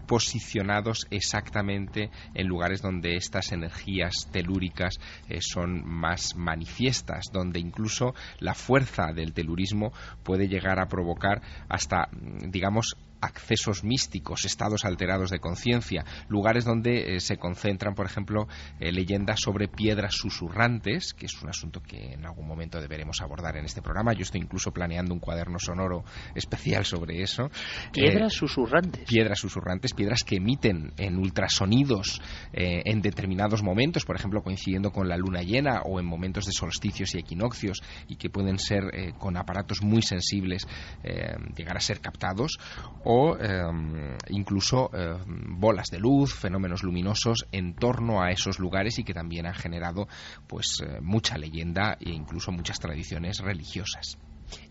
[0.08, 5.00] posicionados exactamente en lugares donde estas energías telúricas
[5.30, 9.92] eh, son más manifiestas, donde incluso la fuerza del telurismo
[10.24, 12.10] puede llegar a provocar hasta,
[12.48, 18.48] digamos, accesos místicos, estados alterados de conciencia, lugares donde eh, se concentran, por ejemplo,
[18.80, 23.56] eh, leyendas sobre piedras susurrantes, que es un asunto que en algún momento deberemos abordar
[23.58, 24.14] en este programa.
[24.14, 26.04] Yo estoy incluso planeando un cuaderno sonoro
[26.36, 27.50] especial sobre eso.
[27.94, 29.06] Piedras eh, susurrantes.
[29.06, 32.22] Piedras susurrantes, piedras que emiten en ultrasonidos
[32.52, 37.16] en determinados momentos, por ejemplo, coincidiendo con la luna llena o en momentos de solsticios
[37.16, 38.84] y equinoccios y que pueden ser
[39.18, 40.68] con aparatos muy sensibles
[41.56, 42.58] llegar a ser captados
[43.04, 49.04] o em, incluso em, bolas de luz, fenómenos luminosos en torno a esos lugares y
[49.04, 50.08] que también han generado
[50.48, 54.18] pues eh, mucha leyenda e incluso muchas tradiciones religiosas.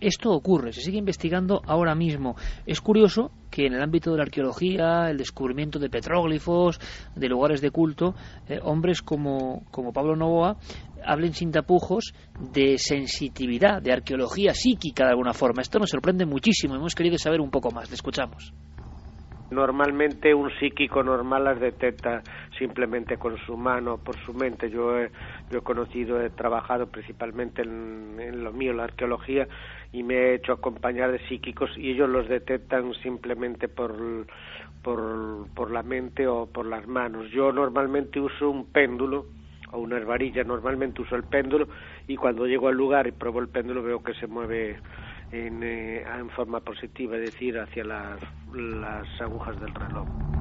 [0.00, 2.36] Esto ocurre, se sigue investigando ahora mismo.
[2.66, 6.80] Es curioso que en el ámbito de la arqueología, el descubrimiento de petróglifos,
[7.14, 8.14] de lugares de culto,
[8.48, 10.56] eh, hombres como, como Pablo Novoa
[11.04, 12.14] hablen sin tapujos
[12.52, 15.62] de sensitividad, de arqueología psíquica de alguna forma.
[15.62, 16.74] Esto nos sorprende muchísimo.
[16.74, 17.88] Hemos querido saber un poco más.
[17.88, 18.52] Le escuchamos.
[19.52, 22.22] Normalmente un psíquico normal las detecta
[22.58, 24.70] simplemente con su mano, por su mente.
[24.70, 25.10] Yo he,
[25.50, 29.46] yo he conocido, he trabajado principalmente en, en, lo mío, la arqueología,
[29.92, 34.26] y me he hecho acompañar de psíquicos y ellos los detectan simplemente por,
[34.82, 37.30] por, por la mente o por las manos.
[37.30, 39.26] Yo normalmente uso un péndulo
[39.72, 41.68] o unas varillas, normalmente uso el péndulo
[42.06, 44.78] y cuando llego al lugar y pruebo el péndulo veo que se mueve
[45.32, 48.20] en, eh, en forma positiva, es decir, hacia las,
[48.54, 50.31] las agujas del reloj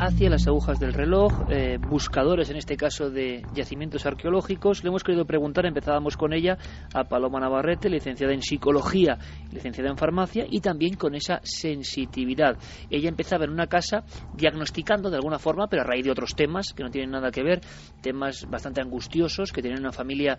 [0.00, 4.82] hacia las agujas del reloj, eh, buscadores en este caso de yacimientos arqueológicos.
[4.82, 6.56] Le hemos querido preguntar, empezábamos con ella,
[6.94, 9.18] a Paloma Navarrete, licenciada en psicología,
[9.52, 12.56] licenciada en farmacia y también con esa sensitividad.
[12.88, 14.02] Ella empezaba en una casa
[14.32, 17.42] diagnosticando de alguna forma, pero a raíz de otros temas que no tienen nada que
[17.42, 17.60] ver,
[18.00, 20.38] temas bastante angustiosos, que tienen una familia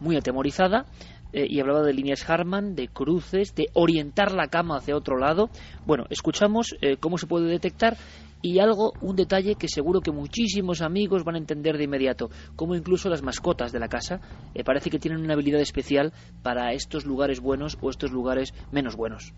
[0.00, 0.84] muy atemorizada.
[1.30, 5.50] Eh, y hablaba de líneas Harman, de cruces, de orientar la cama hacia otro lado.
[5.84, 7.98] Bueno, escuchamos eh, cómo se puede detectar
[8.42, 12.74] y algo, un detalle que seguro que muchísimos amigos van a entender de inmediato, como
[12.74, 14.20] incluso las mascotas de la casa
[14.54, 16.12] eh, parece que tienen una habilidad especial
[16.42, 19.34] para estos lugares buenos o estos lugares menos buenos.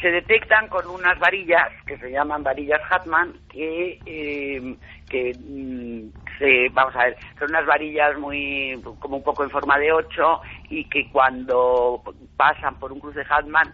[0.00, 4.76] Se detectan con unas varillas que se llaman varillas Hatman que, eh,
[5.08, 9.78] que mm, se, vamos a ver, son unas varillas muy como un poco en forma
[9.78, 12.02] de ocho y que cuando
[12.36, 13.72] pasan por un cruce Hatman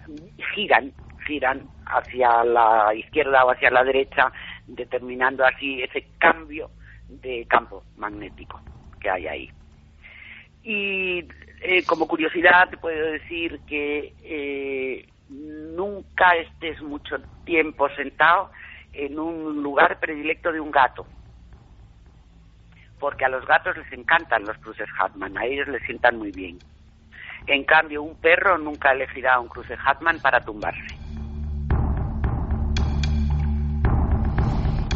[0.55, 0.93] giran
[1.27, 4.33] giran hacia la izquierda o hacia la derecha
[4.66, 6.70] determinando así ese cambio
[7.09, 8.61] de campo magnético
[9.01, 9.51] que hay ahí.
[10.62, 11.24] Y
[11.62, 18.51] eh, como curiosidad te puedo decir que eh, nunca estés mucho tiempo sentado
[18.93, 21.07] en un lugar predilecto de un gato,
[22.99, 26.59] porque a los gatos les encantan los cruces Hatman, a ellos les sientan muy bien.
[27.47, 31.00] En cambio, un perro nunca elegirá un cruce Hatman para tumbarse.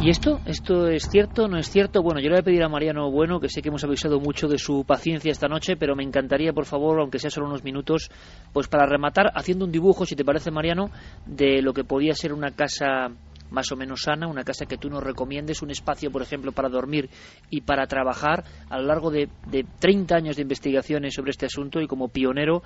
[0.05, 0.39] ¿Y esto?
[0.45, 1.47] ¿Esto es cierto?
[1.47, 2.03] ¿No es cierto?
[2.03, 4.47] Bueno, yo le voy a pedir a Mariano Bueno, que sé que hemos avisado mucho
[4.47, 8.11] de su paciencia esta noche, pero me encantaría, por favor, aunque sea solo unos minutos,
[8.53, 10.91] pues para rematar, haciendo un dibujo, si te parece, Mariano,
[11.25, 13.15] de lo que podía ser una casa
[13.49, 16.69] más o menos sana, una casa que tú nos recomiendes, un espacio, por ejemplo, para
[16.69, 17.09] dormir
[17.49, 21.81] y para trabajar a lo largo de, de 30 años de investigaciones sobre este asunto
[21.81, 22.61] y como pionero,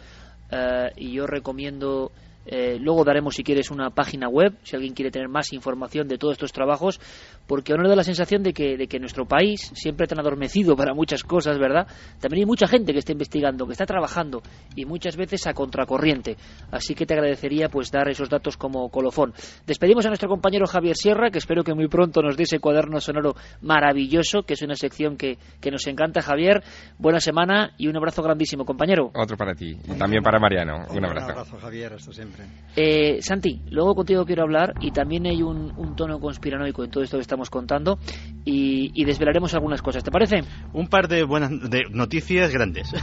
[0.51, 2.11] eh, y yo recomiendo
[2.45, 6.17] Eh, luego daremos, si quieres, una página web, si alguien quiere tener más información de
[6.17, 6.99] todos estos trabajos,
[7.47, 10.93] porque uno da la sensación de que, de que nuestro país, siempre tan adormecido para
[10.93, 11.87] muchas cosas, ¿verdad?
[12.19, 14.41] También hay mucha gente que está investigando, que está trabajando,
[14.75, 16.37] y muchas veces a contracorriente.
[16.71, 19.33] Así que te agradecería pues dar esos datos como colofón.
[19.67, 22.99] Despedimos a nuestro compañero Javier Sierra, que espero que muy pronto nos dé ese cuaderno
[22.99, 26.63] sonoro maravilloso, que es una sección que, que nos encanta, Javier.
[26.97, 29.11] Buena semana y un abrazo grandísimo, compañero.
[29.13, 29.77] Otro para ti.
[29.83, 30.85] Y también para Mariano.
[30.89, 31.25] Un abrazo.
[31.25, 31.93] Un abrazo, Javier.
[31.93, 32.28] Hasta siempre.
[32.75, 37.03] Eh, Santi, luego contigo quiero hablar y también hay un, un, tono conspiranoico en todo
[37.03, 37.97] esto que estamos contando
[38.45, 40.03] y, y, desvelaremos algunas cosas.
[40.03, 40.43] ¿Te parece?
[40.73, 42.93] Un par de buenas de noticias grandes.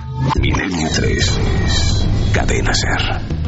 [0.41, 2.31] Milenio 3.
[2.33, 3.46] Cadena Ser.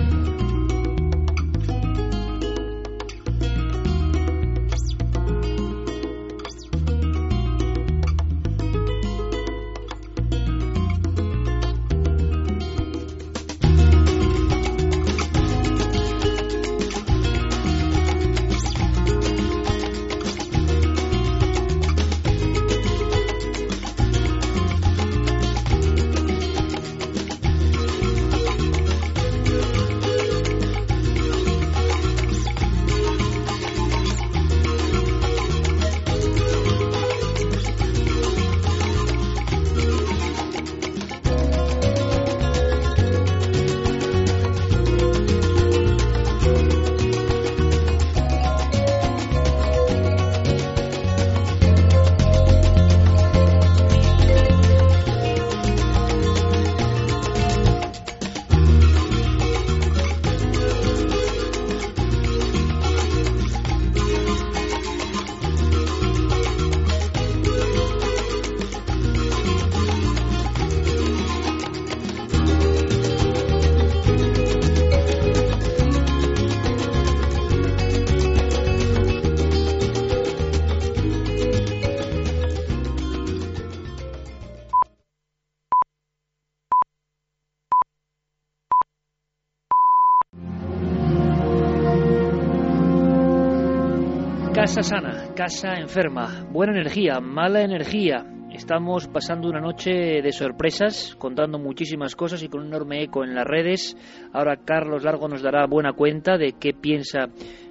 [95.48, 98.22] Casa enferma, buena energía, mala energía.
[98.52, 103.34] Estamos pasando una noche de sorpresas, contando muchísimas cosas y con un enorme eco en
[103.34, 103.96] las redes.
[104.34, 107.30] Ahora Carlos Largo nos dará buena cuenta de qué piensa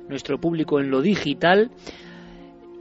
[0.09, 1.69] nuestro público en lo digital.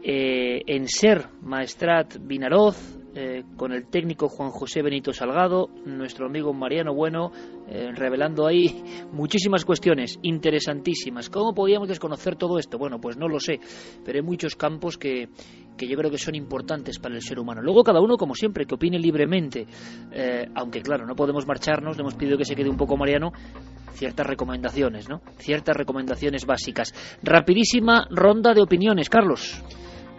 [0.02, 6.52] Eh, en Ser Maestrat Vinaroz, eh, con el técnico Juan José Benito Salgado, nuestro amigo
[6.52, 7.32] Mariano Bueno,
[7.66, 11.30] eh, revelando ahí muchísimas cuestiones interesantísimas.
[11.30, 12.76] ¿Cómo podíamos desconocer todo esto?
[12.76, 13.58] Bueno, pues no lo sé,
[14.04, 15.30] pero hay muchos campos que,
[15.78, 17.62] que yo creo que son importantes para el ser humano.
[17.62, 19.66] Luego cada uno, como siempre, que opine libremente,
[20.12, 23.32] eh, aunque claro, no podemos marcharnos, le hemos pedido que se quede un poco Mariano,
[23.92, 25.22] ciertas recomendaciones, ¿no?
[25.38, 26.92] Ciertas recomendaciones básicas.
[27.22, 29.62] Rapidísima ronda de opiniones, Carlos.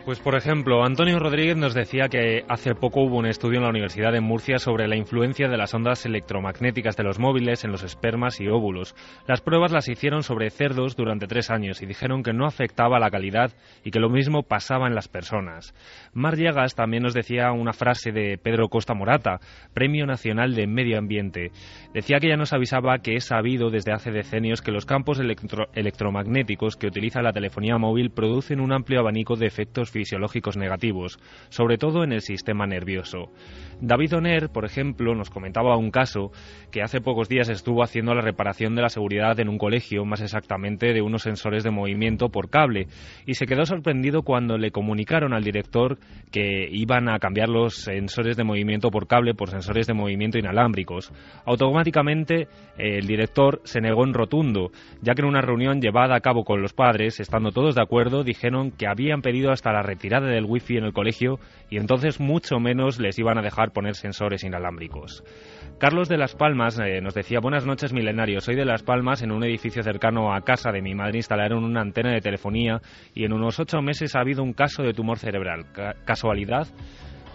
[0.07, 3.71] Pues por ejemplo, Antonio Rodríguez nos decía que hace poco hubo un estudio en la
[3.71, 7.83] Universidad de Murcia sobre la influencia de las ondas electromagnéticas de los móviles en los
[7.83, 8.95] espermas y óvulos.
[9.27, 13.11] Las pruebas las hicieron sobre cerdos durante tres años y dijeron que no afectaba la
[13.11, 13.51] calidad
[13.83, 15.75] y que lo mismo pasaba en las personas.
[16.13, 19.41] Mar Llegas también nos decía una frase de Pedro Costa Morata,
[19.73, 21.51] Premio Nacional de Medio Ambiente.
[21.93, 25.65] Decía que ya nos avisaba que es sabido desde hace decenios que los campos electro
[25.73, 31.17] electromagnéticos que utiliza la telefonía móvil producen un amplio abanico de efectos fisiológicos negativos,
[31.49, 33.31] sobre todo en el sistema nervioso.
[33.81, 36.31] David Oner, por ejemplo, nos comentaba un caso
[36.71, 40.21] que hace pocos días estuvo haciendo la reparación de la seguridad en un colegio, más
[40.21, 42.87] exactamente de unos sensores de movimiento por cable,
[43.25, 45.97] y se quedó sorprendido cuando le comunicaron al director
[46.31, 51.11] que iban a cambiar los sensores de movimiento por cable por sensores de movimiento inalámbricos.
[51.45, 52.47] Automáticamente
[52.77, 54.71] el director se negó en rotundo,
[55.01, 58.23] ya que en una reunión llevada a cabo con los padres, estando todos de acuerdo,
[58.23, 61.39] dijeron que habían pedido hasta la retirada del wifi en el colegio
[61.69, 65.23] y entonces mucho menos les iban a dejar poner sensores inalámbricos.
[65.79, 69.31] Carlos de Las Palmas eh, nos decía, buenas noches milenarios, soy de Las Palmas, en
[69.31, 72.81] un edificio cercano a casa de mi madre instalaron una antena de telefonía
[73.13, 75.71] y en unos ocho meses ha habido un caso de tumor cerebral.
[75.73, 76.67] Ca ¿Casualidad?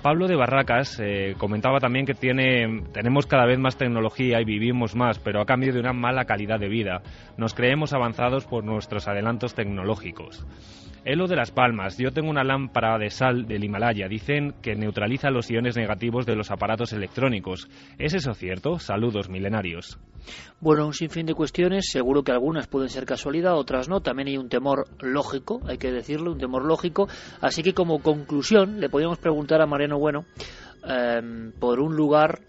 [0.03, 4.97] Pablo de Barracas eh, comentaba también que tiene, tenemos cada vez más tecnología y vivimos
[4.97, 7.03] más, pero a cambio de una mala calidad de vida.
[7.37, 10.45] Nos creemos avanzados por nuestros adelantos tecnológicos.
[11.05, 11.99] Elo de las Palmas.
[11.99, 14.07] Yo tengo una lámpara de sal del Himalaya.
[14.07, 17.69] Dicen que neutraliza los iones negativos de los aparatos electrónicos.
[17.99, 18.79] ¿Es eso cierto?
[18.79, 19.99] Saludos, milenarios.
[20.61, 21.91] Bueno, un sinfín de cuestiones.
[21.91, 24.01] Seguro que algunas pueden ser casualidad, otras no.
[24.01, 27.09] También hay un temor lógico, hay que decirlo, un temor lógico.
[27.41, 30.25] Así que como conclusión, le podríamos preguntar a Mariano Bueno
[30.89, 32.43] eh, por un lugar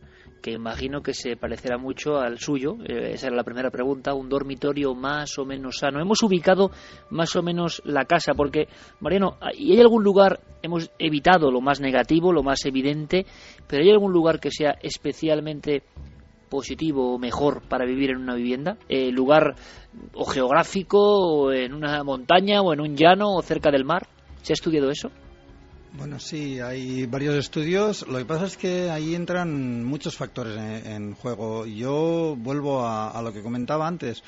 [0.43, 2.75] que imagino que se parecerá mucho al suyo.
[2.83, 4.13] Eh, esa era la primera pregunta.
[4.13, 6.01] Un dormitorio más o menos sano.
[6.01, 6.69] Hemos ubicado
[7.09, 8.67] más o menos la casa, porque,
[8.99, 13.25] Mariano, ¿y hay algún lugar, hemos evitado lo más negativo, lo más evidente,
[13.67, 15.81] pero hay algún lugar que sea especialmente
[16.49, 18.77] positivo o mejor para vivir en una vivienda?
[18.89, 19.55] Eh, ¿Lugar
[20.13, 24.07] o geográfico, o en una montaña, o en un llano, o cerca del mar?
[24.41, 25.09] ¿Se ha estudiado eso?
[25.95, 28.07] Bueno, sí, hay varios estudios.
[28.07, 31.67] Lo que pasa es que ahí entran muchos factores en, juego.
[31.67, 34.23] Yo vuelvo a, lo que comentaba antes,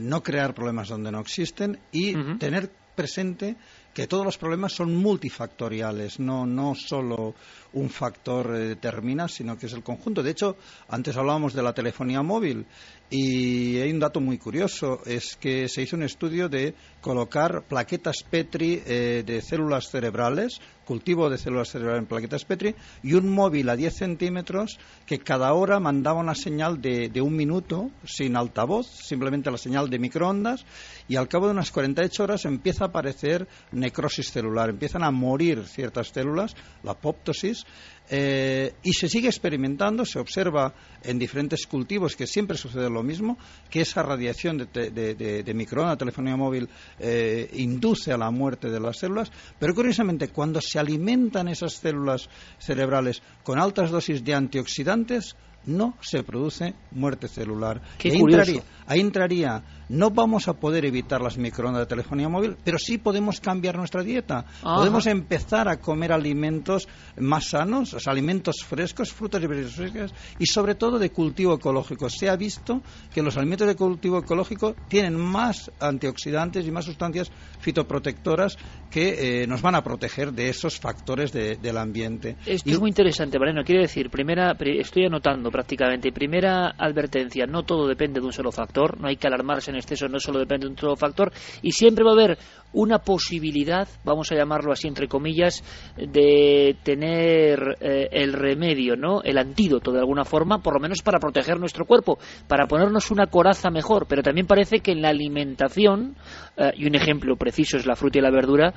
[0.00, 3.56] no crear problemas donde no existen y tener presente
[3.92, 7.34] que todos los problemas son multifactoriales, no, no solo
[7.74, 10.22] un factor eh, determina, sino que es el conjunto.
[10.22, 10.56] De hecho,
[10.88, 12.64] antes hablábamos de la telefonía móvil
[13.10, 18.22] y hay un dato muy curioso, es que se hizo un estudio de colocar plaquetas
[18.22, 23.68] Petri eh, de células cerebrales, cultivo de células cerebrales en plaquetas Petri, y un móvil
[23.68, 28.86] a 10 centímetros que cada hora mandaba una señal de, de un minuto sin altavoz,
[28.86, 30.64] simplemente la señal de microondas,
[31.08, 35.64] y al cabo de unas 48 horas empieza a aparecer necrosis celular, empiezan a morir
[35.66, 37.66] ciertas células, la apoptosis,
[38.14, 43.38] eh, y se sigue experimentando, se observa en diferentes cultivos que siempre sucede lo mismo,
[43.70, 46.68] que esa radiación de, de, de, microondas, telefonía móvil,
[47.04, 52.28] eh, induce a la muerte de las células, pero curiosamente cuando se alimentan esas células
[52.58, 55.34] cerebrales con altas dosis de antioxidantes,
[55.66, 57.80] no se produce muerte celular.
[58.02, 62.78] ahí, entraría, ahí entraría, no vamos a poder evitar las microondas de telefonía móvil, pero
[62.78, 64.46] sí podemos cambiar nuestra dieta.
[64.62, 66.88] Podemos empezar a comer alimentos
[67.18, 72.08] más sanos, alimentos frescos, frutas y verduras frescas, y sobre todo de cultivo ecológico.
[72.08, 72.80] Se ha visto
[73.12, 78.56] que los alimentos de cultivo ecológico tienen más antioxidantes y más sustancias fitoprotectoras
[78.90, 82.36] que eh, nos van a proteger de esos factores del ambiente.
[82.46, 83.62] Esto es muy interesante, Valeno.
[83.62, 88.98] Quiere decir, primera, estoy anotando prácticamente, primera advertencia, no todo depende de un solo factor,
[88.98, 91.32] no hay que alarmarse en exceso, no solo depende de un solo factor,
[91.62, 92.38] y siempre va a haber
[92.72, 95.62] una posibilidad, vamos a llamarlo así entre comillas,
[95.96, 99.22] de tener eh, el remedio, ¿no?
[99.22, 102.18] El antídoto de alguna forma, por lo menos para proteger nuestro cuerpo,
[102.48, 106.16] para ponernos una coraza mejor, pero también parece que en la alimentación,
[106.56, 108.72] eh, y un ejemplo preciso es la fruta y la verdura,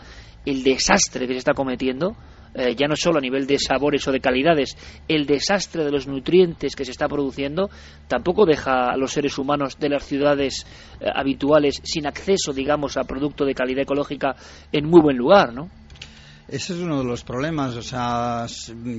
[0.45, 2.15] el desastre que se está cometiendo,
[2.56, 4.77] eh, ya no solo a nivel de sabores o de calidades,
[5.07, 7.69] el desastre de los nutrientes que se está produciendo,
[8.07, 10.65] tampoco deja a los seres humanos de las ciudades
[10.99, 14.36] eh, habituales sin acceso, digamos, a producto de calidad ecológica
[14.72, 15.69] en muy buen lugar, ¿no?
[16.48, 17.76] Ese es uno de los problemas.
[17.76, 18.46] O sea,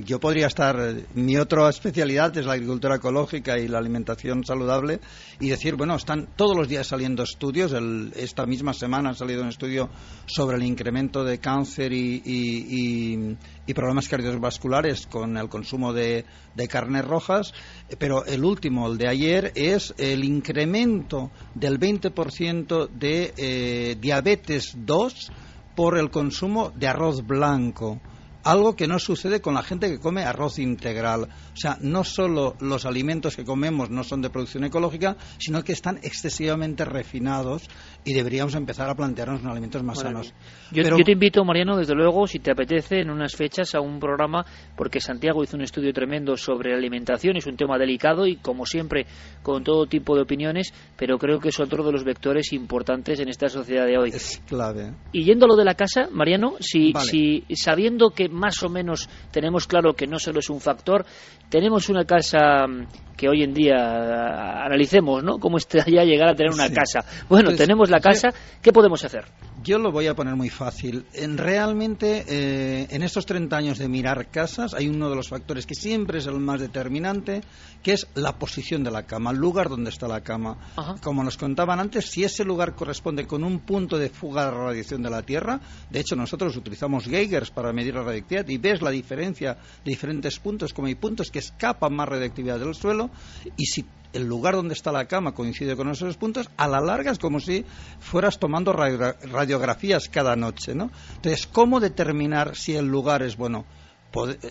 [0.03, 0.75] yo podría estar.
[1.13, 4.99] Mi otra especialidad es la agricultura ecológica y la alimentación saludable
[5.39, 7.73] y decir, bueno, están todos los días saliendo estudios.
[8.15, 9.89] esta misma semana ha salido un estudio
[10.25, 13.37] sobre el incremento de cáncer y,
[13.73, 16.25] problemas cardiovasculares con el consumo de,
[16.69, 17.53] carnes rojas.
[17.97, 25.31] Pero el último, el de ayer, es el incremento del 20% de eh, diabetes 2
[25.77, 27.99] por el consumo de arroz blanco
[28.47, 31.23] algo que no sucede con la gente que come arroz integral.
[31.23, 35.73] O sea, no solo los alimentos que comemos no son de producción ecológica, sino que
[35.73, 37.69] están excesivamente refinados
[38.05, 40.33] y deberíamos empezar a plantearnos unos alimentos más sanos.
[40.71, 44.45] Yo, te invito, Mariano, desde luego, si te apetece, en unas fechas a un programa,
[44.77, 49.07] porque Santiago hizo un estudio tremendo sobre alimentación, es un tema delicado y, como siempre,
[49.43, 53.27] con todo tipo de opiniones, pero creo que es otro de los vectores importantes en
[53.27, 54.09] esta sociedad de hoy.
[54.13, 54.93] Es clave.
[55.11, 59.09] Y yendo a lo de la casa, Mariano, si, si sabiendo que más o menos
[59.31, 61.05] tenemos claro que no solo es un factor.
[61.49, 65.39] Tenemos una casa mm, que hoy en día analicemos, ¿no?
[65.39, 65.57] Cómo
[65.87, 67.03] ya llegar a tener una casa.
[67.27, 68.29] Bueno, pues, tenemos la casa,
[68.61, 69.25] ¿qué podemos hacer?
[69.67, 71.05] Yo lo voy a poner muy fácil.
[71.11, 75.65] En, realmente, eh, en estos 30 años de mirar casas, hay uno de los factores
[75.65, 77.41] que siempre es el más determinante,
[77.83, 80.57] que es la posición de la cama, el lugar donde está la cama.
[81.03, 85.03] Como nos contaban antes, si ese lugar corresponde con un punto de fuga de radiación
[85.03, 88.91] de la Tierra, de hecho nosotros utilizamos Geigers para medir la radioactividad y ves la
[88.91, 93.09] diferencia de diferentes puntos, como hay puntos que escapan más radioactividad del suelo
[93.57, 97.11] y si el lugar donde está la cama coincide con esos puntos, a la larga
[97.11, 97.65] es como si
[97.99, 100.91] fueras tomando radiografías cada noche, ¿no?
[101.15, 103.65] Entonces, ¿cómo determinar si el lugar es bueno?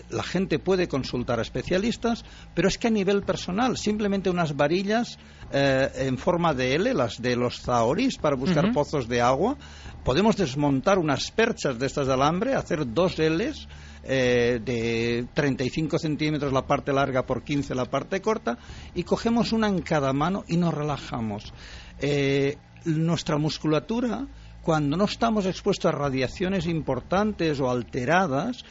[0.09, 2.23] la gente puede consultar a especialistas,
[2.53, 5.17] pero es que a nivel personal, simplemente unas varillas
[5.51, 9.57] eh, en forma de L, las de los zaoris, para buscar pozos de agua,
[10.05, 13.67] podemos desmontar unas perchas de estas de alambre, hacer dos Ls,
[14.07, 18.57] eh, de 35 centímetros la parte larga por 15 la parte corta
[18.95, 21.53] y cogemos una en cada mano y nos relajamos.
[21.99, 24.25] Eh, nuestra musculatura
[24.67, 28.65] cuando no estamos expuestos a radiaciones importantes o alteradas,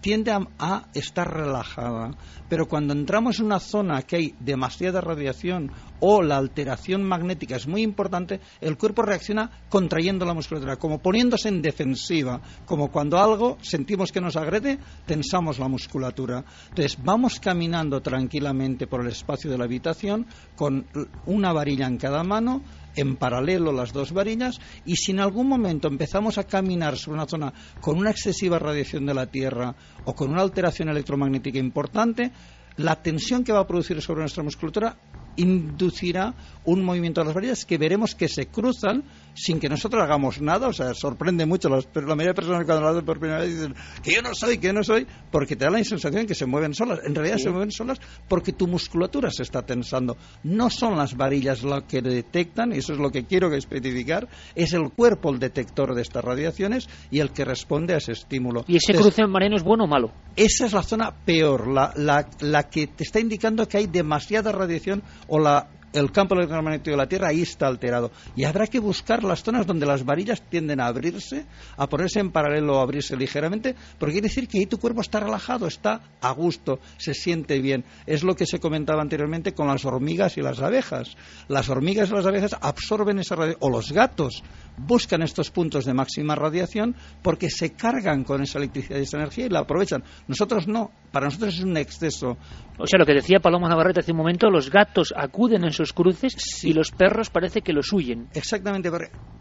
[0.00, 2.18] tiende a, estar relajada.
[2.48, 5.70] Pero cuando entramos en una zona que hay demasiada radiación
[6.00, 11.48] o la alteración magnética es muy importante, el cuerpo reacciona contrayendo la musculatura, como poniéndose
[11.48, 16.44] en defensiva, como cuando algo sentimos que nos agrede, tensamos la musculatura.
[16.70, 20.88] Entonces, vamos caminando tranquilamente por el espacio de la habitación con
[21.26, 22.64] una varilla en cada mano,
[22.96, 27.28] en paralelo las dos varillas y si en algún momento empezamos a caminar sobre una
[27.28, 29.74] zona con una excesiva radiación de la Tierra
[30.04, 32.32] o con una alteración electromagnética importante,
[32.76, 34.96] la tensión que va a producir sobre nuestra musculatura
[35.36, 39.04] inducirá un movimiento de las varillas que veremos que se cruzan
[39.36, 40.68] sin que nosotros hagamos nada.
[40.68, 41.68] O sea, sorprende mucho.
[41.68, 44.34] Los, la mayoría de personas cuando lo hacen por primera vez dicen que yo no
[44.34, 47.00] soy, que yo no soy, porque te da la sensación de que se mueven solas.
[47.04, 50.16] En realidad se mueven solas porque tu musculatura se está tensando.
[50.42, 54.72] No son las varillas lo que detectan, y eso es lo que quiero especificar, es
[54.72, 58.64] el cuerpo el detector de estas radiaciones y el que responde a ese estímulo.
[58.66, 60.12] ¿Y ese cruce marino es bueno o malo?
[60.36, 64.52] Esa es la zona peor, la, la, la que te está indicando que hay demasiada
[64.52, 68.10] radiación o la el campo electromagnético de la Tierra ahí está alterado.
[68.34, 71.46] Y habrá que buscar las zonas donde las varillas tienden a abrirse,
[71.76, 75.20] a ponerse en paralelo o abrirse ligeramente, porque quiere decir que ahí tu cuerpo está
[75.20, 77.84] relajado, está a gusto, se siente bien.
[78.06, 81.16] Es lo que se comentaba anteriormente con las hormigas y las abejas.
[81.48, 84.42] Las hormigas y las abejas absorben esa radiación, o los gatos
[84.76, 89.46] buscan estos puntos de máxima radiación porque se cargan con esa electricidad y esa energía
[89.46, 90.04] y la aprovechan.
[90.28, 92.36] Nosotros no, para nosotros es un exceso.
[92.78, 95.94] O sea, lo que decía Paloma Navarrete hace un momento, los gatos acuden en sus
[95.94, 98.28] cruces y los perros parece que los huyen.
[98.34, 98.90] Exactamente,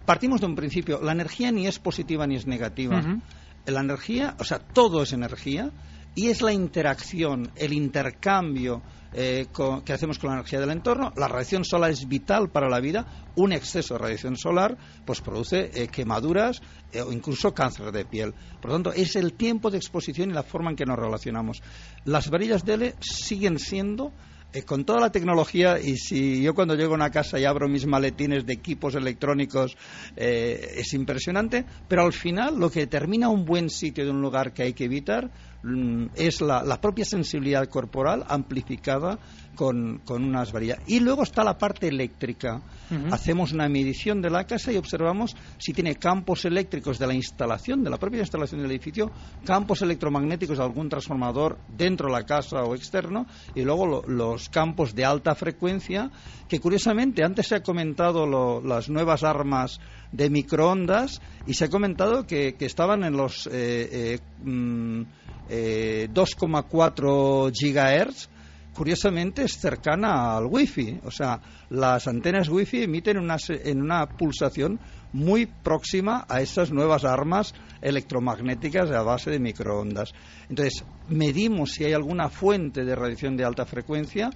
[0.05, 3.01] partimos de un principio, la energía ni es positiva ni es negativa.
[3.65, 5.73] La energía, o sea, todo es energía
[6.15, 8.81] y es la interacción, el intercambio
[9.17, 9.47] eh,
[9.85, 11.13] que hacemos con la energía del entorno.
[11.15, 13.05] La radiación solar es vital para la vida.
[13.37, 16.61] Un exceso de radiación solar pues produce eh, quemaduras
[16.91, 18.33] eh, o incluso cáncer de piel.
[18.59, 21.61] Por lo tanto, es el tiempo de exposición y la forma en que nos relacionamos.
[22.03, 24.11] Las varillas de L siguen siendo
[24.65, 27.85] con toda la tecnología y si yo cuando llego a una casa y abro mis
[27.85, 29.75] maletines de equipos electrónicos
[30.15, 34.63] es impresionante, pero al final lo que determina un buen sitio de un lugar que
[34.63, 35.29] hay que evitar
[36.15, 39.19] es la, propia sensibilidad corporal amplificada
[39.55, 40.79] con, unas varillas.
[40.87, 42.61] Y luego está la parte eléctrica.
[43.11, 47.83] Hacemos una medición de la casa y observamos si tiene campos eléctricos de la instalación,
[47.83, 49.11] de la propia instalación del edificio,
[49.43, 53.25] campos electromagnéticos de algún transformador dentro de la casa o externo,
[53.55, 56.11] y luego los campos de alta frecuencia,
[56.47, 59.79] que curiosamente antes se ha comentado las nuevas armas
[60.11, 65.01] de microondas y se ha comentado que, estaban en los eh, eh, mm,
[65.49, 68.29] 2,4 eh, gigahertz,
[68.75, 70.99] curiosamente es cercana al wifi.
[71.03, 74.79] O sea, las antenas wifi emiten una, en una pulsación
[75.13, 80.13] muy próxima a esas nuevas armas electromagnéticas a base de microondas.
[80.49, 84.29] Entonces, medimos si hay alguna fuente de radiación de alta frecuencia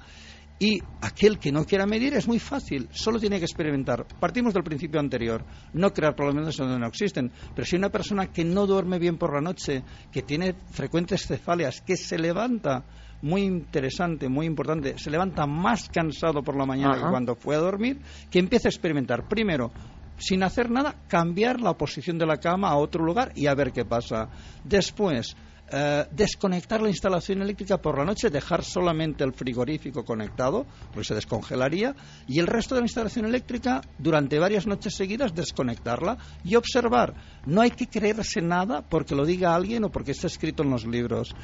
[0.58, 4.06] y aquel que no quiera medir es muy fácil, solo tiene que experimentar.
[4.20, 7.32] Partimos del principio anterior, no crear problemas donde no existen.
[7.56, 11.82] Pero si una persona que no duerme bien por la noche, que tiene frecuentes cefaleas,
[11.82, 12.86] que se levanta,
[13.22, 17.60] muy interesante, muy importante, se levanta más cansado por la mañana que cuando fue a
[17.60, 19.28] dormir, que empiece a experimentar.
[19.28, 19.72] Primero,
[20.18, 23.72] sin hacer nada, cambiar la posición de la cama a otro lugar y a ver
[23.72, 24.30] qué pasa.
[24.64, 25.36] Después,
[25.72, 31.14] eh, desconectar la instalación eléctrica por la noche, dejar solamente el frigorífico conectado, pues se
[31.14, 31.96] descongelaría,
[32.28, 37.14] y el resto de la instalación eléctrica durante varias noches seguidas desconectarla y observar.
[37.46, 40.88] No hay que creerse nada porque lo diga alguien o porque está escrito en los
[40.88, 41.36] libros.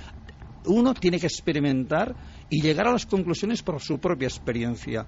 [0.67, 2.15] Uno tiene que experimentar
[2.49, 5.05] y llegar a las conclusiones por su propia experiencia.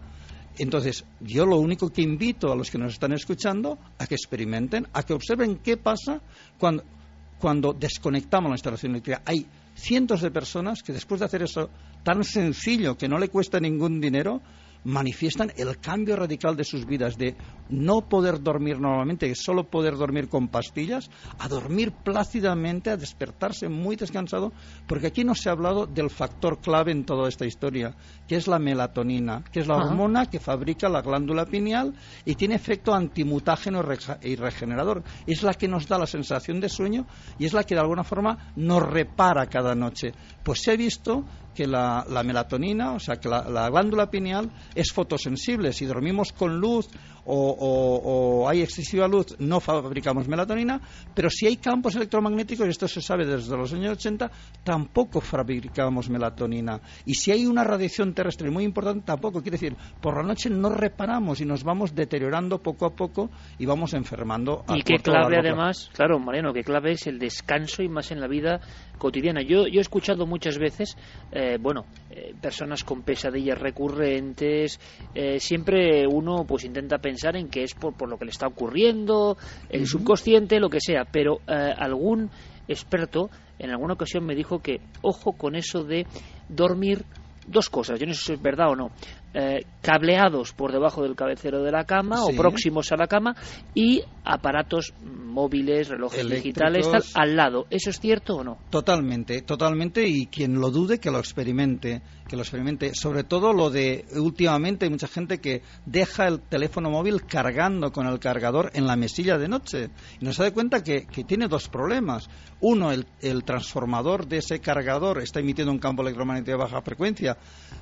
[0.57, 4.87] Entonces, yo lo único que invito a los que nos están escuchando a que experimenten,
[4.93, 6.21] a que observen qué pasa
[6.57, 9.21] cuando, desconectamos la instalación eléctrica.
[9.25, 11.69] Hay cientos de personas que después de hacer eso
[12.03, 14.41] tan sencillo que no le cuesta ningún dinero,
[14.83, 17.35] manifiestan el cambio radical de sus vidas, de
[17.69, 23.95] no poder dormir normalmente, solo poder dormir con pastillas, a dormir plácidamente, a despertarse muy
[23.95, 24.53] descansado,
[24.87, 27.95] porque aquí no se ha hablado del factor clave en toda esta historia,
[28.27, 31.93] que es la melatonina, que es la hormona que fabrica la glándula pineal
[32.25, 33.83] y tiene efecto antimutágeno
[34.21, 35.03] y regenerador.
[35.25, 37.05] Es la que nos da la sensación de sueño
[37.39, 40.13] y es la que de alguna forma nos repara cada noche.
[40.43, 41.25] Pues se ha visto
[41.57, 45.73] que la, melatonina, o sea, que la, glándula pineal es fotosensible.
[45.73, 46.87] Si dormimos con luz
[47.29, 50.79] o, hay excesiva luz, no fabricamos melatonina,
[51.13, 54.31] pero si hay campos electromagnéticos, y esto se sabe desde los años 80,
[54.63, 56.79] tampoco fabricamos melatonina.
[57.05, 59.41] Y si hay una radiación terrestre muy importante, tampoco.
[59.41, 63.65] Quiere decir, por la noche no reparamos y nos vamos deteriorando poco a poco y
[63.65, 64.63] vamos enfermando.
[64.73, 68.27] Y qué clave además, claro, Mariano, qué clave es el descanso y más en la
[68.27, 68.61] vida
[68.97, 69.41] cotidiana.
[69.41, 70.97] Yo, yo he escuchado muchas veces,
[71.31, 74.79] eh, bueno, eh, personas con pesadillas recurrentes,
[75.13, 78.47] eh, siempre uno pues intenta pensar en que es por, por lo que le está
[78.47, 79.37] ocurriendo,
[79.69, 82.29] el subconsciente, lo que sea, pero algún
[82.67, 83.29] experto
[83.59, 86.05] en alguna ocasión me dijo que ojo con eso de
[86.49, 87.05] dormir
[87.47, 88.91] dos cosas, yo no sé si es verdad o no,
[89.33, 93.35] eh, cableados por debajo del cabecero de la cama o próximos a la cama
[93.73, 97.67] y aparatos móviles, relojes digitales, tal, al lado.
[97.69, 98.57] ¿Eso es cierto o no?
[98.69, 102.91] Totalmente, totalmente, y quien lo dude que lo experimente, que lo experimente.
[102.93, 108.07] Sobre todo lo de, últimamente hay mucha gente que deja el teléfono móvil cargando con
[108.07, 109.89] el cargador en la mesilla de noche
[110.19, 112.29] y no se da cuenta que, que tiene dos problemas.
[112.59, 117.37] Uno, el, el transformador de ese cargador está emitiendo un campo electromagnético de baja frecuencia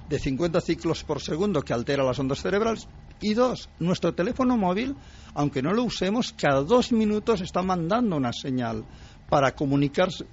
[0.08, 2.88] de 50 ciclos por segundo que altera las ondas cerebrales.
[3.22, 4.96] Y dos, nuestro teléfono móvil,
[5.34, 8.86] aunque no lo usemos, cada dos minutos está mandando una señal
[9.30, 10.26] para comunicarse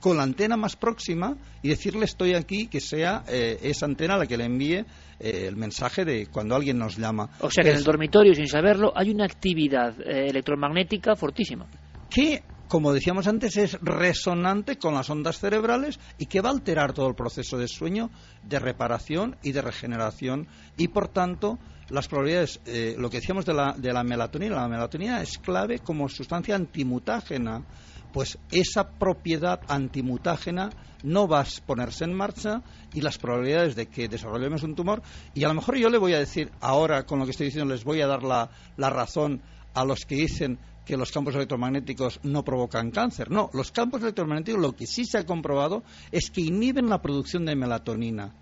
[0.00, 4.26] con la antena más próxima y decirle estoy aquí, que sea eh, esa antena la
[4.26, 4.84] que le envíe
[5.20, 7.30] eh, el mensaje de cuando alguien nos llama.
[7.40, 11.66] O sea que en el dormitorio, sin saberlo, hay una actividad eh, electromagnética fortísima.
[12.08, 16.92] Que como decíamos antes, es resonante con las ondas cerebrales y que va a alterar
[16.92, 18.10] todo el proceso de sueño,
[18.42, 20.46] de reparación y de regeneración.
[20.76, 21.58] Y por tanto,
[21.88, 25.78] las probabilidades, eh, lo que decíamos de la, de la melatonina, la melatonina es clave
[25.78, 27.64] como sustancia antimutágena,
[28.12, 30.70] pues esa propiedad antimutágena
[31.02, 32.62] no va a ponerse en marcha
[32.92, 35.02] y las probabilidades de que desarrollemos un tumor,
[35.34, 37.72] y a lo mejor yo le voy a decir ahora, con lo que estoy diciendo,
[37.72, 39.40] les voy a dar la, la razón
[39.74, 43.30] a los que dicen que los campos electromagnéticos no provocan cáncer.
[43.30, 47.44] No, los campos electromagnéticos lo que sí se ha comprobado es que inhiben la producción
[47.44, 48.32] de melatonina.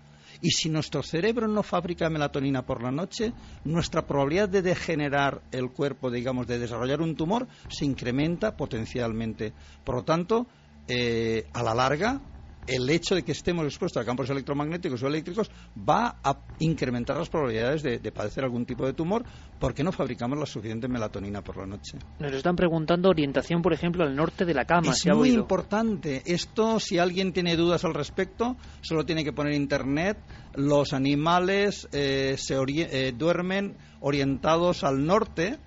[0.41, 3.33] Y si nuestro cerebro no fabrica melatonina por la noche,
[3.63, 9.53] nuestra probabilidad de degenerar el cuerpo, digamos, de desarrollar un tumor, se incrementa potencialmente.
[9.83, 10.47] Por lo tanto,
[10.87, 12.21] eh, a la larga,
[12.67, 17.29] el hecho de que estemos expuestos a campos electromagnéticos o eléctricos va a incrementar las
[17.29, 19.23] probabilidades de, padecer algún tipo de tumor
[19.59, 21.97] porque no fabricamos la suficiente melatonina por la noche.
[22.19, 24.91] Nos están preguntando orientación, por ejemplo, al norte de la cama.
[24.91, 26.23] Es muy importante.
[26.25, 30.17] Esto, si alguien tiene dudas al respecto, solo tiene que poner internet.
[30.55, 35.57] Los animales eh, se eh, duermen orientados al norte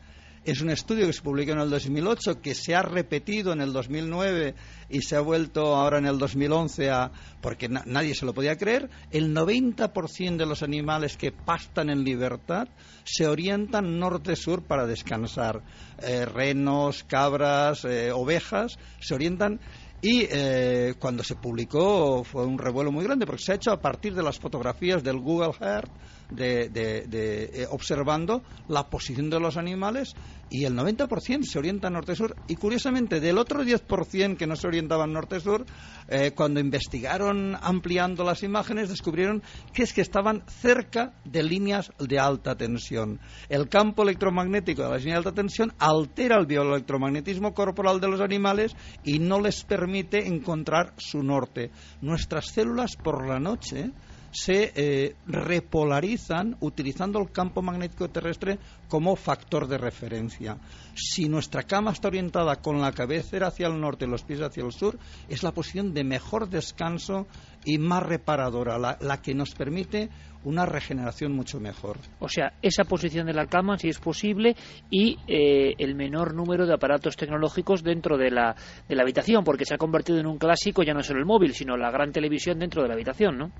[0.44, 3.72] es un estudio que se publicó en el 2008, que se ha repetido en el
[3.72, 4.54] 2009
[4.88, 7.12] y se ha vuelto ahora en el 2011 a,
[7.42, 8.88] porque nadie se lo podía creer.
[9.10, 12.68] El 90% de los animales que pastan en libertad
[13.04, 15.62] se orientan norte-sur para descansar.
[16.02, 19.60] Eh, renos, cabras, eh, ovejas se orientan
[20.02, 23.80] y eh, cuando se publicó fue un revuelo muy grande porque se ha hecho a
[23.80, 25.90] partir de las fotografías del Google Earth
[26.31, 26.70] de,
[27.12, 30.15] eh, observando la posición de los animales
[30.51, 35.12] y el 90% se orienta norte-sur y curiosamente del otro 10% que no se orientaban
[35.12, 35.65] norte-sur
[36.09, 39.43] eh, cuando investigaron ampliando las imágenes descubrieron
[39.73, 43.20] que es que estaban cerca de líneas de alta tensión.
[43.48, 48.20] El campo electromagnético de las líneas de alta tensión altera el bioelectromagnetismo corporal de los
[48.20, 48.74] animales
[49.05, 51.70] y no les permite encontrar su norte.
[52.01, 53.93] Nuestras células por la noche
[54.31, 58.59] se eh, repolarizan utilizando el campo magnético terrestre
[58.89, 60.57] como factor de referencia.
[60.94, 64.65] Si nuestra cama está orientada con la cabecera hacia el norte y los pies hacia
[64.65, 64.98] el sur,
[65.28, 67.27] es la posición de mejor descanso
[67.65, 70.09] y más reparadora, la, que nos permite
[70.44, 71.98] una regeneración mucho mejor.
[72.19, 74.57] O sea, esa posición de la cama, si es posible,
[74.90, 78.57] y eh, el menor número de aparatos tecnológicos dentro de la,
[78.89, 81.52] de la habitación, porque se ha convertido en un clásico ya no solo el móvil,
[81.52, 83.51] sino la gran televisión dentro de la habitación, ¿no?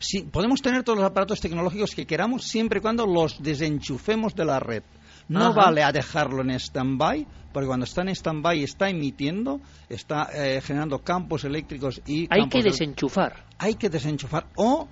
[0.00, 4.46] Sí, podemos tener todos los aparatos tecnológicos que queramos siempre y cuando los desenchufemos de
[4.46, 4.82] la red.
[5.28, 10.60] No vale a dejarlo en stand-by, porque cuando está en stand-by está emitiendo, está eh,
[10.62, 12.26] generando campos eléctricos y...
[12.30, 13.44] Hay que desenchufar.
[13.58, 14.46] Hay que desenchufar.
[14.56, 14.88] O,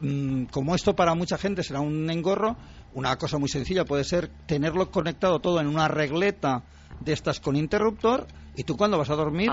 [0.00, 2.56] mm, como esto para mucha gente será un engorro,
[2.92, 6.62] una cosa muy sencilla puede ser tenerlo conectado todo en una regleta
[7.00, 9.50] de estas con interruptor y tú cuando vas a dormir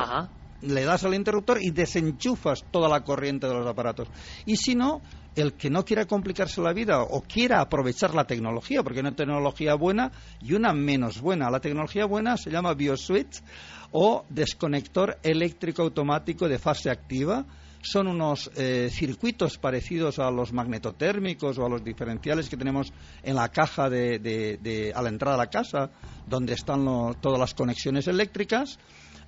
[0.64, 4.08] le das al interruptor y desenchufas toda la corriente de los aparatos.
[4.46, 5.02] Y si no,
[5.36, 9.16] el que no quiera complicarse la vida o quiera aprovechar la tecnología, porque hay una
[9.16, 10.12] tecnología buena
[10.42, 11.50] y una menos buena.
[11.50, 13.42] La tecnología buena se llama BioSwitch
[13.92, 17.46] o desconector eléctrico automático de fase activa.
[17.86, 23.36] son unos eh, circuitos parecidos a los magnetotérmicos o a los diferenciales que tenemos en
[23.36, 25.92] la caja de, a la entrada de la casa,
[26.26, 26.86] donde están
[27.20, 28.80] todas las conexiones eléctricas.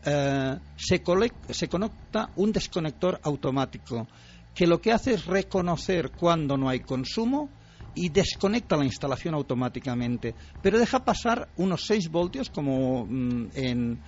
[0.05, 1.01] Eh, se,
[1.49, 4.07] se conecta un desconector automático
[4.53, 7.49] que lo que hace es reconocer cuando no hay consumo
[7.95, 13.99] y desconecta la instalación automáticamente, pero deja pasar unos 6 voltios como mm, en,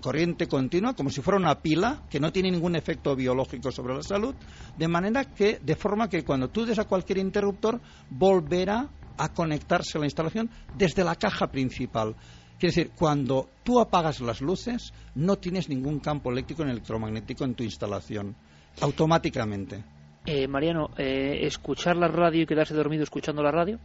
[0.00, 4.02] corriente continua, como si fuera una pila que no tiene ningún efecto biológico sobre la
[4.02, 4.34] salud,
[4.76, 7.80] de manera que, de forma que cuando tú des a cualquier interruptor,
[8.10, 8.86] volverá
[9.16, 12.14] a conectarse a la instalación desde la caja principal.
[12.58, 17.54] Quiere decir, cuando tú apagas las luces, no tienes ningún campo eléctrico ni electromagnético en
[17.54, 18.34] tu instalación,
[18.80, 19.84] automáticamente.
[20.24, 23.78] Eh, Mariano, eh, ¿escuchar la radio y quedarse dormido escuchando la radio?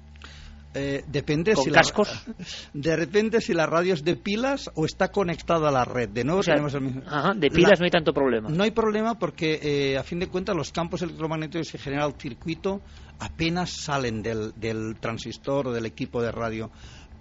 [0.74, 2.26] Eh, depende ¿Con si cascos?
[2.74, 6.10] de repente si la radio es de pilas o está conectada a la red.
[6.10, 7.02] De nuevo tenemos el mismo.
[7.06, 8.50] Ajá, de pilas no hay tanto problema.
[8.50, 12.14] No hay problema porque eh, a fin de cuentas los campos electromagnéticos que genera el
[12.14, 12.82] circuito
[13.20, 16.72] apenas salen del, del transistor o del equipo de radio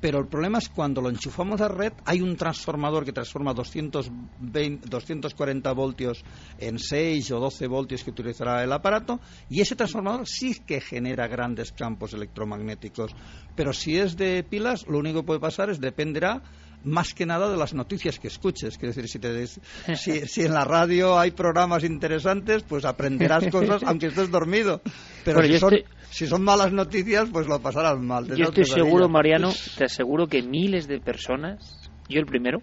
[0.00, 4.88] pero el problema es cuando lo enchufamos a red, hay un transformador que transforma 220,
[4.88, 6.24] 240 voltios
[6.58, 11.28] en 6 o 12 voltios que utilizará el aparato, y ese transformador sí que genera
[11.28, 13.14] grandes campos electromagnéticos.
[13.54, 16.42] Pero si es de pilas, lo único que puede pasar es dependerá
[16.84, 18.78] más que nada de las noticias que escuches.
[18.78, 19.46] Quiero decir, si, te
[19.96, 24.80] si, si, en la radio hay programas interesantes, pues aprenderás cosas aunque estés dormido.
[25.24, 25.74] Pero si, son,
[26.10, 28.26] si, son, malas noticias, pues lo pasarás mal.
[28.36, 32.62] Yo estoy seguro, Mariano, te aseguro que miles de personas, yo el primero,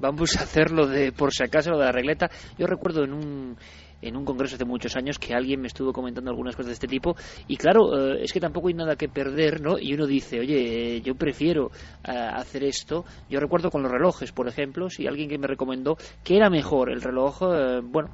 [0.00, 2.30] vamos a hacerlo de, por si acaso, lo de la regleta.
[2.58, 3.56] Yo recuerdo en un
[4.02, 6.88] en un congreso hace muchos años que alguien me estuvo comentando algunas cosas de este
[6.88, 7.14] tipo
[7.46, 9.78] y claro, eh, es que tampoco hay nada que perder, ¿no?
[9.78, 11.70] Y uno dice, oye, yo prefiero
[12.04, 13.04] eh, hacer esto.
[13.30, 16.90] Yo recuerdo con los relojes, por ejemplo, si alguien que me recomendó que era mejor
[16.90, 18.10] el reloj, eh, bueno,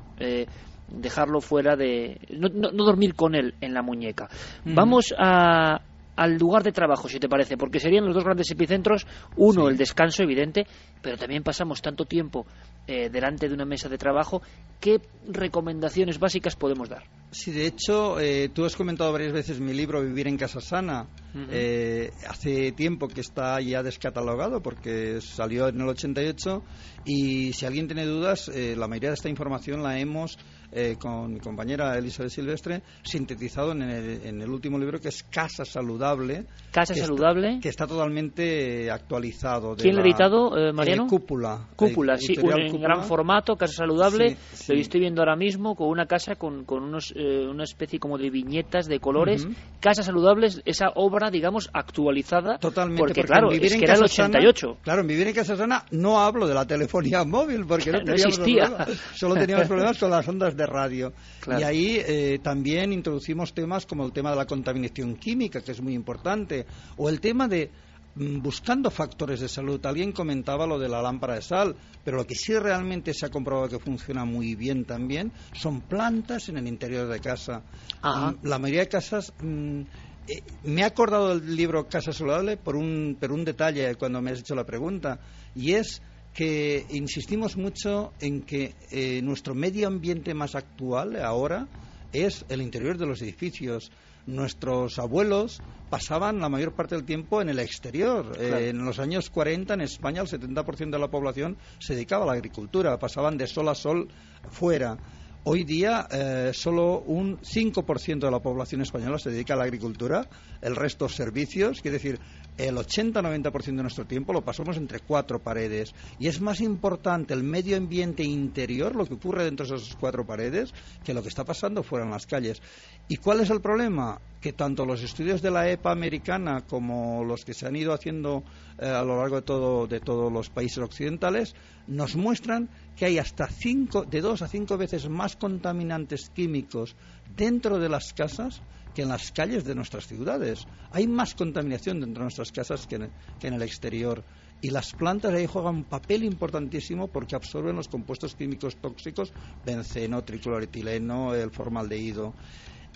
[0.88, 2.20] dejarlo fuera de...
[2.30, 4.28] No, no, dormir con él en la muñeca.
[4.64, 5.80] Vamos a,
[6.18, 9.76] al lugar de trabajo, si te parece, porque serían los dos grandes epicentros, uno el
[9.76, 10.66] descanso evidente,
[11.00, 12.44] pero también pasamos tanto tiempo
[12.88, 14.42] eh, delante de una mesa de trabajo,
[14.80, 17.04] ¿qué recomendaciones básicas podemos dar?
[17.30, 21.06] Sí, de hecho, eh, tú has comentado varias veces mi libro Vivir en Casa Sana.
[21.52, 26.64] Eh, hace tiempo que está ya descatalogado porque salió en el 88
[27.04, 30.36] y si alguien tiene dudas, la mayoría de esta información la hemos
[30.70, 36.44] eh, con mi compañera Elizabeth Silvestre, sintetizado en el, último libro que es Casa Saludable.
[36.70, 37.58] Casa Saludable.
[37.60, 39.76] que está totalmente actualizado.
[39.76, 41.06] ¿Quién lo ha editado, eh, Mariano?
[41.06, 41.68] Cúpula.
[41.74, 44.36] Cúpula, sí, un gran formato, Casa Saludable.
[44.68, 48.18] Lo estoy viendo ahora mismo con una casa con, con unos, eh, una especie como
[48.18, 49.46] de viñetas de colores.
[49.80, 52.58] Casa Saludable es esa obra, digamos, actualizada.
[52.58, 53.00] Totalmente.
[53.00, 54.78] Porque, claro, es que era el 88.
[54.82, 58.12] claro, en Vivir en Casa Sana no hablo de la telefonía móvil porque no, no
[58.12, 58.86] existía.
[59.14, 61.14] Solo teníamos problemas con las ondas de radio.
[61.46, 65.80] Y ahí eh, también introducimos temas como el tema de la contaminación química, que es
[65.80, 66.66] muy importante,
[66.98, 67.70] o el tema de
[68.16, 69.80] mm, buscando factores de salud.
[69.86, 71.74] Alguien comentaba lo de la lámpara de sal,
[72.04, 76.50] pero lo que sí realmente se ha comprobado que funciona muy bien también son plantas
[76.50, 77.62] en el interior de casa.
[78.02, 79.32] Mm, la mayoría de casas...
[79.40, 79.82] Mm,
[80.30, 84.32] eh, me he acordado del libro Casa Saludable por un, por un detalle cuando me
[84.32, 85.18] has hecho la pregunta,
[85.54, 86.02] y es
[86.38, 91.66] que insistimos mucho en que eh, nuestro medio ambiente más actual ahora
[92.12, 93.90] es el interior de los edificios.
[94.24, 95.60] Nuestros abuelos
[95.90, 98.36] pasaban la mayor parte del tiempo en el exterior.
[98.38, 102.26] Eh, en los años 40 en España el 70% de la población se dedicaba a
[102.28, 104.06] la agricultura, pasaban de sol a sol
[104.48, 104.96] fuera.
[105.42, 110.28] Hoy día eh, solo un 5% de la población española se dedica a la agricultura,
[110.60, 112.20] el resto servicios, quiere decir,
[112.58, 115.94] el 80-90% de nuestro tiempo lo pasamos entre cuatro paredes.
[116.18, 120.26] Y es más importante el medio ambiente interior, lo que ocurre dentro de esas cuatro
[120.26, 120.74] paredes,
[121.04, 122.60] que lo que está pasando fuera en las calles.
[123.06, 124.20] ¿Y cuál es el problema?
[124.40, 128.42] Que tanto los estudios de la EPA americana como los que se han ido haciendo
[128.78, 131.54] eh, a lo largo de, todo, de todos los países occidentales
[131.86, 136.96] nos muestran que hay hasta cinco, de dos a cinco veces más contaminantes químicos
[137.34, 138.60] dentro de las casas
[138.98, 140.66] que en las calles de nuestras ciudades.
[140.90, 144.24] Hay más contaminación dentro de nuestras casas que en, el exterior.
[144.60, 149.32] Y las plantas ahí juegan un papel importantísimo porque absorben los compuestos químicos tóxicos,
[149.64, 152.34] benceno, tricloretileno, el formaldehído.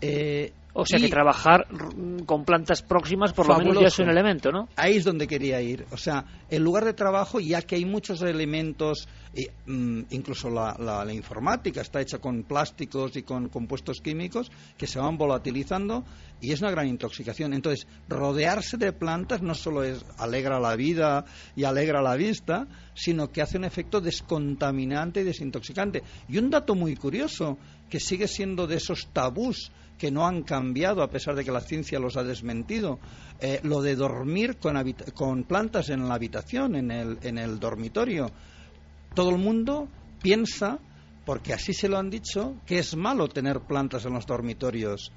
[0.00, 1.66] Eh, O sea que trabajar
[2.24, 4.68] con plantas próximas por lo menos ya es un elemento, ¿no?
[4.76, 5.84] Ahí es donde quería ir.
[5.90, 9.06] O sea, el lugar de trabajo, ya que hay muchos elementos,
[9.66, 14.98] mm, incluso la, la, informática está hecha con plásticos y con compuestos químicos que se
[14.98, 16.04] van volatilizando
[16.40, 17.52] y es una gran intoxicación.
[17.52, 23.30] Entonces, rodearse de plantas no solo es alegra la vida y alegra la vista, sino
[23.30, 26.02] que hace un efecto descontaminante y desintoxicante.
[26.28, 27.58] Y un dato muy curioso,
[27.90, 29.70] que sigue siendo de esos tabús
[30.02, 32.98] que no han cambiado a pesar de que la ciencia los ha desmentido.
[33.38, 38.28] Eh, lo de dormir con, plantas en la habitación, en el, en el dormitorio.
[39.14, 39.86] Todo el mundo
[40.20, 40.80] piensa,
[41.24, 45.12] porque así se lo han dicho, que es malo tener plantas en los dormitorios.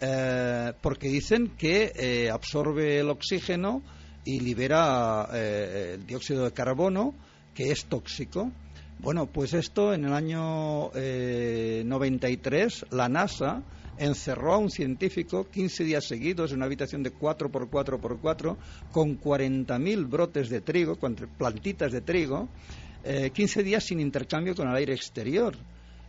[0.00, 3.82] Eh, porque dicen que eh, absorbe el oxígeno
[4.24, 7.12] y libera el dióxido de carbono,
[7.56, 8.52] que es tóxico.
[9.00, 13.64] Bueno, pues esto en el año 93 la NASA
[13.98, 18.18] encerró a un científico 15 días seguidos en una habitación de 4 por 4 por
[18.18, 18.56] 4
[18.92, 22.48] con 40.000 brotes de trigo, plantitas de trigo,
[23.32, 25.54] 15 eh, días sin intercambio con el aire exterior.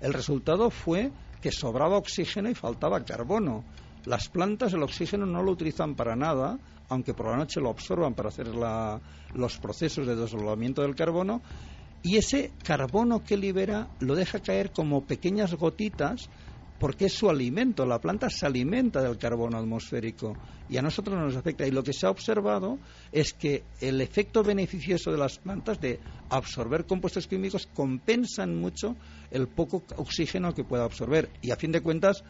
[0.02, 1.12] El resultado fue
[1.42, 3.64] que sobraba oxígeno y faltaba carbono.
[4.06, 6.58] Las plantas el oxígeno no lo utilizan para nada,
[6.90, 11.42] aunque por la noche lo absorban para hacer los procesos de desolvamiento del carbono,
[12.02, 16.30] y ese carbono que libera lo deja caer como pequeñas gotitas
[16.80, 17.86] porque es su alimento.
[17.86, 20.36] La planta se alimenta del carbono atmosférico
[20.70, 21.68] y a nosotros nos afecta.
[21.68, 22.80] Y lo que se ha observado
[23.12, 26.00] es que el efecto beneficioso de las plantas de
[26.30, 28.96] absorber compuestos químicos compensan mucho
[29.32, 31.30] el poco oxígeno que pueda absorber.
[31.42, 32.24] Y a fin de cuentas,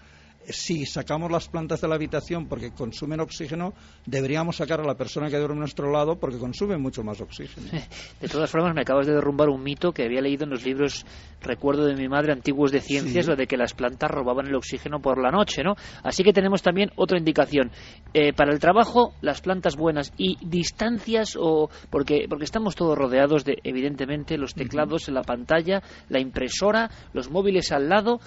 [0.48, 3.74] si sacamos las plantas de la habitación porque consumen oxígeno,
[4.06, 7.68] deberíamos sacar a la persona que duerme a nuestro lado porque consume mucho más oxígeno.
[8.22, 11.06] De todas formas, me acabas de derrumbar un mito que había leído en los libros,
[11.41, 14.99] recuerdo de mi madre, antiguos de ciencias, lo de que las plantas robaban el oxígeno
[14.99, 15.76] por la noche, ¿no?
[16.03, 17.72] Así que tenemos también otra indicación.
[18.14, 23.45] Eh, para el trabajo, las plantas buenas y distancias, o porque, porque estamos todos rodeados
[23.45, 28.20] de, evidentemente, los teclados en la pantalla, la impresora, los móviles al lado.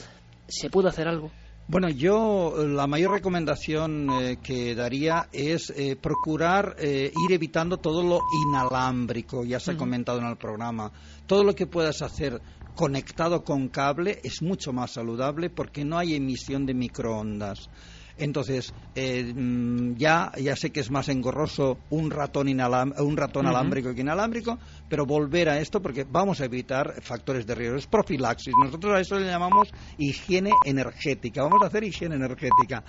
[0.48, 1.30] ¿Se puede hacer algo?
[1.68, 8.02] Bueno, yo la mayor recomendación eh, que daría es eh, procurar eh, ir evitando todo
[8.02, 10.92] lo inalámbrico, ya se ha comentado en el programa.
[11.26, 12.42] Todo lo que puedas hacer
[12.74, 17.70] conectado con cable es mucho más saludable porque no hay emisión de microondas.
[18.16, 23.94] Entonces, eh, mm, ya, ya sé que es más engorroso un ratón, un ratón alámbrico
[23.94, 24.58] que inalámbrico,
[24.88, 27.76] pero volver a esto porque vamos a evitar factores de riesgo.
[27.76, 28.54] Es profilaxis.
[28.62, 31.42] Nosotros a eso le llamamos higiene energética.
[31.42, 32.84] Vamos a hacer higiene energética.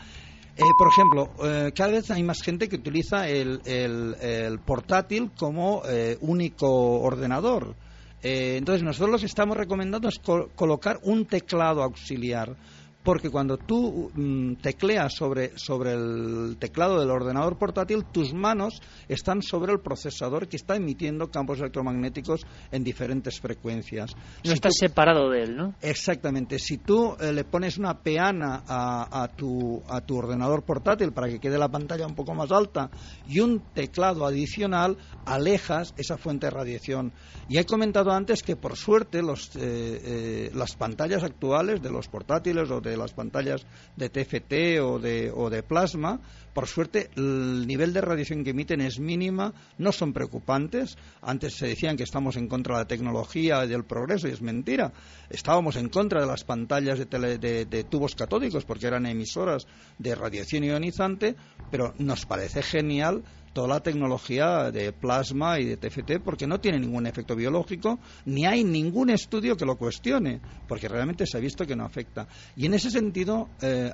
[0.56, 5.82] Eh, por ejemplo, eh, cada vez hay más gente que utiliza el, el, portátil como
[6.22, 7.76] único ordenador.
[8.22, 10.20] entonces, nosotros lo que estamos recomendando es
[10.56, 12.56] colocar un teclado auxiliar
[13.04, 19.42] porque cuando tú mm, tecleas sobre, sobre el teclado del ordenador portátil, tus manos están
[19.42, 24.16] sobre el procesador que está emitiendo campos electromagnéticos en diferentes frecuencias.
[24.44, 25.76] No estás separado de él, ¿no?
[25.82, 26.60] Exactamente.
[26.60, 31.28] Si tú eh, le pones una peana a, a, tu, a tu ordenador portátil para
[31.28, 32.90] que quede la pantalla un poco más alta
[33.28, 37.12] y un teclado adicional, alejas esa fuente de radiación.
[37.50, 42.08] Y he comentado antes que, por suerte, los, eh, eh, las pantallas actuales de los
[42.08, 43.65] portátiles o de de las pantallas
[43.95, 46.20] de TFT o de, o de plasma,
[46.53, 50.98] por suerte el nivel de radiación que emiten es mínima, no son preocupantes.
[51.22, 54.41] Antes se decían que estamos en contra de la tecnología y del progreso y es
[54.41, 54.94] mentira.
[55.30, 59.65] Estábamos en contra de las pantallas de, de tubos catódicos porque eran emisoras
[59.98, 61.36] de radiación ionizante,
[61.72, 63.24] pero nos parece genial
[63.54, 68.46] toda la tecnología de plasma y de TFT porque no tiene ningún efecto biológico ni
[68.46, 72.28] hay ningún estudio que lo cuestione porque realmente se ha visto que no afecta.
[72.56, 73.92] Y en ese sentido eh,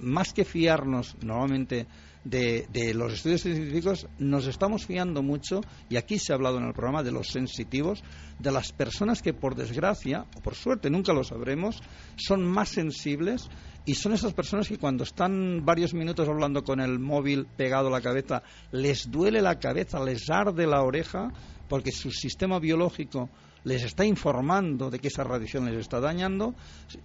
[0.00, 1.86] más que fiarnos normalmente
[2.24, 6.64] de, de, los estudios científicos nos estamos fiando mucho, y aquí se ha hablado en
[6.64, 8.02] el programa de los sensitivos,
[8.38, 11.80] de las personas que por desgracia, o por suerte, nunca lo sabremos,
[12.16, 13.48] son más sensibles
[13.86, 17.90] y son esas personas que cuando están varios minutos hablando con el móvil pegado a
[17.90, 18.42] la cabeza,
[18.72, 21.32] les duele la cabeza, les arde la oreja,
[21.68, 23.30] porque su sistema biológico
[23.64, 26.54] les está informando de que esa radiación les está dañando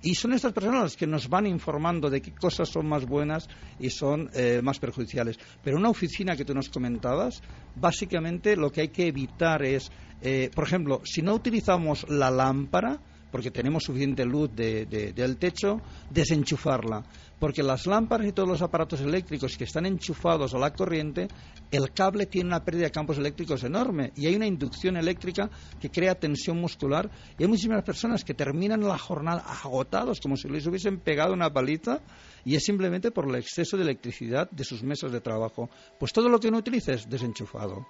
[0.01, 3.47] y son estas personas las que nos van informando de qué cosas son más buenas
[3.79, 5.37] y son eh, más perjudiciales.
[5.63, 7.41] Pero una oficina que tú nos comentabas,
[7.75, 9.91] básicamente lo que hay que evitar es,
[10.21, 12.99] eh, por ejemplo, si no utilizamos la lámpara,
[13.35, 17.03] porque tenemos suficiente luz del techo, desenchufarla.
[17.37, 21.27] Porque las lámparas y todos los aparatos eléctricos que están enchufados a la corriente,
[21.69, 25.49] el cable tiene una pérdida de campos eléctricos enorme y hay una inducción eléctrica
[25.81, 27.11] que crea tensión muscular.
[27.37, 31.51] Y hay muchísimas personas que terminan la jornada agotados, como si les hubiesen pegado una
[31.51, 31.99] paliza,
[32.45, 35.69] y es simplemente por el exceso de electricidad de sus mesas de trabajo.
[35.99, 37.85] Pues todo lo que uno utiliza es desenchufado.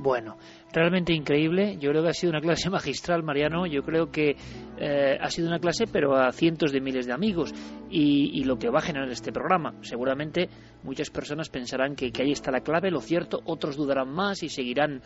[0.00, 0.36] Bueno,
[0.72, 1.76] realmente increíble.
[1.80, 3.66] Yo creo que ha sido una clase magistral, Mariano.
[3.66, 4.36] Yo creo que
[4.78, 7.52] eh, ha sido una clase, pero a cientos de miles de amigos.
[7.90, 9.74] Y, lo que va a generar este programa.
[9.82, 10.48] Seguramente
[10.84, 13.40] muchas personas pensarán que, ahí está la clave, lo cierto.
[13.44, 15.02] Otros dudarán más y seguirán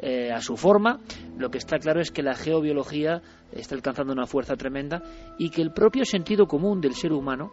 [0.00, 0.98] eh, a su forma.
[1.38, 3.22] Lo que está claro es que la geobiología
[3.52, 5.02] está alcanzando una fuerza tremenda
[5.38, 7.52] y que el propio sentido común del ser humano,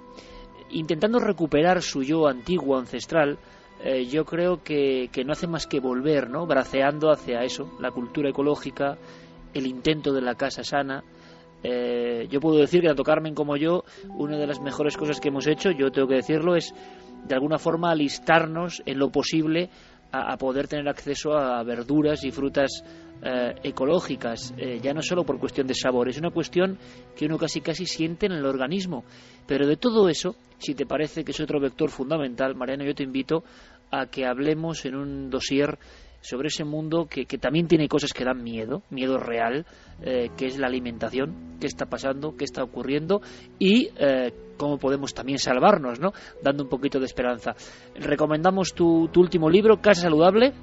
[0.71, 3.37] intentando recuperar su yo antiguo, ancestral,
[3.81, 6.45] eh, yo creo que, no hace más que volver, ¿no?
[6.45, 8.97] Braceando hacia eso, la cultura ecológica,
[9.53, 11.03] el intento de la casa sana.
[11.63, 15.29] Eh, yo puedo decir que tanto Carmen como yo, una de las mejores cosas que
[15.29, 16.73] hemos hecho, yo tengo que decirlo, es
[17.25, 19.69] de alguna forma alistarnos en lo posible
[20.11, 22.83] a, poder tener acceso a verduras y frutas
[23.21, 26.77] eh, ecológicas, ya no solo por cuestión de sabor, es una cuestión
[27.15, 29.03] que uno casi casi siente en el organismo.
[29.45, 33.03] Pero de todo eso, si te parece que es otro vector fundamental, Mariano, yo te
[33.03, 33.43] invito
[33.91, 35.77] a que hablemos en un dossier
[36.21, 39.65] sobre ese mundo que, también tiene cosas que dan miedo, miedo real,
[40.01, 43.21] eh, que es la alimentación, qué está pasando, qué está ocurriendo
[43.57, 46.11] y eh, cómo podemos también salvarnos, ¿no?
[46.43, 47.55] Dando un poquito de esperanza.
[47.95, 50.53] Recomendamos tu, tu último libro, Casa Saludable.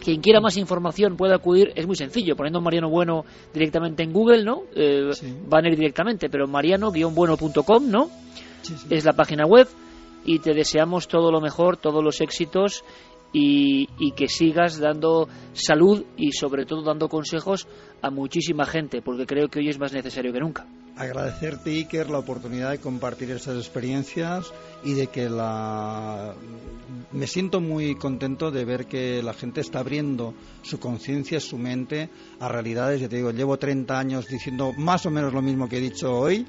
[0.00, 4.44] Quien quiera más información puede acudir, es muy sencillo, poniendo Mariano Bueno directamente en Google,
[4.44, 4.62] ¿no?
[4.74, 5.10] Eh,
[5.48, 8.08] van a ir directamente, pero mariano-bueno.com, ¿no?
[8.90, 9.66] Es la página web
[10.24, 12.84] y te deseamos todo lo mejor, todos los éxitos
[13.32, 17.66] y, que sigas dando salud y sobre todo dando consejos
[18.02, 20.66] a muchísima gente, porque creo que hoy es más necesario que nunca.
[20.96, 24.52] Agradecerte, Iker, la oportunidad de compartir estas experiencias
[24.82, 26.34] y de que la...
[27.12, 32.10] Me siento muy contento de ver que la gente está abriendo su conciencia, su mente
[32.40, 33.00] a realidades.
[33.00, 36.12] Ya te digo, llevo 30 años diciendo más o menos lo mismo que he dicho
[36.12, 36.44] hoy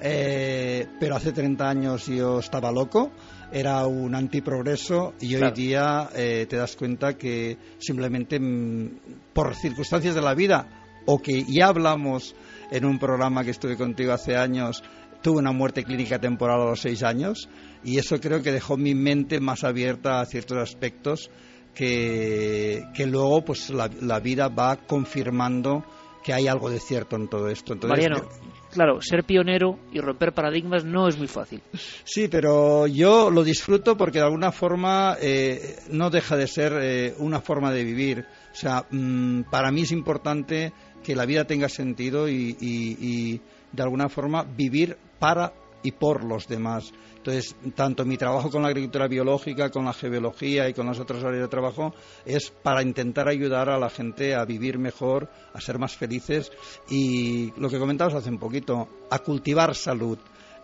[0.00, 3.10] eh, pero hace 30 años yo estaba loco,
[3.52, 10.14] era un antiprogreso y hoy día eh, te das cuenta que simplemente mm, por circunstancias
[10.14, 12.34] de la vida o que ya hablamos
[12.70, 14.82] en un programa que estuve contigo hace años,
[15.22, 17.48] tuve una muerte clínica temporal a los seis años
[17.84, 21.30] y eso creo que dejó mi mente más abierta a ciertos aspectos
[21.74, 25.84] que, que luego pues la, la vida va confirmando
[26.24, 27.74] que hay algo de cierto en todo esto.
[27.74, 28.28] Entonces, Mariano,
[28.76, 31.60] claro, ser pionero y romper paradigmas no es muy fácil.
[32.04, 37.14] Sí, pero yo lo disfruto porque de alguna forma eh, no deja de ser eh,
[37.18, 38.26] una forma de vivir.
[38.52, 40.72] O sea, mm, para mí es importante
[41.02, 43.40] que la vida tenga sentido y
[43.72, 46.92] de alguna forma vivir para y por los demás.
[47.26, 51.24] Entonces, tanto mi trabajo con la agricultura biológica, con la geología y con las otras
[51.24, 51.92] áreas de trabajo
[52.24, 56.52] es para intentar ayudar a la gente a vivir mejor, a ser más felices
[56.88, 60.18] y lo que comentabas hace un poquito, a cultivar salud.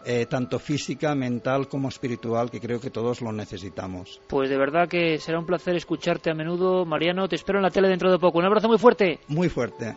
[0.05, 4.21] Eh, tanto física, mental como espiritual, que creo que todos lo necesitamos.
[4.27, 7.29] Pues de verdad que será un placer escucharte a menudo, Mariano.
[7.29, 8.39] Te espero en la tele dentro de poco.
[8.39, 9.21] Un abrazo muy fuerte.
[9.29, 9.95] Muy fuerte.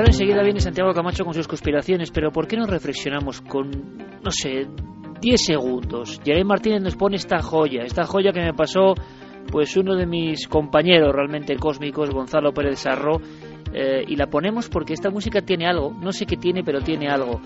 [0.00, 3.70] Ahora enseguida viene Santiago Camacho con sus conspiraciones, pero ¿por qué no reflexionamos con,
[4.22, 4.66] no sé,
[5.20, 6.20] 10 segundos?
[6.24, 8.94] Jeremy Martínez nos pone esta joya, esta joya que me pasó
[9.50, 13.20] pues uno de mis compañeros realmente cósmicos, Gonzalo Pérez Sarro,
[13.72, 17.08] eh, y la ponemos porque esta música tiene algo, no sé qué tiene, pero tiene
[17.08, 17.40] algo.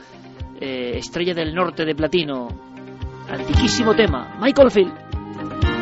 [0.60, 2.48] Eh, Estrella del Norte de Platino,
[3.28, 5.73] antiquísimo tema, Michael Field.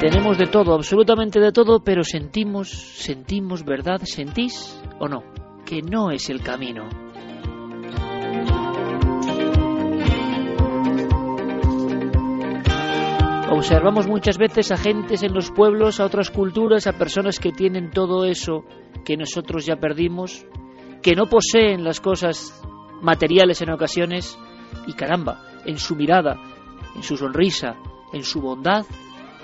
[0.00, 4.02] Tenemos de todo, absolutamente de todo, pero sentimos, sentimos, ¿verdad?
[4.04, 5.24] ¿Sentís o no?
[5.64, 6.86] Que no es el camino.
[13.50, 17.90] Observamos muchas veces a gentes en los pueblos, a otras culturas, a personas que tienen
[17.90, 18.64] todo eso
[19.04, 20.44] que nosotros ya perdimos,
[21.00, 22.62] que no poseen las cosas
[23.00, 24.38] materiales en ocasiones,
[24.86, 26.38] y caramba, en su mirada,
[26.94, 27.76] en su sonrisa,
[28.12, 28.84] en su bondad,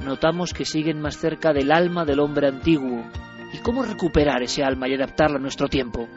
[0.04, 3.04] notamos que siguen más cerca del alma del hombre antiguo.
[3.52, 6.08] ¿Y cómo recuperar ese alma y adaptarla a nuestro tiempo?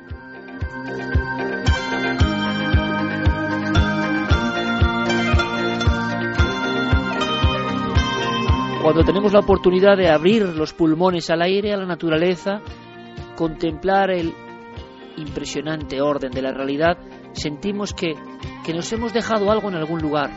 [8.82, 12.62] Cuando tenemos la oportunidad de abrir los pulmones al aire, a la naturaleza,
[13.36, 14.32] contemplar el
[15.18, 16.98] impresionante orden de la realidad,
[17.34, 18.14] sentimos que,
[18.64, 20.30] que nos hemos dejado algo en algún lugar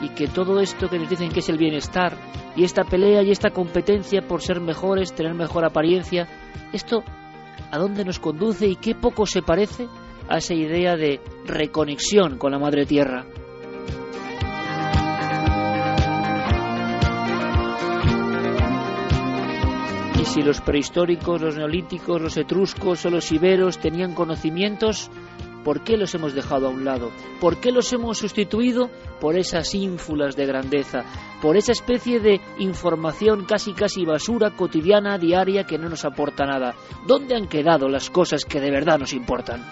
[0.00, 2.16] y que todo esto que nos dicen que es el bienestar
[2.54, 6.28] y esta pelea y esta competencia por ser mejores, tener mejor apariencia,
[6.72, 7.02] esto
[7.70, 9.88] a dónde nos conduce y qué poco se parece
[10.28, 13.24] a esa idea de reconexión con la Madre Tierra.
[20.20, 25.10] Y si los prehistóricos, los neolíticos, los etruscos o los iberos tenían conocimientos,
[25.66, 27.10] ¿Por qué los hemos dejado a un lado?
[27.40, 28.88] ¿Por qué los hemos sustituido
[29.20, 31.00] por esas ínfulas de grandeza?
[31.42, 36.76] Por esa especie de información casi casi basura cotidiana, diaria, que no nos aporta nada.
[37.08, 39.64] ¿Dónde han quedado las cosas que de verdad nos importan?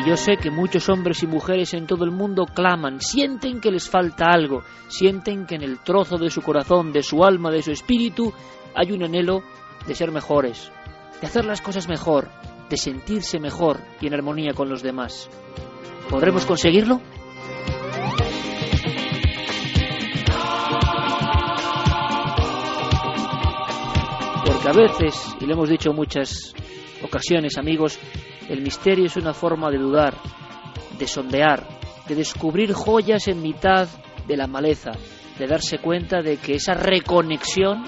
[0.00, 3.72] Y yo sé que muchos hombres y mujeres en todo el mundo claman, sienten que
[3.72, 7.64] les falta algo, sienten que en el trozo de su corazón, de su alma, de
[7.64, 8.32] su espíritu,
[8.78, 9.42] hay un anhelo
[9.88, 10.70] de ser mejores,
[11.20, 12.30] de hacer las cosas mejor,
[12.70, 15.28] de sentirse mejor y en armonía con los demás.
[16.08, 17.00] ¿Podremos conseguirlo?
[24.46, 26.54] Porque a veces, y lo hemos dicho en muchas
[27.02, 27.98] ocasiones amigos,
[28.48, 30.14] el misterio es una forma de dudar,
[30.96, 31.66] de sondear,
[32.06, 33.88] de descubrir joyas en mitad
[34.28, 34.92] de la maleza,
[35.36, 37.82] de darse cuenta de que esa reconexión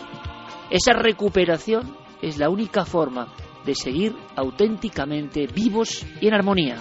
[0.71, 3.27] esa recuperación es la única forma
[3.65, 6.77] de seguir auténticamente vivos y en armonía.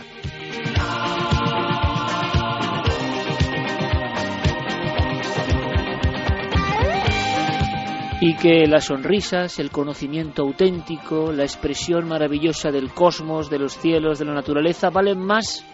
[8.22, 14.20] y que las sonrisas, el conocimiento auténtico, la expresión maravillosa del cosmos, de los cielos,
[14.20, 15.66] de la naturaleza, valen más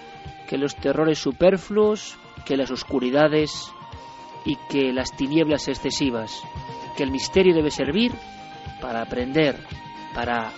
[0.47, 3.71] que los terrores superfluos, que las oscuridades
[4.45, 6.43] y que las tinieblas excesivas
[6.95, 8.13] que el misterio debe servir
[8.81, 9.57] para aprender,
[10.13, 10.51] para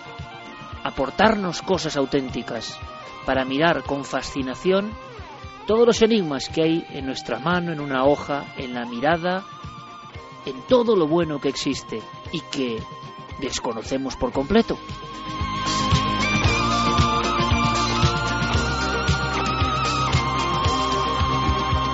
[0.84, 2.78] aportarnos cosas auténticas,
[3.26, 4.92] para mirar con fascinación
[5.66, 9.44] todos los enigmas que hay en nuestra mano, en una hoja, en la mirada,
[10.46, 12.00] en todo lo bueno que existe
[12.32, 12.82] y que
[13.38, 14.78] desconocemos por completo.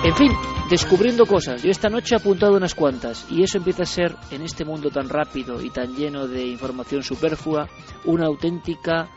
[0.03, 0.31] En fin,
[0.69, 1.61] descubriendo cosas.
[1.63, 4.89] Yo esta noche he apuntado unas cuantas y eso empieza a ser, en este mundo
[4.89, 7.67] tan rápido y tan lleno de información superflua,
[8.05, 9.09] una auténtica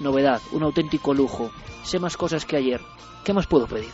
[0.00, 1.50] novedad, un auténtico lujo.
[1.82, 2.80] Sé más cosas que ayer.
[3.24, 3.90] ¿Qué más puedo pedir?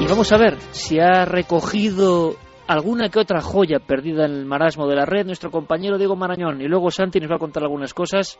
[0.00, 2.36] Y vamos a ver si ha recogido
[2.68, 6.60] alguna que otra joya perdida en el marasmo de la red, nuestro compañero Diego Marañón.
[6.60, 8.38] Y luego Santi nos va a contar algunas cosas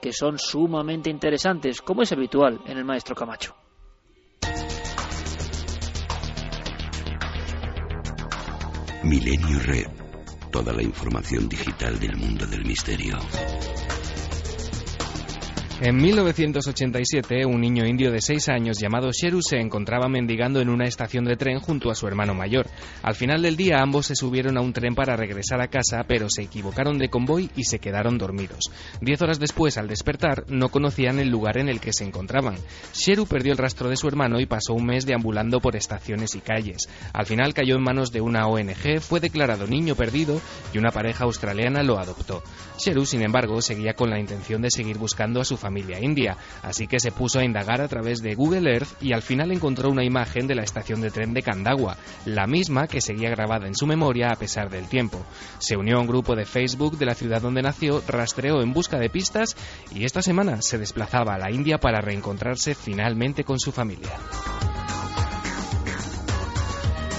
[0.00, 3.56] que son sumamente interesantes, como es habitual en el maestro Camacho.
[9.02, 9.86] Milenio Red.
[10.50, 13.18] Toda la información digital del mundo del misterio.
[15.80, 20.84] En 1987, un niño indio de 6 años llamado Sheru se encontraba mendigando en una
[20.84, 22.68] estación de tren junto a su hermano mayor.
[23.02, 26.28] Al final del día, ambos se subieron a un tren para regresar a casa, pero
[26.30, 28.70] se equivocaron de convoy y se quedaron dormidos.
[29.00, 32.54] Diez horas después, al despertar, no conocían el lugar en el que se encontraban.
[32.94, 36.40] Sheru perdió el rastro de su hermano y pasó un mes deambulando por estaciones y
[36.40, 36.88] calles.
[37.12, 40.40] Al final cayó en manos de una ONG, fue declarado niño perdido
[40.72, 42.44] y una pareja australiana lo adoptó.
[42.78, 46.86] Sheru, sin embargo, seguía con la intención de seguir buscando a su familia india, así
[46.86, 50.04] que se puso a indagar a través de Google Earth y al final encontró una
[50.04, 51.96] imagen de la estación de tren de Kandagua,
[52.26, 55.24] la misma que seguía grabada en su memoria a pesar del tiempo.
[55.58, 58.98] Se unió a un grupo de Facebook de la ciudad donde nació, rastreó en busca
[58.98, 59.56] de pistas
[59.94, 64.12] y esta semana se desplazaba a la India para reencontrarse finalmente con su familia.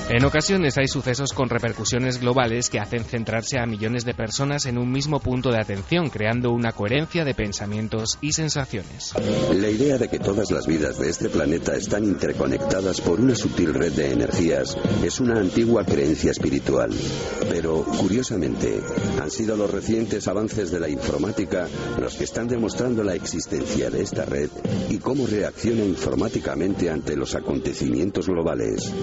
[0.07, 4.77] En ocasiones hay sucesos con repercusiones globales que hacen centrarse a millones de personas en
[4.77, 9.13] un mismo punto de atención, creando una coherencia de pensamientos y sensaciones.
[9.51, 13.73] La idea de que todas las vidas de este planeta están interconectadas por una sutil
[13.73, 16.91] red de energías es una antigua creencia espiritual.
[17.49, 18.79] Pero, curiosamente,
[19.19, 21.67] han sido los recientes avances de la informática
[21.99, 24.51] los que están demostrando la existencia de esta red
[24.87, 28.93] y cómo reacciona informáticamente ante los acontecimientos globales.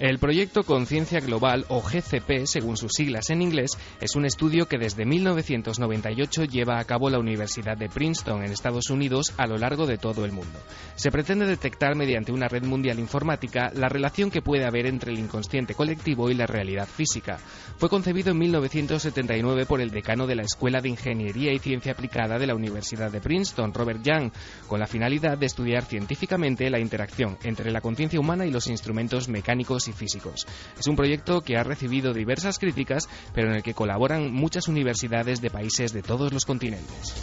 [0.00, 4.76] El proyecto Conciencia Global, o GCP, según sus siglas en inglés, es un estudio que
[4.76, 9.86] desde 1998 lleva a cabo la Universidad de Princeton en Estados Unidos a lo largo
[9.86, 10.58] de todo el mundo.
[10.96, 15.20] Se pretende detectar mediante una red mundial informática la relación que puede haber entre el
[15.20, 17.38] inconsciente colectivo y la realidad física.
[17.78, 22.40] Fue concebido en 1979 por el decano de la Escuela de Ingeniería y Ciencia Aplicada
[22.40, 24.32] de la Universidad de Princeton, Robert Young,
[24.66, 29.28] con la finalidad de estudiar científicamente la interacción entre la conciencia humana y los instrumentos
[29.28, 30.46] mecánicos y físicos.
[30.78, 35.40] Es un proyecto que ha recibido diversas críticas, pero en el que colaboran muchas universidades
[35.40, 37.14] de países de todos los continentes.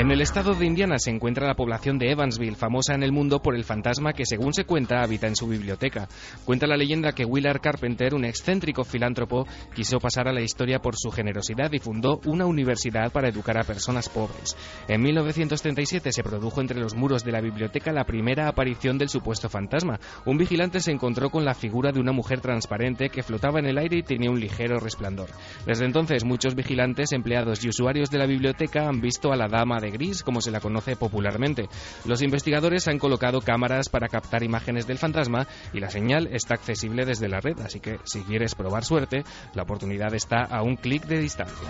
[0.00, 3.42] En el estado de Indiana se encuentra la población de Evansville, famosa en el mundo
[3.42, 6.08] por el fantasma que, según se cuenta, habita en su biblioteca.
[6.46, 10.94] Cuenta la leyenda que Willard Carpenter, un excéntrico filántropo, quiso pasar a la historia por
[10.96, 14.56] su generosidad y fundó una universidad para educar a personas pobres.
[14.88, 19.50] En 1937 se produjo entre los muros de la biblioteca la primera aparición del supuesto
[19.50, 20.00] fantasma.
[20.24, 23.76] Un vigilante se encontró con la figura de una mujer transparente que flotaba en el
[23.76, 25.28] aire y tenía un ligero resplandor.
[25.66, 29.78] Desde entonces, muchos vigilantes, empleados y usuarios de la biblioteca han visto a la dama
[29.78, 31.68] de gris, como se la conoce popularmente.
[32.04, 37.04] Los investigadores han colocado cámaras para captar imágenes del fantasma y la señal está accesible
[37.04, 41.04] desde la red, así que si quieres probar suerte, la oportunidad está a un clic
[41.04, 41.68] de distancia.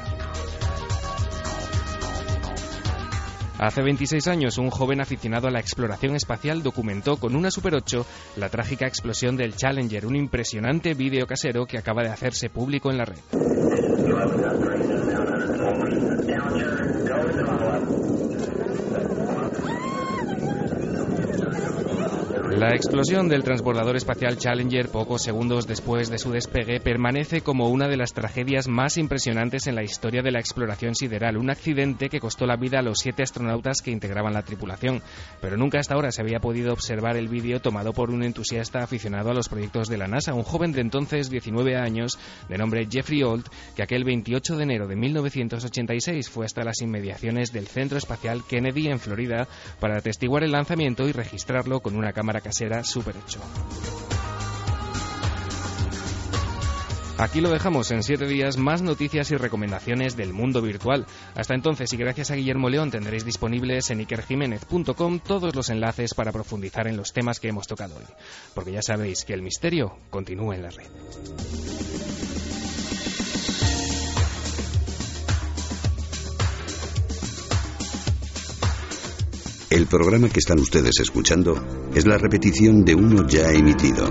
[3.61, 8.07] Hace 26 años, un joven aficionado a la exploración espacial documentó con una Super 8
[8.37, 12.97] la trágica explosión del Challenger, un impresionante vídeo casero que acaba de hacerse público en
[12.97, 13.19] la red.
[22.51, 27.86] La explosión del transbordador espacial Challenger pocos segundos después de su despegue permanece como una
[27.86, 32.18] de las tragedias más impresionantes en la historia de la exploración sideral, un accidente que
[32.18, 35.01] costó la vida a los siete astronautas que integraban la tripulación.
[35.40, 39.31] Pero nunca hasta ahora se había podido observar el vídeo tomado por un entusiasta aficionado
[39.31, 42.18] a los proyectos de la NASA, un joven de entonces 19 años,
[42.48, 43.47] de nombre Jeffrey Old,
[43.77, 48.89] que aquel 28 de enero de 1986 fue hasta las inmediaciones del Centro Espacial Kennedy
[48.89, 49.47] en Florida
[49.78, 53.41] para atestiguar el lanzamiento y registrarlo con una cámara casera Super 8.
[57.21, 61.05] Aquí lo dejamos en siete días, más noticias y recomendaciones del mundo virtual.
[61.35, 66.33] Hasta entonces y gracias a Guillermo León tendréis disponibles en ikerjiménez.com todos los enlaces para
[66.33, 68.07] profundizar en los temas que hemos tocado hoy.
[68.55, 70.89] Porque ya sabéis que el misterio continúa en la red.
[79.71, 81.55] El programa que están ustedes escuchando
[81.95, 84.05] es la repetición de uno ya emitido.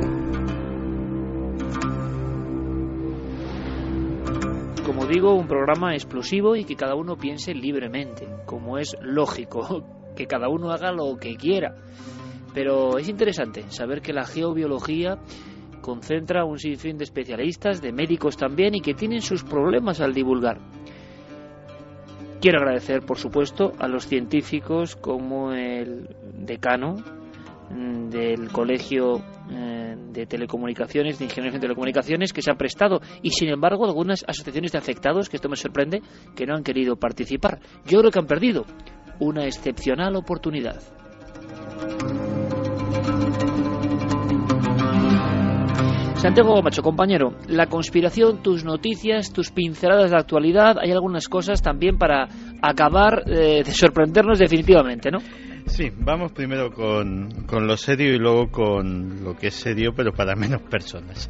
[4.85, 9.83] Como digo, un programa explosivo y que cada uno piense libremente, como es lógico,
[10.15, 11.75] que cada uno haga lo que quiera.
[12.53, 15.19] Pero es interesante saber que la geobiología
[15.81, 20.61] concentra un sinfín de especialistas, de médicos también, y que tienen sus problemas al divulgar.
[22.41, 26.95] Quiero agradecer, por supuesto, a los científicos como el decano
[27.69, 29.21] mm, del Colegio
[29.51, 34.23] eh, de Telecomunicaciones, de Ingenieros en Telecomunicaciones, que se han prestado y, sin embargo, algunas
[34.25, 36.01] asociaciones de afectados, que esto me sorprende,
[36.33, 37.59] que no han querido participar.
[37.85, 38.65] Yo creo que han perdido
[39.19, 40.81] una excepcional oportunidad.
[46.19, 51.97] Santiago Macho, compañero, la conspiración, tus noticias, tus pinceladas de actualidad, hay algunas cosas también
[51.97, 52.27] para
[52.61, 55.19] acabar eh, de sorprendernos definitivamente, ¿no?
[55.65, 60.11] Sí, vamos primero con, con, lo serio y luego con lo que es serio, pero
[60.11, 61.29] para menos personas.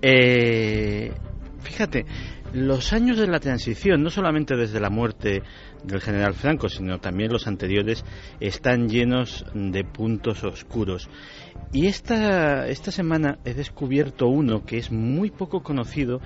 [0.00, 1.10] Eh,
[1.58, 2.06] fíjate,
[2.52, 5.42] los años de la transición, no solamente desde la muerte
[5.84, 8.04] del general Franco, sino también los anteriores,
[8.40, 11.08] están llenos de puntos oscuros.
[11.72, 16.20] Y esta, esta semana he descubierto uno que es muy poco conocido,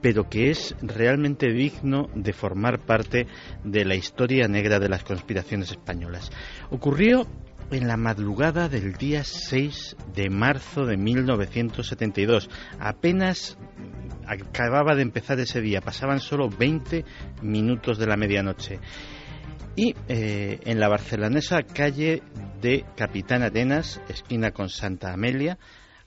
[0.00, 3.28] pero que es realmente digno de formar parte
[3.62, 6.30] de la historia negra de las conspiraciones españolas.
[6.70, 7.26] Ocurrió
[7.70, 12.50] en la madrugada del día 6 de marzo de 1972.
[12.78, 13.56] Apenas
[14.26, 17.04] acababa de empezar ese día, pasaban solo 20
[17.42, 18.80] minutos de la medianoche.
[19.74, 22.22] Y eh, en la barcelonesa calle
[22.60, 25.58] de Capitán Atenas, esquina con Santa Amelia,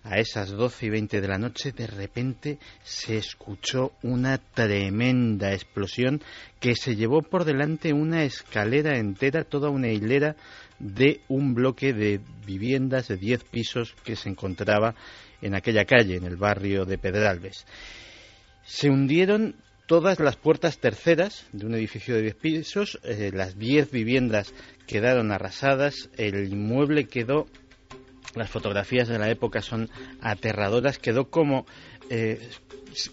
[0.06, 6.22] a esas 12 y 20 de la noche, de repente se escuchó una tremenda explosión
[6.60, 10.36] que se llevó por delante una escalera entera, toda una hilera
[10.80, 14.96] de un bloque de viviendas de 10 pisos que se encontraba
[15.42, 17.66] en aquella calle, en el barrio de Pedralbes.
[18.64, 23.92] Se hundieron todas las puertas terceras de un edificio de 10 pisos, eh, las 10
[23.92, 24.54] viviendas
[24.88, 27.48] quedaron arrasadas, el inmueble quedó
[28.36, 29.90] las fotografías de la época son
[30.22, 31.66] aterradoras, quedó como
[32.10, 32.50] eh,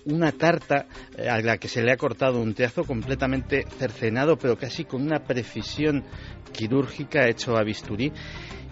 [0.05, 0.87] una tarta
[1.17, 5.03] eh, a la que se le ha cortado un teazo completamente cercenado, pero casi con
[5.03, 6.05] una precisión
[6.53, 8.13] quirúrgica hecho a bisturí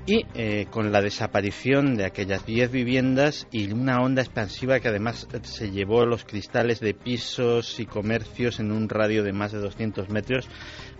[0.06, 5.28] y eh, con la desaparición de aquellas 10 viviendas y una onda expansiva que además
[5.42, 10.08] se llevó los cristales de pisos y comercios en un radio de más de 200
[10.08, 10.48] metros,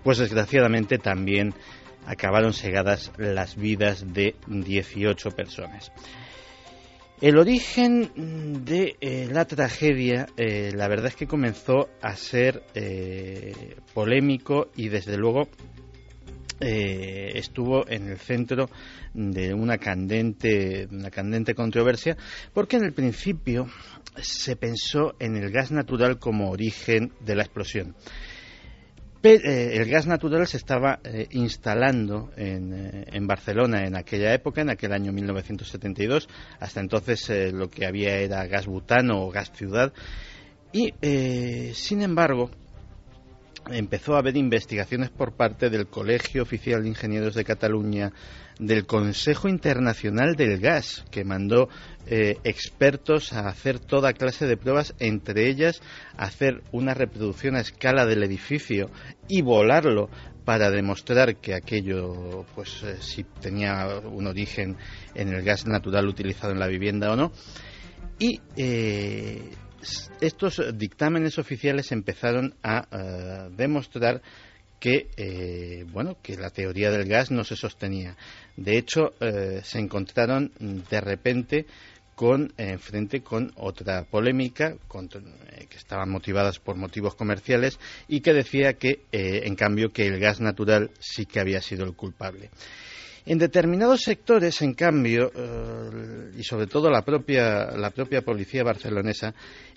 [0.05, 1.55] pues desgraciadamente también
[2.07, 5.93] acabaron segadas las vidas de 18 personas.
[7.21, 12.63] El origen de eh, la tragedia, eh, la verdad es que comenzó a ser
[13.93, 15.49] polémico y desde luego
[16.61, 18.69] estuvo en el centro
[19.15, 22.17] de una candente, una candente controversia,
[22.53, 23.67] porque en el principio
[24.17, 27.95] se pensó en el gas natural como origen de la explosión.
[29.23, 34.71] Eh, el gas natural se estaba eh, instalando eh, en, Barcelona en aquella época, en
[34.71, 36.27] aquel año 1972.
[36.59, 39.93] Hasta entonces lo que había era gas butano o gas ciudad.
[40.73, 40.95] Y,
[41.75, 42.51] sin embargo,
[43.71, 48.13] empezó a haber investigaciones por parte del Colegio Oficial de Ingenieros de Cataluña,
[48.59, 51.69] del Consejo Internacional del Gas, que mandó
[52.07, 55.81] eh, expertos a hacer toda clase de pruebas, entre ellas
[56.17, 58.91] hacer una reproducción a escala del edificio
[59.29, 60.11] y volarlo
[60.45, 64.77] para demostrar que aquello, pues, eh, si tenía un origen
[65.15, 67.33] en el gas natural utilizado en la vivienda o no.
[68.19, 69.51] Y eh,
[70.21, 74.23] estos dictámenes oficiales empezaron a demostrar
[74.81, 78.17] que eh, bueno que la teoría del gas no se sostenía.
[78.57, 81.67] De hecho eh, se encontraron de repente
[82.15, 87.79] con frente con otra polémica eh, que estaban motivadas por motivos comerciales
[88.09, 91.95] y que decía que en cambio que el gas natural sí que había sido el
[91.95, 92.51] culpable.
[93.25, 95.31] En determinados sectores, en cambio,
[96.37, 99.35] y sobre todo la propia, la propia policía barcelonesa,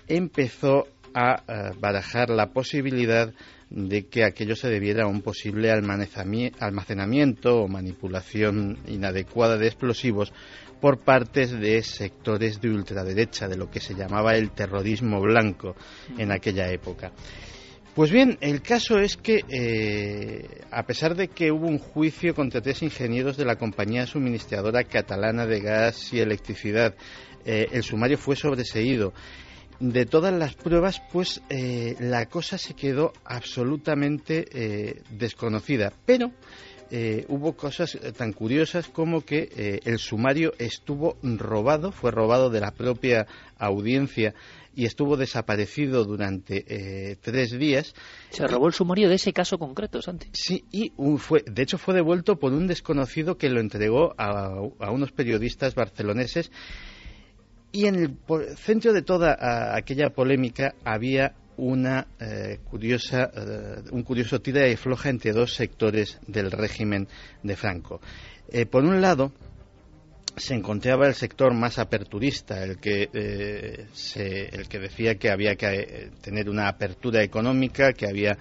[0.07, 3.33] empezó a barajar la posibilidad
[3.69, 10.31] de que aquello se debiera a un posible almacenamiento o manipulación inadecuada de explosivos
[10.79, 15.75] por parte de sectores de ultraderecha, de lo que se llamaba el terrorismo blanco
[16.17, 17.11] en aquella época.
[17.95, 22.61] Pues bien, el caso es que, eh, a pesar de que hubo un juicio contra
[22.61, 26.95] tres ingenieros de la compañía suministradora catalana de gas y electricidad,
[27.45, 29.13] eh, el sumario fue sobreseído
[29.79, 35.93] de todas las pruebas, pues eh, la cosa se quedó absolutamente eh, desconocida.
[36.05, 36.31] Pero
[36.91, 42.71] eh, hubo cosas tan curiosas como que el sumario estuvo robado, fue robado de la
[42.71, 43.25] propia
[43.57, 44.33] audiencia
[44.75, 47.93] y estuvo desaparecido durante tres días.
[48.29, 50.29] Se robó el sumario de ese caso concreto, Santi.
[50.33, 54.91] Sí, y fue, de hecho fue devuelto por un desconocido que lo entregó a, a
[54.91, 56.51] unos periodistas barceloneses
[57.73, 58.17] y en el
[58.55, 65.09] centro de toda aquella polémica había una eh, curiosa, eh, un curioso tira y floja
[65.09, 67.07] entre dos sectores del régimen
[67.41, 67.99] de Franco.
[68.49, 69.33] Eh, por un lado,
[70.35, 76.49] se encontraba el sector más aperturista, el que, el que decía que había que tener
[76.49, 78.37] una apertura económica, que había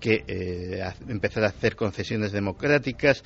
[0.00, 0.24] que
[1.08, 3.22] empezar a hacer concesiones democráticas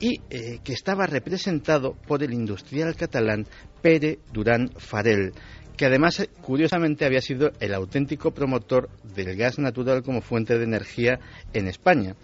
[0.00, 3.46] y que estaba representado por el industrial catalán
[3.82, 5.32] Pere Durán Farel,
[5.76, 11.20] que además, curiosamente, había sido el auténtico promotor del gas natural como fuente de energía
[11.52, 12.16] en España.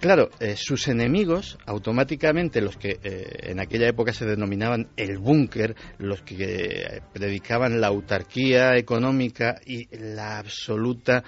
[0.00, 5.76] Claro, eh, sus enemigos, automáticamente los que eh, en aquella época se denominaban el búnker,
[5.98, 11.22] los que eh, predicaban la autarquía económica y la absoluta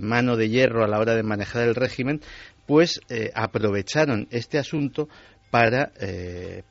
[0.00, 2.20] mano de hierro a la hora de manejar el régimen,
[2.64, 3.00] pues
[3.34, 5.08] aprovecharon este asunto
[5.50, 5.90] para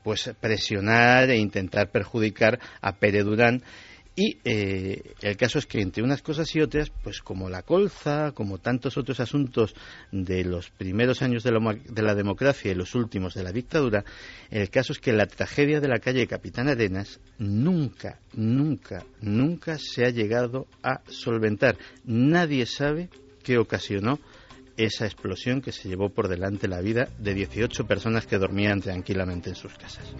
[0.02, 3.62] pues presionar e intentar perjudicar a Pere Durán
[4.18, 8.32] y eh, el caso es que entre unas cosas y otras, pues como la colza,
[8.32, 9.76] como tantos otros asuntos
[10.10, 14.04] de los primeros años de la, de la, democracia y los últimos de la dictadura,
[14.50, 20.04] el caso es que la tragedia de la calle Capitán Arenas nunca, nunca, nunca se
[20.04, 21.78] ha llegado a solventar.
[22.04, 23.10] Nadie sabe
[23.44, 24.18] qué ocasionó
[24.76, 29.50] esa explosión que se llevó por delante la vida de 18 personas que dormían tranquilamente
[29.50, 30.12] en sus casas.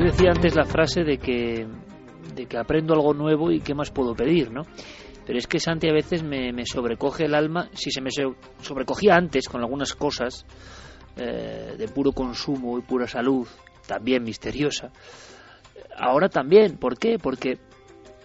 [0.00, 1.66] Yo decía antes la frase de que,
[2.34, 4.62] de que aprendo algo nuevo y qué más puedo pedir, ¿no?
[5.26, 8.08] Pero es que Santi a veces me, sobrecoge el alma, si se me
[8.62, 10.46] sobrecogía antes con algunas cosas
[11.18, 13.46] eh, de puro consumo y pura salud,
[13.86, 14.90] también misteriosa,
[15.98, 16.78] ahora también.
[16.78, 17.18] ¿Por qué?
[17.18, 17.58] Porque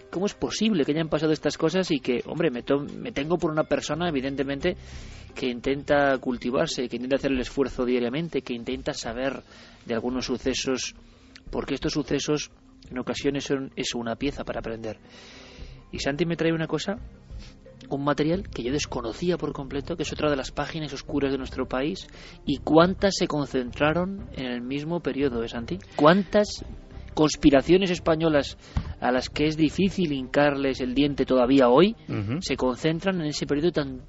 [0.10, 2.64] ¿Cómo es posible que hayan pasado estas cosas y que, hombre, me,
[3.02, 4.78] me tengo por una persona, evidentemente,
[5.36, 9.44] que intenta cultivarse, que intenta hacer el esfuerzo diariamente, que intenta saber
[9.86, 10.96] de algunos sucesos,
[11.52, 12.52] porque estos sucesos
[12.90, 15.00] en ocasiones son eso, una pieza para aprender.
[15.92, 16.98] Y Santi me trae una cosa,
[17.90, 21.38] un material que yo desconocía por completo, que es otra de las páginas oscuras de
[21.38, 22.08] nuestro país,
[22.46, 25.78] y cuántas se concentraron en el mismo periodo, ¿eh, Santi?
[25.96, 26.66] ¿Cuántas
[27.14, 28.58] conspiraciones españolas
[29.00, 31.96] a las que es difícil hincarles el diente todavía hoy,
[32.42, 34.02] se concentran en ese periodo tan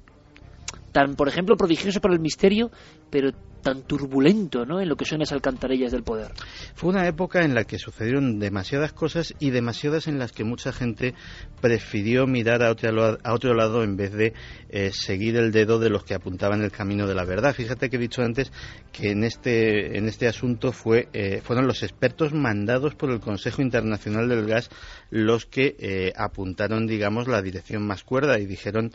[0.91, 2.71] tan, por ejemplo, prodigioso para el misterio,
[3.09, 3.31] pero
[3.67, 4.79] tan turbulento ¿no?
[4.79, 6.31] en lo que son las alcantarillas del poder.
[6.73, 10.71] Fue una época en la que sucedieron demasiadas cosas y demasiadas en las que mucha
[10.71, 11.13] gente
[11.59, 14.33] prefirió mirar a otro, a otro lado en vez de
[14.69, 17.53] eh, seguir el dedo de los que apuntaban el camino de la verdad.
[17.53, 18.53] Fíjate que he dicho antes
[18.93, 23.61] que en este, en este asunto fue, eh, fueron los expertos mandados por el Consejo
[23.61, 24.69] Internacional del Gas
[25.09, 28.91] los que eh, apuntaron, digamos, la dirección más cuerda y dijeron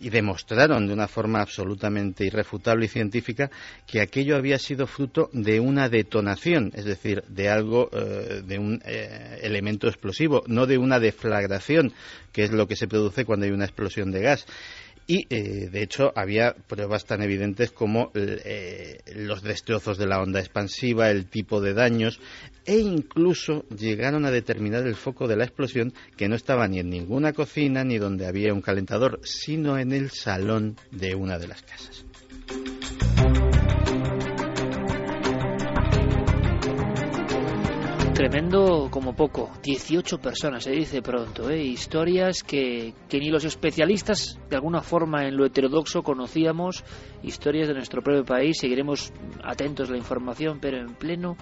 [0.00, 3.50] y demostraron de una forma absolutamente irrefutable y científica
[3.86, 8.82] que aquello había sido fruto de una detonación, es decir, de algo, eh, de un
[8.84, 11.92] eh, elemento explosivo, no de una deflagración,
[12.32, 14.46] que es lo que se produce cuando hay una explosión de gas
[15.06, 20.40] y eh, de hecho había pruebas tan evidentes como eh, los destrozos de la onda
[20.40, 22.20] expansiva, el tipo de daños
[22.64, 26.88] e incluso llegaron a determinar el foco de la explosión que no estaba ni en
[26.88, 31.62] ninguna cocina ni donde había un calentador, sino en el salón de una de las
[31.62, 32.04] casas.
[38.14, 41.64] Tremendo como poco, 18 personas, se dice pronto, ¿eh?
[41.64, 46.84] historias que, que ni los especialistas de alguna forma en lo heterodoxo conocíamos,
[47.24, 49.12] historias de nuestro propio país, seguiremos
[49.42, 51.36] atentos a la información, pero en pleno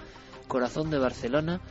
[0.47, 1.61] corazón de Barcelona,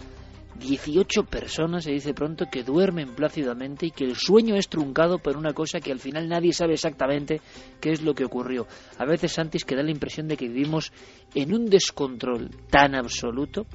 [0.59, 5.37] 18 personas, se dice pronto, que duermen plácidamente y que el sueño es truncado por
[5.37, 7.41] una cosa que al final nadie sabe exactamente
[7.81, 8.67] qué es lo que ocurrió.
[8.99, 10.93] A veces, antes que da la impresión de que vivimos
[11.35, 13.67] en un descontrol tan absoluto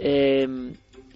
[0.00, 0.46] eh,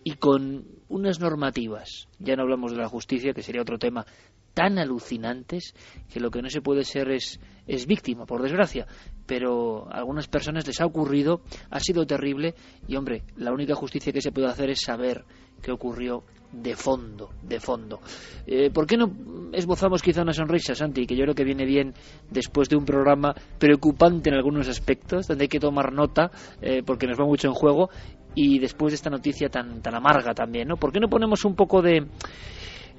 [0.04, 4.06] y con unas normativas, ya no hablamos de la justicia, que sería otro tema,
[4.54, 5.74] tan alucinantes
[6.12, 7.38] que lo que no se puede ser es,
[7.68, 8.86] es víctima, por desgracia.
[9.26, 12.54] Pero a algunas personas les ha ocurrido, ha sido terrible
[12.88, 15.24] y, hombre, la única justicia que se puede hacer es saber
[15.62, 18.00] qué ocurrió de fondo, de fondo.
[18.46, 19.12] Eh, ¿Por qué no
[19.52, 21.92] esbozamos quizá una sonrisa, Santi, que yo creo que viene bien
[22.30, 26.30] después de un programa preocupante en algunos aspectos, donde hay que tomar nota,
[26.62, 27.90] eh, porque nos va mucho en juego,
[28.34, 30.76] y después de esta noticia tan, tan amarga también, ¿no?
[30.76, 32.06] ¿Por qué no ponemos un poco de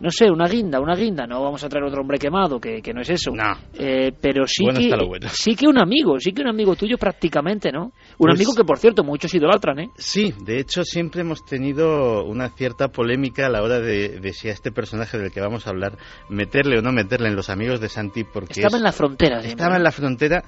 [0.01, 3.01] no sé, una guinda, una guinda, no vamos a traer otro hombre quemado, que, no
[3.01, 3.31] es eso.
[3.31, 3.57] No.
[3.77, 4.89] Eh, pero sí que,
[5.31, 7.85] sí que un amigo, sí que un amigo tuyo prácticamente, ¿no?
[7.85, 9.89] Un pues amigo que, por cierto, muchos idolatran, ¿eh?
[9.97, 14.53] Sí, de hecho siempre hemos tenido una cierta polémica a la hora de, si a
[14.53, 15.97] este personaje del que vamos a hablar
[16.29, 18.61] meterle o no meterle en los amigos de Santi, porque...
[18.61, 19.39] Estaba en la frontera.
[19.39, 20.43] Estaba en la frontera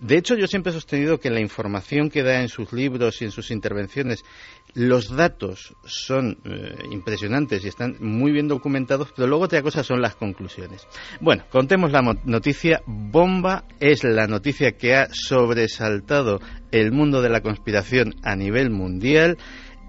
[0.00, 3.26] de hecho, yo siempre he sostenido que la información que da en sus libros y
[3.26, 4.24] en sus intervenciones,
[4.72, 10.00] los datos son eh, impresionantes y están muy bien documentados, pero luego otra cosa son
[10.00, 10.86] las conclusiones.
[11.20, 12.82] Bueno, contemos la noticia.
[12.86, 19.36] Bomba es la noticia que ha sobresaltado el mundo de la conspiración a nivel mundial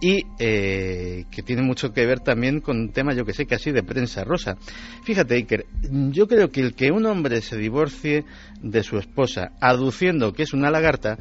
[0.02, 3.72] y eh, que tiene mucho que ver también con un tema, yo que sé, casi
[3.72, 4.58] de prensa rosa.
[5.04, 5.66] Fíjate, Iker,
[6.10, 8.26] yo creo que el que un hombre se divorcie
[8.62, 11.18] de su esposa aduciendo que es una lagarta,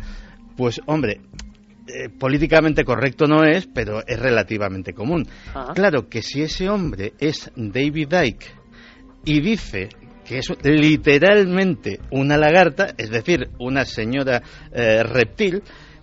[0.56, 1.20] pues hombre,
[1.86, 5.28] eh, políticamente correcto no es, pero es relativamente común.
[5.74, 8.46] Claro que si ese hombre es David Icke
[9.24, 9.88] y dice
[10.24, 14.40] que es literalmente una lagarta, es decir, una señora
[14.72, 15.62] eh, reptil,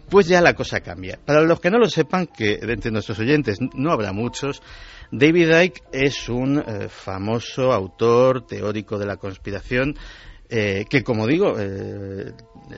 [0.10, 1.20] pues ya la cosa cambia.
[1.24, 4.62] Para los que no lo sepan, que entre nuestros oyentes no habrá muchos,
[5.12, 9.96] David Icke es un eh, famoso autor teórico de la conspiración
[10.50, 12.32] eh, que, como digo, eh,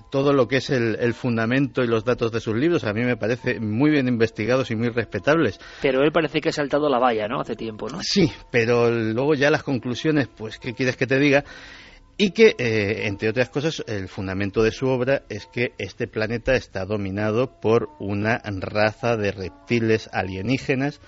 [0.10, 3.16] todo lo que es el, fundamento y los datos de sus libros a mí me
[3.16, 5.60] parece muy bien investigados y muy respetables.
[5.82, 7.40] Pero él parece que ha saltado la valla, ¿no?
[7.40, 8.00] Hace tiempo, ¿no?
[8.02, 11.44] Sí, pero luego ya las conclusiones, pues, ¿qué quieres que te diga?
[12.22, 16.54] Y que, eh, entre otras cosas, el fundamento de su obra es que este planeta
[16.54, 21.00] está dominado por una raza de reptiles alienígenas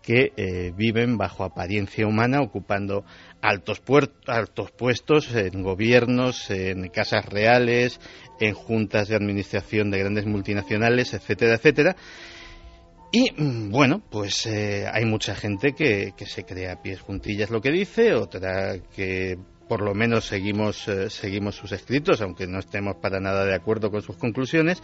[0.00, 3.04] que eh, viven bajo apariencia humana, ocupando
[3.42, 3.82] altos,
[4.28, 7.98] altos puestos en gobiernos, en casas reales,
[8.38, 11.96] en juntas de administración de grandes multinacionales, etcétera, etcétera.
[13.10, 17.60] Y mm, bueno, pues eh, hay mucha gente que, que se crea pies juntillas lo
[17.60, 19.36] que dice, otra que
[19.70, 23.88] por lo menos seguimos, eh, seguimos sus escritos, aunque no estemos para nada de acuerdo
[23.92, 24.82] con sus conclusiones,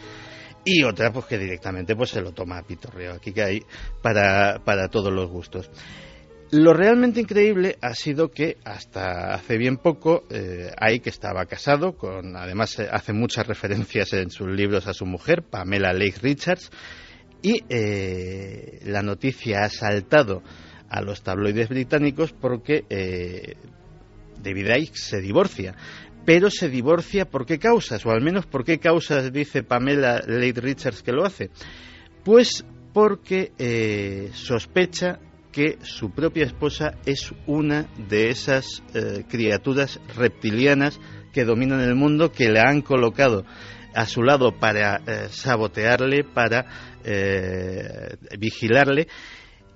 [0.64, 3.62] y otra pues que directamente pues se lo toma a pitorreo, aquí que hay
[4.00, 5.68] para, para todos los gustos.
[6.52, 12.36] Lo realmente increíble ha sido que hasta hace bien poco eh, Ike estaba casado con,
[12.36, 16.70] además eh, hace muchas referencias en sus libros a su mujer, Pamela Lake Richards,
[17.42, 20.44] y eh, la noticia ha saltado
[20.88, 22.84] a los tabloides británicos porque
[24.42, 25.74] David Icke se divorcia.
[26.24, 30.60] Pero se divorcia por qué causas, o al menos por qué causas dice Pamela Lake
[30.60, 31.50] Richards que lo hace.
[32.24, 35.20] Pues porque eh, sospecha
[35.52, 40.98] que su propia esposa es una de esas eh, criaturas reptilianas
[41.32, 43.44] que dominan el mundo, que le han colocado
[43.94, 46.66] a su lado para eh, sabotearle, para
[48.36, 49.06] vigilarle.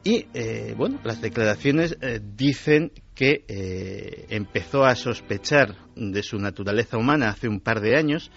[0.03, 6.97] Y eh, bueno, las declaraciones eh, dicen que eh, empezó a sospechar de su naturaleza
[6.97, 8.31] humana hace un par de años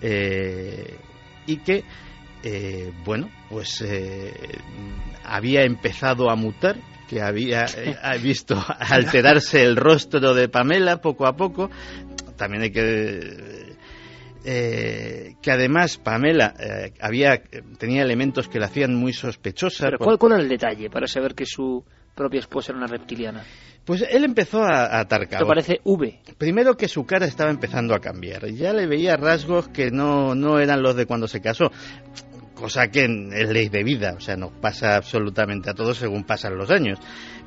[0.00, 0.96] eh,
[1.46, 1.84] y que,
[3.04, 3.84] bueno, pues
[5.24, 6.76] había empezado a mutar,
[7.08, 7.66] que había
[8.02, 11.70] ha visto alterarse el rostro de Pamela poco a poco.
[12.36, 13.65] También hay que
[14.48, 17.42] eh, que además Pamela eh, había
[17.78, 19.86] tenía elementos que la hacían muy sospechosa.
[19.86, 21.84] Pero ¿cuál, ¿Cuál era el detalle para saber que su
[22.14, 23.42] propia esposa era una reptiliana?
[23.84, 25.48] Pues él empezó a, atar cabos.
[25.48, 26.20] parece V.
[26.38, 28.46] Primero que su cara estaba empezando a cambiar.
[28.52, 31.72] Ya le veía rasgos que no, no eran los de cuando se casó.
[32.54, 36.56] Cosa que es ley de vida, o sea, nos pasa absolutamente a todos según pasan
[36.56, 37.00] los años.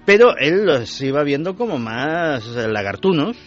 [0.05, 3.37] Pero él los iba viendo como más lagartunos,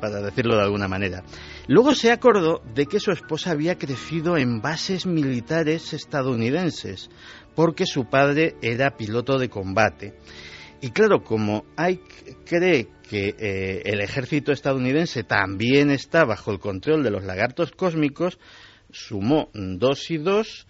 [0.00, 1.24] para decirlo de alguna manera.
[1.68, 7.08] Luego se acordó de que su esposa había crecido en bases militares estadounidenses,
[7.54, 10.14] porque su padre era piloto de combate.
[10.80, 17.04] Y claro, como Ike cree que eh, el ejército estadounidense también está bajo el control
[17.04, 18.38] de los lagartos cósmicos,
[18.90, 20.66] sumó dos y dos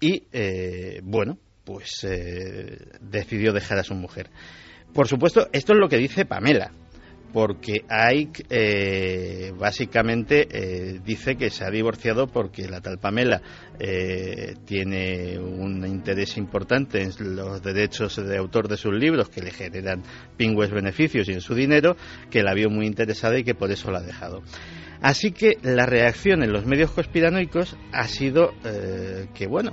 [0.00, 4.28] y, eh, bueno, pues eh, decidió dejar a su mujer.
[4.94, 6.70] Por supuesto, esto es lo que dice Pamela,
[7.32, 13.42] porque Ike eh, básicamente eh, dice que se ha divorciado porque la tal Pamela
[13.80, 19.50] eh, tiene un interés importante en los derechos de autor de sus libros que le
[19.50, 20.04] generan
[20.36, 21.96] pingües beneficios y en su dinero,
[22.30, 24.44] que la vio muy interesada y que por eso la ha dejado.
[25.00, 29.72] Así que la reacción en los medios conspiranoicos ha sido eh, que, bueno,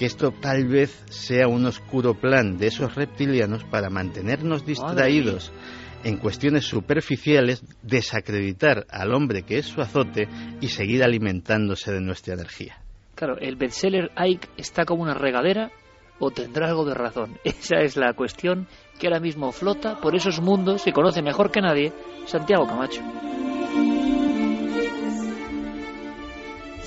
[0.00, 5.52] que esto tal vez sea un oscuro plan de esos reptilianos para mantenernos distraídos
[6.04, 10.26] en cuestiones superficiales, desacreditar al hombre que es su azote
[10.62, 12.78] y seguir alimentándose de nuestra energía.
[13.14, 15.70] Claro, el bestseller Ike está como una regadera
[16.18, 17.36] o tendrá algo de razón.
[17.44, 21.60] Esa es la cuestión que ahora mismo flota por esos mundos y conoce mejor que
[21.60, 21.92] nadie
[22.24, 23.02] Santiago Camacho.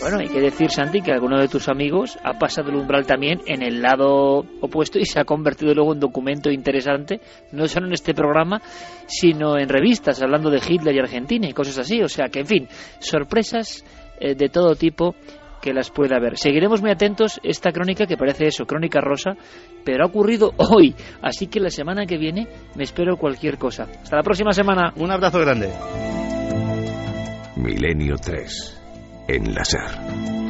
[0.04, 3.40] Bueno, hay que decir, Santi, que alguno de tus amigos ha pasado el umbral también
[3.46, 7.22] en el lado opuesto y se ha convertido luego en documento interesante,
[7.54, 8.62] no solo en este programa,
[9.08, 12.02] sino en revistas, hablando de Hitler y Argentina y cosas así.
[12.02, 12.68] O sea que, en fin,
[13.00, 13.86] sorpresas
[14.20, 15.16] eh, de todo tipo
[15.62, 16.38] que las pueda haber.
[16.38, 19.38] Seguiremos muy atentos esta crónica que parece eso, crónica rosa,
[19.86, 20.94] pero ha ocurrido hoy.
[21.22, 23.84] Así que la semana que viene me espero cualquier cosa.
[23.84, 24.92] Hasta la próxima semana.
[24.98, 25.70] Un abrazo grande.
[27.56, 28.83] Milenio 3.
[29.28, 30.43] En la SER.